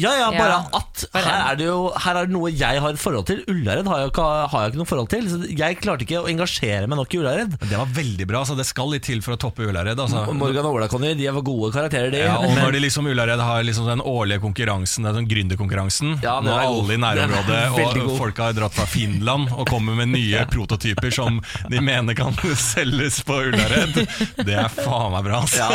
Ja, 0.00 0.10
ja, 0.16 0.30
bare 0.32 0.54
Ja. 0.56 0.78
at 0.78 1.02
her 1.14 1.52
er 1.52 1.56
det 1.60 1.66
jo 1.66 1.92
Her 2.00 2.16
er 2.16 2.26
det 2.26 2.32
noe 2.32 2.48
jeg 2.50 2.80
har 2.80 2.90
et 2.94 2.98
forhold 2.98 3.26
til. 3.28 3.42
Ullared 3.46 3.86
har 3.86 3.98
jeg 4.00 4.08
ikke, 4.10 4.24
har 4.50 4.62
jeg 4.64 4.70
ikke 4.72 4.80
noe 4.80 4.88
forhold 4.88 5.08
til. 5.12 5.26
Så 5.28 5.36
jeg 5.52 5.76
klarte 5.82 6.02
ikke 6.06 6.22
å 6.24 6.28
engasjere 6.32 6.88
meg 6.88 6.96
nok 6.98 7.12
i 7.14 7.18
Ullared. 7.20 7.52
Det 7.60 7.76
var 7.78 7.86
veldig 7.86 8.26
bra. 8.26 8.40
så 8.48 8.56
Det 8.56 8.64
skal 8.66 8.88
litt 8.90 9.04
til 9.04 9.20
for 9.22 9.36
å 9.36 9.38
toppe 9.38 9.66
Ullared. 9.68 10.00
Altså. 10.00 10.24
Og 10.26 10.34
Morgan 10.34 10.64
og 10.64 10.74
Ola 10.78 10.88
Conny, 10.88 11.12
de 11.14 11.26
er 11.28 11.36
gode 11.44 11.70
karakterer, 11.76 12.10
de. 12.10 12.22
Ja, 12.24 12.38
og 12.40 12.50
når 12.56 12.72
de 12.72 12.80
liksom 12.86 13.06
Ullared 13.12 13.38
har 13.38 13.62
liksom 13.62 13.86
den 13.86 14.00
årlige 14.00 14.40
konkurransen, 14.40 15.04
den 15.04 15.14
sånn 15.20 15.28
gründerkonkurransen 15.28 16.16
Ja, 16.22 16.40
den 16.40 16.48
Når 16.50 16.56
er 16.56 16.66
god. 16.66 16.72
alle 16.72 16.82
i 16.82 16.96
Den 16.96 17.04
nærområdet 17.04 17.58
er 17.60 17.70
veldig 17.76 18.02
og 18.02 18.08
god. 18.08 18.18
folk 18.18 18.38
har 18.46 18.52
dratt 18.58 18.74
fra 18.74 18.86
Finland 18.86 19.52
og 19.52 19.66
kommer 19.68 19.94
med 19.94 20.08
nye 20.16 20.46
prototyper 20.56 21.10
som 21.14 21.38
de 21.68 21.80
mener 21.84 22.14
kan 22.18 22.32
selges 22.56 23.20
på 23.22 23.38
Ullared, 23.52 24.00
det 24.40 24.56
er 24.56 24.68
faen 24.72 25.12
meg 25.12 25.24
bra. 25.28 25.44
Altså. 25.44 25.68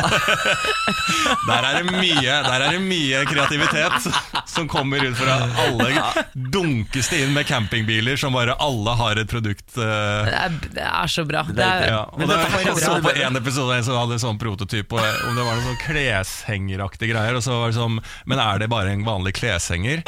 Der, 1.48 1.64
er 1.64 1.84
det 1.84 1.92
mye, 1.94 2.42
der 2.44 2.62
er 2.68 2.72
det 2.76 2.82
mye 2.84 3.24
kreativitet 3.30 4.07
som 4.54 4.68
kommer 4.72 5.04
ut 5.04 5.18
fra 5.18 5.38
alle 5.64 6.24
dunkes 6.34 7.10
det 7.12 7.22
inn 7.26 7.34
med 7.36 7.48
campingbiler 7.50 8.20
som 8.20 8.36
bare 8.36 8.56
alle 8.64 8.96
har 9.00 9.22
et 9.22 9.30
produkt 9.32 9.78
uh... 9.78 9.84
Det 10.28 10.38
er, 10.38 10.58
det 10.78 10.86
er 10.88 11.12
så 11.12 11.26
bra. 11.28 11.44
Det 11.48 11.64
er, 11.66 11.88
ja, 11.92 12.02
og 12.06 12.22
Men 12.22 12.32
det, 12.32 12.40
jeg 12.66 12.78
så 12.82 12.98
bra. 12.98 13.10
på 13.10 13.16
en 13.28 13.42
episode 13.42 13.78
en 13.78 13.88
som 13.88 14.00
hadde 14.00 14.20
sånn 14.22 14.40
prototyp 14.42 14.98
og 14.98 15.02
Om 15.02 15.38
det 15.38 15.46
var 15.46 15.58
noen 15.58 15.68
sånn 15.70 15.82
kleshengeraktige 15.86 17.14
greier 17.14 17.38
Og 17.38 17.46
så 17.46 17.60
var 17.62 17.72
det 17.72 17.78
sånn 17.80 18.00
Men 18.30 18.42
er 18.44 18.64
det 18.64 18.72
bare 18.72 18.94
en 18.94 19.06
vanlig 19.08 19.36
kleshenger? 19.40 20.04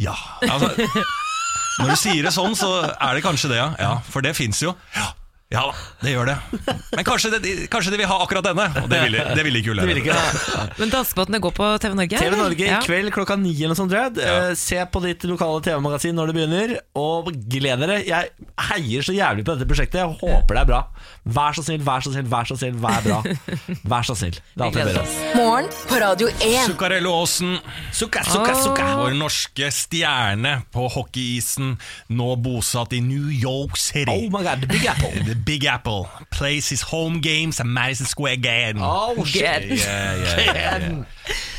Ja 0.00 0.16
altså, 0.46 0.72
Når 1.80 1.92
du 1.92 1.96
sier 1.98 2.26
det 2.26 2.34
sånn 2.34 2.56
så 2.58 2.70
er 2.90 3.16
det 3.16 3.24
kanskje 3.24 3.52
det 3.52 3.60
ja, 3.60 3.70
ja 3.80 3.94
For 4.10 4.24
det 4.24 4.34
finnes 4.38 4.60
jo 4.64 4.74
Ja, 4.96 5.10
ja 5.50 5.64
da, 5.66 5.72
det 6.04 6.12
gjør 6.12 6.28
det 6.30 6.34
Men 6.94 7.04
kanskje, 7.08 7.30
de, 7.42 7.52
kanskje 7.72 7.90
de 7.90 7.98
vil 7.98 8.06
ha 8.06 8.18
akkurat 8.22 8.44
denne 8.46 8.66
Og 8.84 8.84
det 8.92 9.00
vil, 9.02 9.16
det 9.34 9.42
vil 9.46 9.56
ikke 9.58 9.72
Ulle. 9.72 9.86
vil 9.88 9.98
ja. 10.06 10.18
Men 10.78 10.92
Danskebåtene 10.92 11.40
går 11.42 11.54
på 11.56 11.70
TV 11.82 11.96
Norge? 11.98 12.20
TV 12.20 12.36
Norge 12.36 12.44
Norge 12.44 12.68
i 12.68 12.78
kveld 12.86 13.10
klokka 13.14 13.36
ni 13.40 13.50
eller 13.56 13.72
noe 13.74 13.78
sånt, 13.80 13.90
tror 13.90 14.06
jeg. 14.06 14.22
Eh, 14.30 14.52
Se 14.58 14.78
på 14.94 15.02
ditt 15.04 15.26
lokale 15.28 15.58
TV-magasin 15.66 16.14
når 16.16 16.30
det 16.30 16.36
begynner, 16.38 16.72
og 16.98 17.32
gled 17.50 17.82
dere. 17.82 17.98
Jeg 18.06 18.30
heier 18.70 19.06
så 19.06 19.14
jævlig 19.16 19.44
på 19.46 19.54
dette 19.56 19.68
prosjektet. 19.70 20.00
Jeg 20.04 20.18
håper 20.22 20.56
det 20.56 20.62
er 20.62 20.70
bra. 20.70 20.80
Vær 21.24 21.52
så 21.52 21.62
snill, 21.62 21.82
vær 21.84 22.00
så 22.00 22.10
snill, 22.14 22.24
vær 22.32 22.46
så 22.48 22.56
snill, 22.56 22.76
vær 22.80 23.02
bra. 23.04 23.18
Vær 23.92 24.06
så 24.08 24.14
snill. 24.16 24.38
Det 24.56 24.62
er 24.62 24.64
alt 24.64 24.74
bedre 24.74 24.88
jeg 24.88 24.96
ber 24.96 25.02
om. 25.02 25.36
Morgen 25.36 25.68
på 25.90 25.98
Radio 26.00 26.28
1. 26.32 26.54
Zuccarello 26.70 27.12
Aasen 27.20 27.52
Sukka, 27.92 28.22
sukka, 28.24 28.54
sukka. 28.62 28.86
Vår 29.02 29.14
norske 29.18 29.68
stjerne 29.76 30.54
på 30.72 30.86
hockeyisen 30.94 31.74
Nå 32.16 32.30
bosatt 32.40 32.96
i 32.96 33.02
New 33.04 33.28
York 33.30 33.76
City 33.76 34.16
Oh 34.16 34.32
my 34.32 34.42
god, 34.46 34.64
the 34.64 34.70
big 34.72 34.86
apple. 34.88 35.12
The 35.28 35.36
Big 35.36 35.66
Apple 35.68 36.08
plays 36.32 36.70
his 36.72 36.82
home 36.88 37.20
games 37.20 37.60
at 37.60 37.66
Madison 37.66 38.06
Square 38.06 38.36
Garden. 38.40 38.80
Oh 38.82 39.24
shit. 39.24 39.44
Yeah, 39.44 40.16
yeah, 40.16 40.40
yeah, 40.40 40.78
yeah. 40.80 41.04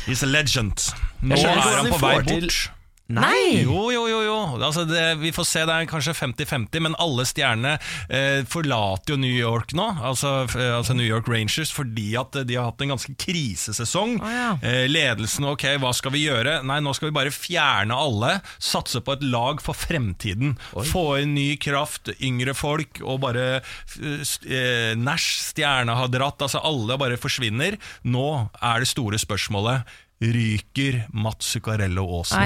He's 0.06 0.22
a 0.22 0.26
legend. 0.26 0.74
Nå 1.22 1.36
Jeg 1.36 1.44
skjønner 1.46 1.62
er 1.62 1.62
hvordan 1.62 1.76
han 1.78 1.86
de 1.86 1.92
på 1.92 2.02
vei 2.02 2.14
får 2.16 2.22
til- 2.28 2.40
bort. 2.50 2.70
Nei! 3.12 3.62
Jo, 3.62 3.90
jo, 3.92 4.06
jo. 4.08 4.20
jo. 4.26 4.38
Altså 4.62 4.84
det, 4.88 5.02
vi 5.22 5.32
får 5.34 5.46
se, 5.48 5.64
det 5.68 5.74
er 5.74 5.88
kanskje 5.90 6.14
50-50, 6.16 6.82
men 6.86 6.96
alle 7.02 7.26
stjernene 7.28 7.74
eh, 8.08 8.42
forlater 8.48 9.14
jo 9.14 9.20
New 9.20 9.34
York 9.34 9.74
nå. 9.76 9.86
Altså, 10.02 10.46
eh, 10.56 10.72
altså 10.76 10.96
New 10.96 11.06
York 11.06 11.28
Rangers 11.30 11.72
fordi 11.74 12.12
at 12.20 12.36
de 12.48 12.58
har 12.58 12.70
hatt 12.70 12.84
en 12.84 12.94
ganske 12.94 13.14
krisesesong. 13.20 14.16
Oh, 14.22 14.32
ja. 14.32 14.50
eh, 14.64 14.86
ledelsen, 14.90 15.46
ok, 15.52 15.66
hva 15.82 15.92
skal 15.96 16.14
vi 16.16 16.24
gjøre? 16.26 16.60
Nei, 16.68 16.80
nå 16.84 16.94
skal 16.96 17.10
vi 17.10 17.16
bare 17.18 17.34
fjerne 17.34 17.96
alle. 17.96 18.36
Satse 18.62 19.02
på 19.04 19.16
et 19.16 19.26
lag 19.26 19.62
for 19.64 19.76
fremtiden. 19.78 20.56
Få 20.92 21.06
inn 21.22 21.36
ny 21.36 21.50
kraft, 21.60 22.12
yngre 22.22 22.56
folk, 22.56 23.02
og 23.04 23.22
bare 23.26 23.46
eh, 23.60 24.92
Nash, 24.98 25.42
stjerna 25.52 25.96
har 26.00 26.12
dratt. 26.12 26.42
Altså 26.42 26.62
alle 26.64 26.98
bare 27.00 27.20
forsvinner. 27.20 27.78
Nå 28.08 28.26
er 28.60 28.82
det 28.82 28.90
store 28.92 29.20
spørsmålet. 29.20 29.88
Ryker 30.22 31.02
Mats 31.12 31.50
Zuccarello 31.56 32.04
Aasen? 32.20 32.38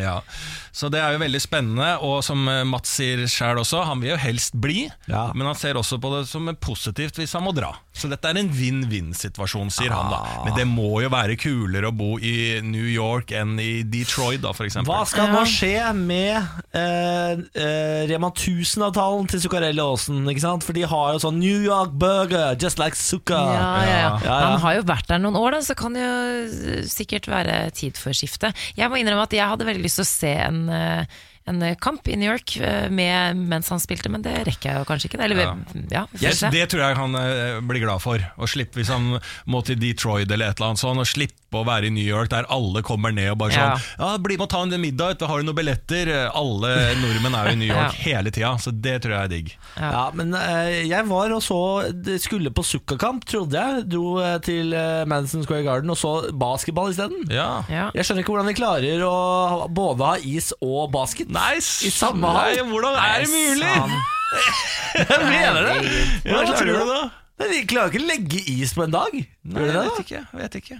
Ja, 0.00 0.20
så 0.72 0.88
det 0.88 1.00
er 1.02 1.12
jo 1.16 1.20
veldig 1.20 1.40
spennende, 1.42 1.88
og 2.06 2.20
som 2.24 2.44
eh, 2.48 2.62
Mats 2.68 2.92
sier 3.00 3.24
sjøl 3.28 3.58
også, 3.60 3.82
han 3.88 4.00
vil 4.02 4.12
jo 4.14 4.18
helst 4.22 4.54
bli, 4.62 4.84
Ja. 5.10 5.26
men 5.34 5.48
han 5.50 5.56
ser 5.58 5.74
også 5.76 5.98
på 6.00 6.12
det 6.14 6.24
som 6.30 6.46
positivt 6.62 7.18
hvis 7.18 7.34
han 7.36 7.42
må 7.44 7.52
dra. 7.56 7.72
Så 7.92 8.08
dette 8.08 8.30
er 8.30 8.38
en 8.40 8.48
vinn-vinn-situasjon, 8.54 9.72
sier 9.74 9.90
han 9.92 10.08
da. 10.12 10.20
Men 10.46 10.54
det 10.56 10.66
må 10.70 11.02
jo 11.02 11.10
være 11.12 11.34
kulere 11.40 11.90
å 11.90 11.94
bo 11.94 12.14
i 12.22 12.60
New 12.64 12.86
York 12.86 13.34
enn 13.36 13.58
i 13.60 13.82
Detroit, 13.82 14.40
da, 14.44 14.54
eksempel. 14.54 14.88
Hva 14.88 15.02
skal 15.10 15.32
nå 15.34 15.42
skje 15.50 15.74
med 15.98 16.38
eh, 16.38 17.42
eh, 17.58 18.06
Rema 18.10 18.30
1000-avtalen 18.30 19.28
til 19.32 19.42
Zuccarello 19.42 19.90
Aasen? 19.96 20.22
Ikke 20.30 20.44
sant? 20.46 20.64
For 20.66 20.76
de 20.76 20.86
har 20.88 21.16
jo 21.16 21.22
sånn 21.26 21.40
New 21.42 21.66
York 21.66 21.92
burger, 22.00 22.54
just 22.62 22.78
like 22.80 22.96
Zucca. 22.96 23.40
Ja, 23.40 23.50
ja, 23.58 23.90
ja. 23.90 23.90
Ja, 23.90 24.16
ja. 24.30 24.38
Han 24.46 24.60
har 24.64 24.78
jo 24.78 24.86
vært 24.94 25.10
der 25.10 25.20
noen 25.26 25.36
år, 25.40 25.58
da, 25.58 25.62
så 25.66 25.76
kan 25.78 25.89
det 25.96 26.04
jo 26.04 26.84
sikkert 26.90 27.28
være 27.30 27.58
tid 27.76 27.98
for 28.00 28.16
skifte. 28.16 28.52
Jeg 28.78 28.90
må 28.90 29.00
innrømme 29.00 29.26
at 29.28 29.36
jeg 29.36 29.48
hadde 29.50 29.68
veldig 29.68 29.84
lyst 29.84 30.00
til 30.00 30.06
å 30.06 30.10
se 30.10 30.32
en, 30.46 30.62
eh, 30.74 31.20
en 31.50 31.62
kamp 31.82 32.08
i 32.08 32.16
New 32.20 32.30
York 32.30 32.56
eh, 32.62 32.86
med, 32.90 33.36
mens 33.50 33.68
han 33.72 33.82
spilte, 33.82 34.10
men 34.12 34.22
det 34.24 34.36
rekker 34.48 34.70
jeg 34.72 34.80
jo 34.82 34.88
kanskje 34.88 35.10
ikke. 35.10 35.20
Eller, 35.26 35.42
ja. 35.44 35.54
Ja, 35.90 36.04
Yes, 36.20 36.40
det 36.52 36.64
tror 36.72 36.82
jeg 36.86 36.96
han 36.98 37.14
eh, 37.18 37.58
blir 37.66 37.82
glad 37.84 38.02
for. 38.02 38.22
Å 38.40 38.48
slippe 38.50 38.80
Hvis 38.80 38.90
han 38.92 39.16
må 39.50 39.60
til 39.66 39.78
Detroit 39.80 40.30
eller 40.30 40.50
et 40.52 40.58
eller 40.60 40.72
annet 40.72 40.82
sånn, 40.82 41.00
og 41.02 41.08
slippe 41.10 41.36
å 41.58 41.64
være 41.66 41.88
i 41.88 41.90
New 41.90 42.06
York 42.06 42.30
der 42.30 42.46
alle 42.52 42.78
kommer 42.86 43.10
ned 43.10 43.32
og 43.32 43.40
bare 43.40 43.56
sånn 43.56 43.86
Ja, 43.98 44.10
bli 44.22 44.36
med 44.38 44.44
og 44.46 44.50
ta 44.52 44.60
en 44.62 44.74
middag, 44.80 45.14
vet 45.16 45.22
du, 45.22 45.26
har 45.26 45.40
du 45.42 45.48
noen 45.48 45.58
billetter? 45.58 46.10
Alle 46.30 46.70
nordmenn 47.00 47.34
er 47.34 47.48
jo 47.50 47.56
i 47.56 47.60
New 47.64 47.70
York 47.72 47.96
Ja. 47.98 48.04
hele 48.04 48.30
tida, 48.30 48.52
så 48.62 48.70
det 48.70 49.00
tror 49.02 49.16
jeg 49.16 49.26
er 49.26 49.32
digg. 49.32 49.50
Ja, 49.80 50.04
men 50.14 50.30
eh, 50.38 50.84
jeg 50.86 51.08
var 51.10 51.32
og 51.34 51.42
så 51.42 51.58
Skulle 52.22 52.52
på 52.54 52.62
Sukka-kamp, 52.66 53.24
trodde 53.28 53.58
jeg. 53.58 53.84
Dro 53.90 54.14
eh, 54.22 54.36
til 54.46 54.74
eh, 54.76 55.02
Madison 55.10 55.42
Square 55.46 55.64
Garden 55.66 55.90
og 55.90 55.98
så 55.98 56.12
basketball 56.38 56.92
isteden. 56.94 57.26
Ja. 57.32 57.48
Ja. 57.72 57.88
Jeg 57.96 58.06
skjønner 58.06 58.22
ikke 58.24 58.34
hvordan 58.36 58.50
de 58.52 58.56
klarer 58.60 59.02
å 59.06 59.66
både 59.74 60.06
ha 60.12 60.14
is 60.22 60.52
og 60.62 60.90
basket. 60.94 61.30
Nice! 61.40 61.86
I 61.86 61.90
samme 61.94 62.26
hall. 62.36 62.60
Hvordan 62.68 62.98
er 63.00 63.24
det 63.24 63.30
mulig? 63.32 63.72
Jeg 65.00 65.20
mener 65.24 65.62
det! 65.66 65.76
Hva 66.26 66.42
klarer 66.44 66.58
tror 66.60 66.86
du? 66.86 67.10
Nei, 67.40 67.46
De 67.48 67.60
klarer 67.70 67.92
ikke 67.94 68.02
å 68.02 68.08
legge 68.10 68.40
is 68.52 68.74
på 68.76 68.84
en 68.84 68.92
dag. 68.92 69.14
Nei, 69.16 69.62
jeg 69.64 69.76
vet 69.76 70.00
ikke. 70.04 70.18
Jeg 70.20 70.40
vet 70.42 70.58
ikke. 70.60 70.76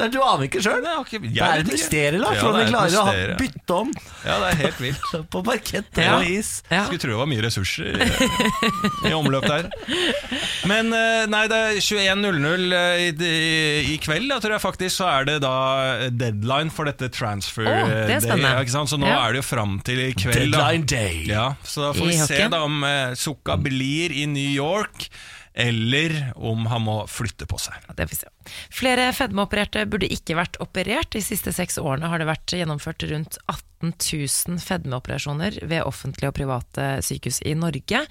Nei, 0.00 0.06
Du 0.08 0.22
aner 0.24 0.46
ikke 0.46 0.60
sjøl. 0.64 0.80
Jeg 1.12 1.20
Det 1.36 1.42
er 1.44 1.60
et 1.60 1.68
mysterium, 1.68 2.22
da. 2.24 2.30
Ja, 2.32 2.40
Hvordan 2.40 2.54
det 2.56 2.62
de 2.64 2.70
er 2.70 2.72
klarer 2.72 2.94
å 2.96 3.02
ha- 3.04 3.34
bytte 3.36 3.74
om 3.76 3.90
Ja, 4.24 4.36
det 4.40 4.46
er 4.48 4.56
helt 4.62 4.78
vilt. 4.80 5.10
på 5.34 5.42
parkett 5.44 5.98
Ja. 6.00 6.14
og 6.16 6.24
is. 6.32 6.52
Ja. 6.72 6.86
Skulle 6.86 7.02
tro 7.02 7.10
det 7.12 7.18
var 7.20 7.28
mye 7.28 7.42
ressurser 7.44 7.90
i, 8.00 9.10
i 9.10 9.12
omløp 9.12 9.44
der. 9.44 9.68
Men 10.70 10.88
eh, 10.96 11.26
nei, 11.28 11.42
det 11.52 11.58
er 11.58 11.76
21.00 11.84 12.72
i, 13.04 13.10
i, 13.12 13.92
i 13.92 13.98
kveld, 14.00 14.30
da, 14.32 14.38
tror 14.40 14.56
jeg 14.56 14.64
faktisk, 14.64 14.96
så 15.02 15.10
er 15.12 15.28
det 15.28 15.36
da 15.44 15.52
deadline 16.08 16.72
for 16.72 16.88
dette 16.88 17.10
transfer 17.12 17.68
oh, 17.68 17.84
det 17.84 17.98
er 18.00 18.08
day, 18.14 18.24
spennende. 18.24 18.54
ja, 18.56 18.64
ikke 18.64 18.76
sant? 18.78 18.92
Så 18.94 19.00
nå 19.02 19.10
Ja. 19.12 19.20
er 19.26 19.36
det 19.36 19.42
jo 19.42 19.48
fram 19.50 19.76
til 19.84 20.00
i 20.06 20.08
kveld. 20.16 20.54
Da. 20.56 20.70
Deadline 20.70 20.88
day. 20.88 21.20
Ja, 21.28 21.50
så 21.68 21.90
da 21.90 21.92
får 21.98 22.08
I 22.08 22.16
vi 22.16 22.18
se 22.32 22.48
da 22.56 22.62
om 22.64 22.80
uh, 22.80 23.12
Sukka 23.18 23.58
blir 23.60 24.14
i 24.22 24.24
New 24.30 24.56
York, 24.56 25.10
eller 25.54 26.32
om 26.36 26.66
han 26.66 26.84
må 26.86 26.96
flytte 27.10 27.46
på 27.48 27.58
seg. 27.60 27.76
Ja, 27.88 27.94
Det 27.96 28.06
får 28.06 28.14
vi 28.14 28.20
se. 28.22 28.30
Flere 28.72 29.10
fedmeopererte 29.16 29.84
burde 29.86 30.08
ikke 30.10 30.36
vært 30.38 30.56
operert. 30.64 31.12
De 31.12 31.22
siste 31.24 31.52
seks 31.54 31.78
årene 31.78 32.08
har 32.10 32.22
det 32.22 32.30
vært 32.30 32.54
gjennomført 32.56 33.04
rundt 33.10 33.38
18 33.46 33.92
000 33.92 34.62
fedmeoperasjoner 34.62 35.60
ved 35.68 35.84
offentlige 35.84 36.30
og 36.30 36.38
private 36.38 36.88
sykehus 37.04 37.42
i 37.44 37.54
Norge. 37.58 38.06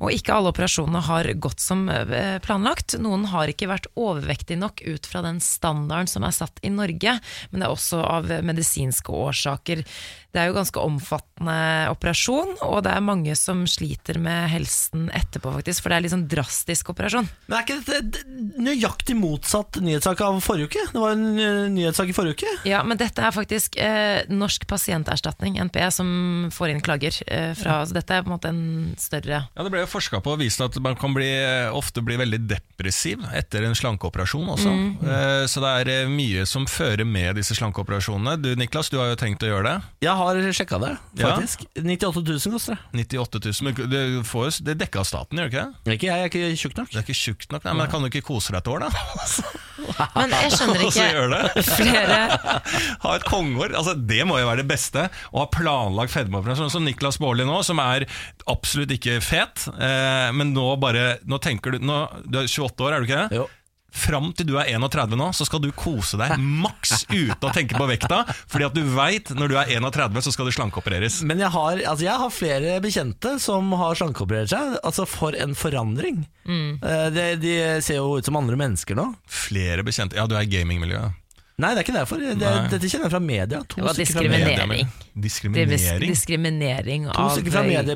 Og 0.00 0.14
ikke 0.16 0.32
alle 0.32 0.50
operasjonene 0.50 1.02
har 1.04 1.28
gått 1.44 1.60
som 1.60 1.84
eh, 1.92 2.38
planlagt. 2.42 2.96
Noen 2.98 3.26
har 3.30 3.52
ikke 3.52 3.68
vært 3.70 3.90
overvektige 4.00 4.60
nok 4.60 4.80
ut 4.86 5.06
fra 5.06 5.22
den 5.26 5.42
standarden 5.44 6.08
som 6.08 6.24
er 6.24 6.34
satt 6.34 6.62
i 6.64 6.72
Norge, 6.72 7.18
men 7.52 7.60
det 7.60 7.68
er 7.68 7.74
også 7.74 8.00
av 8.00 8.32
medisinske 8.48 9.12
årsaker. 9.12 9.84
Det 10.30 10.40
er 10.42 10.50
jo 10.50 10.54
ganske 10.56 10.78
omfattende 10.82 11.56
operasjon, 11.90 12.52
og 12.66 12.82
det 12.86 12.92
er 12.94 13.02
mange 13.02 13.34
som 13.38 13.64
sliter 13.70 14.18
med 14.22 14.48
helsen 14.52 15.08
etterpå, 15.16 15.52
faktisk, 15.56 15.82
for 15.82 15.90
det 15.92 15.96
er 15.98 16.04
litt 16.04 16.14
sånn 16.14 16.26
drastisk 16.30 16.92
operasjon. 16.92 17.26
Men 17.48 17.56
er 17.58 17.64
ikke 17.64 17.78
dette 17.88 18.24
nøyaktig 18.60 19.16
motsatt 19.18 19.80
nyhetssak 19.82 20.20
av 20.26 20.38
forrige 20.44 20.68
uke? 20.70 20.84
Det 20.92 21.02
var 21.02 21.16
en 21.16 21.26
eh, 21.40 21.64
nyhetssak 21.72 22.12
i 22.12 22.16
forrige 22.16 22.36
uke. 22.38 22.52
Ja, 22.68 22.82
men 22.86 23.00
dette 23.00 23.24
er 23.26 23.34
faktisk 23.34 23.76
eh, 23.80 24.22
Norsk 24.30 24.66
pasienterstatning, 24.70 25.58
NPE, 25.70 25.88
som 25.94 26.10
får 26.54 26.74
inn 26.74 26.82
klager 26.84 27.16
eh, 27.26 27.52
fra 27.58 27.80
Så 27.88 27.96
dette 27.96 28.14
er 28.14 28.22
på 28.24 28.30
en 28.30 28.36
måte 28.36 28.50
en 28.52 28.62
større 29.00 29.42
Ja, 29.48 29.64
Det 29.64 29.72
ble 29.72 29.82
jo 29.82 29.90
forska 29.90 30.20
på 30.22 30.34
og 30.36 30.40
vist 30.42 30.60
at 30.62 30.76
man 30.82 30.94
kan 31.00 31.14
bli, 31.16 31.28
ofte 31.74 32.02
bli 32.06 32.18
veldig 32.20 32.40
depressiv 32.50 33.24
etter 33.36 33.64
en 33.66 33.74
slankeoperasjon 33.78 34.52
også. 34.54 34.74
Eh, 35.02 35.44
Så 35.50 35.62
det 35.64 35.72
er 35.82 35.92
eh, 36.04 36.10
mye 36.12 36.46
som 36.48 36.66
fører 36.70 37.06
med 37.08 37.36
disse 37.40 37.56
slankeoperasjonene. 37.58 38.36
Du 38.42 38.52
Niklas, 38.60 38.90
du 38.92 38.98
har 39.00 39.10
jo 39.12 39.18
tenkt 39.20 39.42
å 39.46 39.50
gjøre 39.50 39.66
det. 39.66 39.90
Jeg 40.06 40.14
har 40.20 40.40
sjekka 40.56 40.78
det, 40.82 40.90
Ja. 41.20 41.32
faktisk. 41.34 41.64
98 41.76 42.22
000 42.28 42.54
koster 42.54 42.76
det. 42.76 43.04
98 43.10 43.40
000. 43.48 43.66
Men 43.66 43.90
det, 43.90 44.02
får 44.28 44.60
det 44.64 44.74
er 44.76 44.80
dekka 44.84 45.02
av 45.02 45.08
staten, 45.08 45.40
gjør 45.40 45.50
det 45.50 45.54
ikke? 45.56 45.94
Ikke 45.96 46.08
jeg, 46.10 46.16
jeg 46.16 46.22
er 46.22 46.54
ikke 46.54 46.60
tjukk 46.62 46.76
nok. 46.80 46.90
Det 46.92 47.00
er 47.00 47.06
ikke 47.08 47.18
tjukt 47.20 47.52
nok. 47.54 47.66
Nei, 47.66 47.74
men 47.80 47.90
kan 47.92 48.04
du 48.04 48.10
ikke 48.10 48.24
kose 48.30 48.54
deg 48.54 48.62
et 48.62 48.70
år, 48.72 48.86
da? 48.86 48.90
Men 50.14 50.30
jeg 50.34 50.50
skjønner 50.54 50.82
så 50.92 51.04
gjør 51.08 51.32
ikke 51.32 51.54
det. 51.56 51.62
flere 51.80 52.18
Ha 53.04 53.14
et 53.16 53.24
kongeår. 53.26 53.72
Altså, 53.78 53.94
det 53.96 54.20
må 54.28 54.36
jo 54.40 54.46
være 54.48 54.62
det 54.62 54.68
beste. 54.70 55.06
Å 55.32 55.40
ha 55.42 55.46
planlagt 55.52 56.12
fedmeoperasjon. 56.14 56.70
Som 56.72 56.84
Niklas 56.86 57.18
Baarli 57.22 57.46
nå, 57.48 57.60
som 57.66 57.80
er 57.82 58.06
absolutt 58.50 58.92
ikke 58.94 59.18
fet, 59.24 59.66
eh, 59.74 60.28
men 60.36 60.52
nå 60.56 60.68
bare 60.82 61.18
Nå 61.28 61.38
tenker 61.42 61.74
du 61.74 61.82
nå, 61.84 61.96
Du 62.26 62.38
er 62.40 62.46
28 62.48 62.86
år, 62.86 62.94
er 62.96 63.02
du 63.02 63.08
ikke 63.08 63.22
det? 63.24 63.40
Jo. 63.40 63.48
Fram 63.90 64.30
til 64.36 64.46
du 64.50 64.54
er 64.60 64.70
31 64.70 65.16
nå, 65.18 65.30
så 65.36 65.46
skal 65.48 65.62
du 65.64 65.70
kose 65.76 66.18
deg 66.20 66.36
maks 66.38 67.04
uten 67.10 67.46
å 67.48 67.52
tenke 67.54 67.78
på 67.78 67.88
vekta. 67.90 68.22
Fordi 68.50 68.68
at 68.68 68.76
du 68.76 68.82
veit 68.94 69.32
når 69.36 69.52
du 69.52 69.56
er 69.60 69.72
31, 69.78 70.20
så 70.24 70.34
skal 70.34 70.48
du 70.48 70.54
slankeopereres. 70.54 71.20
Men 71.26 71.42
jeg 71.42 71.50
har, 71.54 71.82
altså 71.82 72.06
jeg 72.06 72.22
har 72.24 72.34
flere 72.34 72.76
bekjente 72.84 73.36
som 73.42 73.72
har 73.80 73.98
slankeoperert 73.98 74.52
seg. 74.52 74.76
Altså 74.86 75.06
For 75.10 75.36
en 75.38 75.56
forandring. 75.58 76.24
Mm. 76.46 76.78
De, 77.14 77.26
de 77.42 77.54
ser 77.84 78.00
jo 78.00 78.18
ut 78.18 78.26
som 78.26 78.38
andre 78.40 78.58
mennesker 78.58 78.96
nå. 78.98 79.10
Flere 79.30 79.84
bekjente 79.86 80.18
Ja, 80.18 80.26
du 80.30 80.36
er 80.38 80.46
i 80.46 80.50
gamingmiljøet. 80.50 81.18
Nei, 81.60 81.74
det 81.74 81.82
er 81.82 81.84
ikke 81.84 81.96
derfor. 81.98 82.20
Det, 82.22 82.50
dette 82.72 82.88
kjenner 82.88 83.06
jeg 83.06 83.12
fra 83.12 83.20
media. 83.20 83.60
To 83.68 83.80
Det 83.80 83.84
var 83.84 83.98
diskriminering. 83.98 84.92
Diskriminering. 85.12 85.66
Er 85.68 86.04
Diskriminering? 86.06 86.12
diskriminering 86.14 87.08
av 87.12 87.40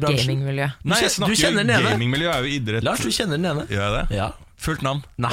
gamingmiljøet. 0.04 0.82
Nei, 0.84 0.98
jeg 1.00 1.08
Du 1.08 1.16
snakker 1.16 1.38
kjenner 1.40 1.62
jo 1.62 1.68
den 1.70 2.26
er 2.28 2.42
jo 2.44 2.50
idrett. 2.58 2.84
Lars, 2.84 3.00
du 3.00 3.14
kjenner 3.14 3.40
den 3.40 3.48
ene? 3.54 3.64
Gjør 3.72 3.86
jeg 3.86 3.94
det? 3.96 4.18
Ja. 4.18 4.28
Fullt 4.64 4.84
navn. 4.84 5.02
Nei. 5.24 5.30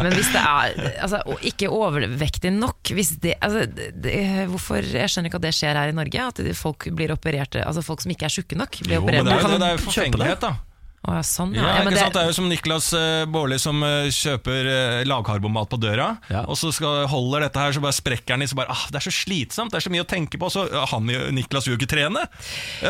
Men 0.00 0.14
hvis 0.16 0.30
det 0.32 0.40
er 0.40 0.78
altså, 1.04 1.20
ikke 1.50 1.68
overvektig 1.74 2.52
nok 2.56 2.92
det, 3.20 3.36
altså, 3.40 3.66
det, 3.68 3.90
det- 4.00 4.48
Hvorfor 4.50 4.80
Jeg 4.80 5.12
skjønner 5.12 5.28
ikke 5.30 5.40
at 5.42 5.46
det 5.48 5.54
skjer 5.56 5.76
her 5.76 5.92
i 5.92 5.96
Norge. 5.96 6.26
At 6.30 6.40
folk 6.56 6.88
blir 6.96 7.12
operert 7.14 7.60
Altså 7.60 7.84
folk 7.84 8.02
som 8.04 8.14
ikke 8.14 8.28
er 8.28 8.34
tjukke 8.40 8.58
nok, 8.58 8.80
blir 8.86 8.98
Jo, 8.98 9.04
men 9.04 9.20
operert. 9.20 9.28
det 9.28 9.36
er, 9.36 9.46
du 9.54 9.60
det 9.60 9.68
er 9.68 9.78
jo 9.78 9.86
forfengelighet, 9.86 10.44
da. 10.48 10.56
Å, 11.00 11.14
ja, 11.16 11.20
sånn, 11.24 11.54
ja. 11.56 11.64
Ja, 11.64 11.84
men 11.86 11.94
det, 11.96 12.02
det 12.12 12.20
er 12.20 12.28
jo 12.28 12.34
som 12.36 12.48
Niklas 12.50 12.90
uh, 12.92 13.22
Baarli 13.32 13.56
som 13.60 13.78
uh, 13.80 14.04
kjøper 14.12 14.66
uh, 14.68 14.96
lavkarbomat 15.08 15.70
på 15.72 15.78
døra, 15.80 16.10
og 16.42 16.58
så 16.60 16.68
skal, 16.76 17.06
holder 17.08 17.46
dette 17.46 17.62
her, 17.62 17.72
så 17.72 17.80
bare 17.80 17.96
sprekker 17.96 18.36
han 18.36 18.44
i, 18.44 18.48
så 18.50 18.58
bare 18.58 18.74
ah, 18.74 18.82
Det 18.92 19.00
er 19.00 19.06
så 19.06 19.14
slitsomt, 19.22 19.72
det 19.72 19.80
er 19.80 19.86
så 19.86 19.92
mye 19.94 20.04
å 20.04 20.10
tenke 20.10 20.36
på. 20.40 20.50
Så 20.52 20.66
han 20.92 21.08
Niklas 21.32 21.64
vil 21.64 21.74
jo 21.74 21.80
ikke 21.80 21.88
trene. 21.94 22.26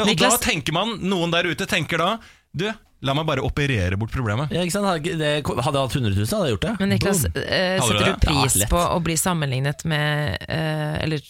Niklas... 0.09 0.35
og 0.35 0.41
da 0.41 0.43
tenker 0.43 0.74
man, 0.74 0.97
noen 1.07 1.31
der 1.31 1.47
ute 1.53 1.70
tenker 1.70 2.03
da 2.03 2.11
Du, 2.51 2.66
la 3.07 3.14
meg 3.16 3.26
bare 3.28 3.44
operere 3.44 3.96
bort 4.01 4.12
problemet. 4.12 4.53
Ja, 4.55 4.64
ikke 4.64 4.74
sant? 4.74 4.88
Hadde, 4.88 5.16
jeg 5.16 5.44
hatt 5.44 5.76
100 5.96 6.12
000, 6.12 6.26
hadde 6.28 6.48
jeg 6.51 6.57
gjort 6.57 6.66
det. 6.66 6.74
men 6.82 6.92
Niklas, 6.94 7.22
eh, 7.32 7.78
setter 7.80 8.11
du 8.11 8.26
pris 8.26 8.59
Ja, 8.61 8.68
på 8.70 8.80
å 8.80 8.98
bli 9.05 9.16
sammenlignet 9.20 9.84
med 9.88 10.36
eh, 10.48 10.96
Eller 11.05 11.24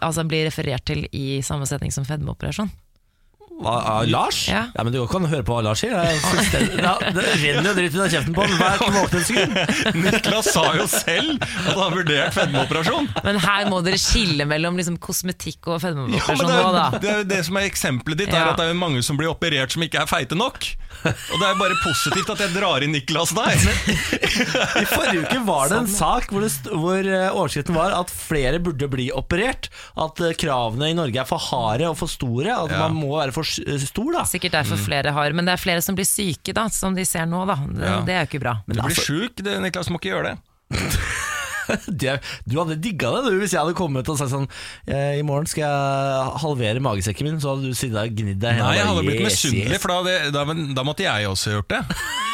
altså 0.00 0.24
bli 0.28 0.44
referert 0.46 0.86
til 0.88 1.04
i 1.12 1.42
samme 1.44 1.68
setning 1.68 1.92
som 1.94 2.06
fedmeoperasjon? 2.08 2.70
Av, 3.62 3.78
av 3.96 4.06
Lars? 4.10 4.40
Ja. 4.50 4.64
men 4.82 4.92
Du 4.92 5.00
kan 5.10 5.24
høre 5.30 5.44
på 5.46 5.54
hva 5.56 5.62
Lars 5.66 5.82
sier. 5.84 5.94
Det, 6.52 6.60
ja, 6.82 6.94
det 7.14 7.24
renner 7.42 7.70
jo 7.70 7.74
dritt 7.78 7.94
ut 7.96 8.02
av 8.04 8.10
kjeften 8.12 8.34
på 8.36 8.44
ham 8.46 8.54
hver 8.58 8.82
våkne. 8.96 9.22
Niklas 10.02 10.50
sa 10.52 10.64
jo 10.76 10.86
selv 10.90 11.36
at 11.42 11.70
han 11.70 11.80
har 11.82 11.94
vurdert 11.96 12.36
fedmeoperasjon. 12.36 13.08
Men 13.26 13.40
her 13.44 13.68
må 13.70 13.80
dere 13.86 14.00
skille 14.02 14.46
mellom 14.50 14.78
liksom, 14.80 14.98
kosmetikk 15.02 15.70
og 15.70 15.76
Ja, 15.78 15.82
fedmeoperasjon 15.86 16.52
det, 16.52 16.60
er, 16.60 16.98
det 17.02 17.12
er 17.16 17.28
det 17.36 17.40
som 17.48 17.58
er 17.60 17.68
eksempelet 17.70 18.24
ditt, 18.24 18.32
er 18.34 18.42
Ja. 18.42 18.50
at 18.52 18.60
det 18.62 18.68
er 18.72 18.78
mange 18.78 19.02
som 19.06 19.18
blir 19.20 19.30
operert 19.32 19.72
som 19.74 19.84
ikke 19.86 20.02
er 20.02 20.10
feite 20.10 20.36
nok. 20.38 20.66
Og 21.02 21.36
det 21.40 21.46
er 21.48 21.56
bare 21.58 21.76
positivt 21.82 22.28
at 22.34 22.42
jeg 22.44 22.52
drar 22.54 22.84
inn 22.84 22.92
Niklas 22.94 23.32
der. 23.34 23.56
I 24.82 24.84
forrige 24.90 25.22
uke 25.24 25.40
var 25.46 25.70
det 25.72 25.78
en 25.82 25.88
sak 25.90 26.28
hvor, 26.32 26.44
hvor 26.78 27.00
eh, 27.08 27.28
overskriften 27.32 27.76
var 27.76 27.94
at 27.96 28.12
flere 28.12 28.60
burde 28.62 28.88
bli 28.92 29.08
operert. 29.14 29.70
At 29.98 30.20
eh, 30.22 30.34
kravene 30.38 30.90
i 30.92 30.96
Norge 30.98 31.22
er 31.22 31.28
for 31.28 31.42
harde 31.50 31.88
og 31.90 31.96
for 32.00 32.10
store. 32.12 32.52
At 32.54 32.70
Ja. 32.72 32.84
man 32.86 32.94
må 32.96 33.16
være 33.18 33.34
for 33.34 33.44
stor. 33.86 34.12
da 34.16 34.24
Sikkert 34.28 34.52
derfor 34.58 34.80
flere 34.80 35.12
har 35.14 35.32
Men 35.36 35.44
det 35.48 35.52
er 35.56 35.62
flere 35.62 35.82
som 35.84 35.94
blir 35.98 36.08
syke, 36.08 36.54
da, 36.56 36.68
som 36.72 36.94
de 36.96 37.04
ser 37.08 37.26
nå. 37.26 37.44
da 37.46 37.56
Det, 37.66 37.82
Ja. 37.86 38.00
det 38.06 38.14
er 38.14 38.24
jo 38.24 38.30
ikke 38.30 38.40
bra. 38.44 38.54
Men 38.66 38.76
Du 38.76 38.82
blir 38.82 38.90
altså, 38.90 39.06
sjuk, 39.08 39.36
det- 39.42 39.60
Niklas 39.62 39.90
må 39.90 40.00
ikke 40.00 40.12
gjøre 40.14 40.32
det. 40.32 40.38
det, 41.86 42.16
du 42.48 42.56
hadde 42.58 42.76
digga 42.82 43.10
det 43.22 43.32
du 43.32 43.38
hvis 43.38 43.52
jeg 43.54 43.60
hadde 43.62 43.76
kommet 43.78 44.08
og 44.10 44.18
sagt 44.18 44.32
sånn 44.32 44.48
eh, 44.88 45.18
I 45.20 45.22
morgen 45.22 45.46
skal 45.46 45.62
jeg 45.62 46.40
halvere 46.42 46.80
magesekken 46.82 47.28
min, 47.28 47.38
så 47.40 47.52
hadde 47.54 47.70
du 47.70 47.76
sittet 47.78 47.94
der 48.00 48.08
og 48.10 48.16
gnidd 48.18 48.40
deg 48.42 48.58
i 48.58 48.62
Nei, 48.64 48.72
jeg 48.80 48.88
hadde 48.88 49.04
blitt 49.06 49.20
yes, 49.20 49.30
misunnelig, 49.44 49.76
yes. 49.76 49.82
for 49.84 49.94
da, 49.94 50.16
da, 50.34 50.44
men 50.48 50.74
da 50.74 50.82
måtte 50.82 51.04
jeg 51.06 51.28
også 51.30 51.54
gjort 51.58 51.68
det. 51.76 51.82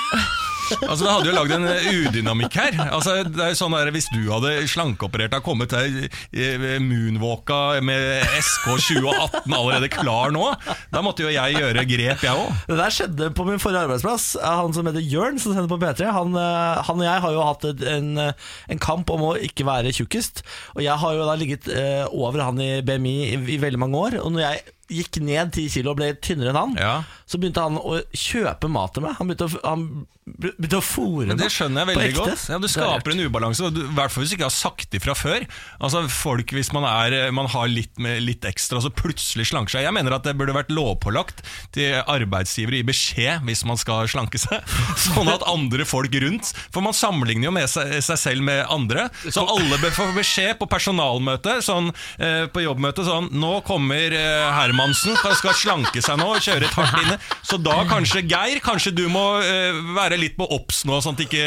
Altså 0.77 1.05
Det 1.05 1.13
hadde 1.13 1.31
jo 1.31 1.37
lagd 1.37 1.55
en 1.57 1.67
eh, 1.71 1.89
udynamikk 2.05 2.59
her. 2.59 2.79
Altså 2.89 3.19
det 3.27 3.43
er 3.45 3.53
jo 3.53 3.59
sånn 3.61 3.77
der, 3.77 3.91
Hvis 3.95 4.09
du 4.13 4.21
hadde 4.31 4.55
slankeoperert 4.71 5.37
og 5.39 5.45
kommet 5.47 5.73
til 5.73 6.09
eh, 6.09 6.79
moonwalka 6.83 7.79
med 7.85 8.25
SK 8.43 8.69
2018 8.89 9.57
allerede 9.59 9.91
klar 9.93 10.33
nå, 10.35 10.45
da 10.93 11.03
måtte 11.05 11.25
jo 11.25 11.33
jeg 11.33 11.59
gjøre 11.59 11.85
grep, 11.89 12.25
jeg 12.25 12.35
òg. 12.45 12.65
Det 12.69 12.79
der 12.81 12.95
skjedde 12.95 13.31
på 13.37 13.47
min 13.49 13.61
forrige 13.63 13.85
arbeidsplass. 13.87 14.31
Han 14.43 14.75
som 14.77 14.89
heter 14.89 15.05
Jørn, 15.05 15.41
som 15.43 15.55
sender 15.55 15.71
på 15.71 15.81
P3, 15.83 16.11
han, 16.15 16.35
eh, 16.39 16.81
han 16.89 17.03
og 17.03 17.07
jeg 17.07 17.25
har 17.25 17.37
jo 17.37 17.45
hatt 17.47 17.69
en, 17.95 18.11
eh, 18.19 18.49
en 18.73 18.83
kamp 18.83 19.11
om 19.15 19.29
å 19.31 19.37
ikke 19.49 19.67
være 19.69 19.95
tjukkest. 19.97 20.43
Og 20.77 20.83
jeg 20.85 20.99
har 21.03 21.15
jo 21.17 21.29
da 21.29 21.37
ligget 21.39 21.69
eh, 21.73 22.05
over 22.11 22.45
han 22.45 22.61
i 22.63 22.73
BMI 22.87 23.17
i, 23.33 23.39
i 23.57 23.63
veldig 23.63 23.81
mange 23.85 24.03
år. 24.09 24.19
Og 24.23 24.35
når 24.35 24.45
jeg 24.47 24.67
gikk 24.89 25.21
ned 25.25 25.53
10 25.55 25.69
kilo 25.79 25.93
og 25.95 26.01
ble 26.01 26.13
tynnere 26.25 26.53
enn 26.55 26.61
han, 26.63 26.77
Ja. 26.81 26.95
så 27.29 27.41
begynte 27.41 27.65
han 27.65 27.77
å 27.81 28.01
kjøpe 28.13 28.71
mat 28.73 28.95
til 28.97 29.05
meg. 29.05 29.19
Han 29.19 29.29
begynte 29.29 29.49
å, 29.49 29.61
han 29.65 30.07
begynte 30.29 30.77
å 30.77 30.85
fôre 30.85 31.31
Men 31.31 31.39
det 31.41 31.47
skjønner 31.53 31.87
jeg 31.87 31.89
veldig 31.97 32.17
godt. 32.19 32.43
Ja, 32.51 32.59
du 32.61 32.67
er 32.69 32.73
skaper 32.73 33.15
en 33.15 33.23
ubalanse, 33.25 33.69
i 33.73 33.85
hvert 33.97 34.13
fall 34.13 34.25
hvis 34.25 34.33
du 34.33 34.37
ikke 34.37 34.49
har 34.49 34.53
sagt 34.53 34.97
ifra 34.99 35.15
før. 35.17 35.47
Altså 35.81 36.03
folk, 36.13 36.53
Hvis 36.53 36.69
man, 36.77 36.85
er, 36.89 37.31
man 37.33 37.49
har 37.49 37.69
litt, 37.73 37.95
med, 38.01 38.21
litt 38.25 38.45
ekstra, 38.49 38.81
så 38.85 38.91
plutselig 38.93 39.49
slanker 39.51 39.77
seg 39.79 39.87
Jeg 39.87 39.95
mener 39.97 40.15
at 40.17 40.27
det 40.27 40.35
burde 40.39 40.53
vært 40.57 40.73
lovpålagt 40.73 41.41
til 41.73 41.97
arbeidsgivere 42.05 42.77
å 42.77 42.81
gi 42.83 42.89
beskjed 42.91 43.47
hvis 43.49 43.65
man 43.69 43.81
skal 43.81 44.09
slanke 44.11 44.41
seg. 44.41 44.61
Sånn 45.07 45.31
at 45.33 45.45
andre 45.49 45.87
folk 45.89 46.13
rundt 46.21 46.53
For 46.75 46.85
man 46.85 46.97
sammenligner 46.97 47.49
jo 47.49 47.55
med 47.57 47.69
seg, 47.73 47.97
seg 48.05 48.21
selv 48.21 48.45
med 48.49 48.65
andre. 48.69 49.09
Så 49.29 49.45
alle 49.45 49.81
bør 49.81 49.97
få 49.97 50.11
beskjed 50.17 50.59
på 50.61 50.69
personalmøte, 50.71 51.59
sånn, 51.65 51.89
eh, 52.21 52.45
på 52.53 52.65
jobbmøte 52.65 53.05
sånn 53.07 53.31
Nå 53.39 53.59
kommer 53.67 54.13
eh, 54.17 54.49
Hermansen, 54.79 55.17
skal, 55.19 55.35
skal 55.35 55.55
slanke 55.59 56.01
seg 56.05 56.19
nå 56.21 56.27
og 56.37 56.43
kjøre 56.45 56.69
et 56.69 56.77
hardt 56.79 56.99
inne. 57.03 57.17
Så 57.43 57.59
da 57.59 57.81
kanskje 57.89 58.23
Geir, 58.29 58.61
kanskje 58.63 58.93
du 58.95 59.05
må 59.11 59.25
uh, 59.43 59.79
være 59.97 60.19
litt 60.21 60.37
på 60.39 60.47
obs 60.55 60.85
nå, 60.87 61.01
sånn 61.03 61.17
at 61.19 61.23
ikke 61.25 61.43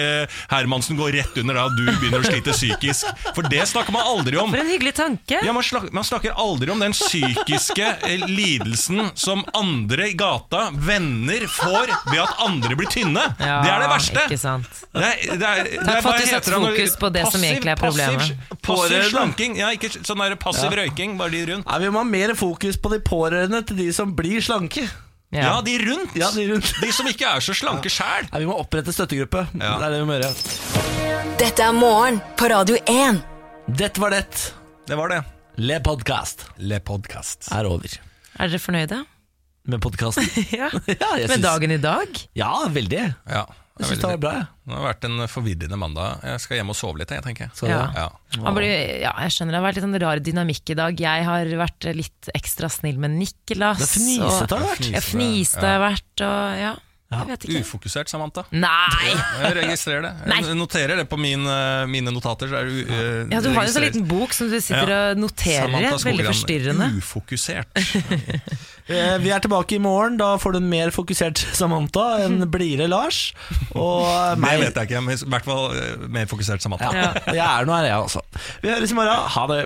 Hermansen 0.51 0.99
går 0.99 1.13
rett 1.15 1.37
under 1.39 1.55
da 1.61 1.67
du 1.71 1.85
begynner 1.87 2.19
å 2.19 2.27
slite 2.27 2.51
psykisk. 2.55 3.07
For 3.31 3.47
det 3.47 3.63
snakker 3.71 3.95
man 3.95 4.03
aldri 4.09 4.35
om. 4.41 4.51
For 4.51 4.59
en 4.59 4.71
hyggelig 4.73 4.93
tanke! 4.99 5.39
Ja, 5.45 5.53
man, 5.55 5.63
snak, 5.63 5.87
man 5.95 6.07
snakker 6.07 6.35
aldri 6.35 6.73
om 6.73 6.83
den 6.83 6.95
psykiske 6.97 7.87
uh, 8.03 8.27
lidelsen 8.27 9.13
som 9.15 9.45
andre 9.57 10.11
i 10.11 10.17
gata, 10.19 10.67
venner, 10.75 11.47
får 11.51 11.93
ved 12.11 12.19
at 12.25 12.43
andre 12.43 12.79
blir 12.79 12.91
tynne. 12.91 13.23
Ja, 13.39 13.61
det 13.63 13.71
er 13.71 13.85
det 13.85 13.89
verste. 13.93 14.25
Ikke 14.27 14.41
sant. 14.41 14.83
Det 14.91 15.07
er, 15.07 15.23
det 15.39 15.47
er, 15.47 15.63
det 15.71 15.87
er, 15.87 16.03
for 16.03 16.17
at 16.17 16.25
du 16.25 16.31
satte 16.33 16.61
fokus 16.65 16.97
på 16.99 17.13
det 17.15 17.25
som 17.31 17.47
egentlig 17.47 17.71
er 17.77 17.79
problemet. 17.79 18.19
Passiv, 18.19 18.43
passiv 18.51 18.67
Pårørende. 18.67 19.09
slanking. 19.13 19.57
Ja, 19.61 19.71
ikke 19.71 19.93
sånn 19.95 20.19
der 20.19 20.35
passiv 20.41 20.75
røyking, 20.75 21.15
bare 21.19 21.31
de 21.31 21.45
rundt. 21.53 21.69
Nei, 21.69 21.79
Vi 21.85 21.93
må 21.95 22.03
ha 22.03 22.07
mer 22.07 22.35
fokus 22.35 22.75
på 22.81 22.91
de 22.91 22.99
pårørende 22.99 23.20
til 23.29 23.77
de 23.77 23.91
som 23.93 24.15
blir 24.15 24.41
slanke. 24.41 24.87
Ja, 25.31 25.61
de 25.61 25.77
rundt. 25.79 26.15
Ja, 26.15 26.29
de 26.35 26.47
rundt. 26.51 26.73
De 26.81 26.91
som 26.91 27.07
ikke 27.07 27.25
er 27.25 27.39
så 27.39 27.53
slanke 27.55 27.87
sjæl. 27.89 28.25
Nei, 28.33 28.39
Vi 28.39 28.45
må 28.49 28.57
opprette 28.59 28.91
støttegruppe. 28.91 29.45
Ja. 29.55 29.77
Det 29.79 29.85
er 29.87 29.91
det 29.93 29.99
vi 30.01 30.07
må 30.09 30.17
gjøre. 30.17 31.37
Dette 31.39 31.63
er 31.63 31.71
morgen 31.77 32.19
på 32.37 32.49
Radio 32.51 32.75
1. 32.85 33.21
Dette 33.79 34.01
var 34.01 34.09
det. 34.11 34.25
Det 34.87 34.97
var 34.97 35.07
det. 35.13 35.21
Le 35.57 35.79
podcast 35.83 36.45
Le 36.57 36.79
podcast. 36.79 37.47
er 37.51 37.65
over. 37.69 37.87
Er 38.39 38.47
dere 38.51 38.59
fornøyde? 38.59 39.05
Med 39.69 39.79
podkasten. 39.83 40.25
Ja. 40.51 40.69
ja, 40.87 41.09
jeg 41.21 41.27
Med 41.29 41.37
syns- 41.37 41.43
dagen 41.45 41.71
i 41.71 41.77
dag? 41.77 42.07
Ja, 42.35 42.51
veldig. 42.73 43.13
Ja. 43.29 43.45
Jeg 43.81 43.89
synes 43.89 44.03
det 44.03 44.11
var 44.11 44.21
bra, 44.21 44.33
jeg. 44.37 44.47
Det 44.67 44.77
har 44.77 44.85
vært 44.85 45.07
en 45.09 45.23
forvirrende 45.31 45.79
mandag. 45.81 46.21
Jeg 46.31 46.43
skal 46.43 46.59
hjem 46.59 46.71
og 46.73 46.77
sove 46.77 47.01
litt, 47.01 47.13
jeg, 47.15 47.25
tenker 47.25 47.47
jeg. 47.47 47.55
Så. 47.57 47.69
Ja. 47.71 47.81
Ja. 47.97 48.05
Han 48.45 48.57
blir, 48.57 48.69
ja, 49.01 49.11
jeg 49.25 49.35
skjønner 49.35 49.57
det 49.57 49.59
har 49.59 49.65
vært 49.65 49.79
litt 49.79 49.87
sånn 49.87 49.99
rar 50.05 50.21
dynamikk 50.23 50.73
i 50.73 50.77
dag. 50.79 51.03
Jeg 51.07 51.25
har 51.27 51.51
vært 51.63 51.89
litt 51.97 52.31
ekstra 52.37 52.69
snill 52.71 53.01
med 53.01 53.17
Niklas. 53.17 53.81
Det 53.81 53.89
er 53.89 53.93
fnisete 53.97 54.59
har 54.61 54.69
vært. 54.69 54.87
Jeg 54.93 55.05
fniste 55.09 55.65
har 55.65 55.83
vært, 55.83 56.25
og 56.27 56.61
ja. 56.61 56.71
Ikke. 57.11 57.59
Ufokusert, 57.59 58.07
Samantha. 58.07 58.45
Nei! 58.55 59.11
Jeg 59.11 59.55
registrerer 59.57 60.05
det. 60.05 60.11
Nei. 60.31 60.37
Jeg 60.47 60.55
noterer 60.55 61.01
det 61.01 61.05
på 61.11 61.17
min, 61.19 61.43
eh, 61.43 61.83
mine 61.91 62.13
notater. 62.15 62.47
Så 62.47 62.55
er 62.61 62.69
det, 62.69 62.85
uh, 62.87 63.33
Ja, 63.33 63.41
du 63.43 63.49
har 63.51 63.65
jo 63.65 63.67
en 63.67 63.75
sånn 63.75 63.85
liten 63.87 64.05
bok 64.07 64.31
som 64.35 64.47
du 64.51 64.55
sitter 64.63 64.93
og 64.95 65.19
noterer 65.19 65.75
Veldig 66.01 66.27
forstyrrende. 66.31 66.91
Ufokusert. 67.01 67.67
Eh, 68.91 69.13
Vi 69.21 69.29
er 69.31 69.39
tilbake 69.39 69.77
i 69.77 69.79
morgen. 69.79 70.17
Da 70.19 70.33
får 70.41 70.55
du 70.55 70.57
en 70.57 70.67
mer 70.67 70.89
fokusert 70.91 71.39
Samantha, 71.55 72.25
enn 72.25 72.41
blidere 72.51 72.89
Lars. 72.91 73.19
Og 73.77 74.03
Det 74.41 74.55
vet 74.59 74.75
jeg 74.81 74.89
ikke, 74.89 75.03
men 75.05 75.15
i 75.15 75.29
hvert 75.31 75.47
fall 75.47 76.09
mer 76.11 76.27
fokusert 76.27 76.65
Samantha. 76.65 76.89
Ja, 76.91 77.11
jeg 77.29 77.45
er 77.45 77.69
nå 77.69 77.77
her, 77.77 77.87
jeg, 77.87 78.09
også. 78.09 78.25
Vi 78.65 78.73
høres 78.73 78.91
i 78.91 78.97
morgen. 78.97 79.29
Ha 79.37 79.45
det. 79.53 79.61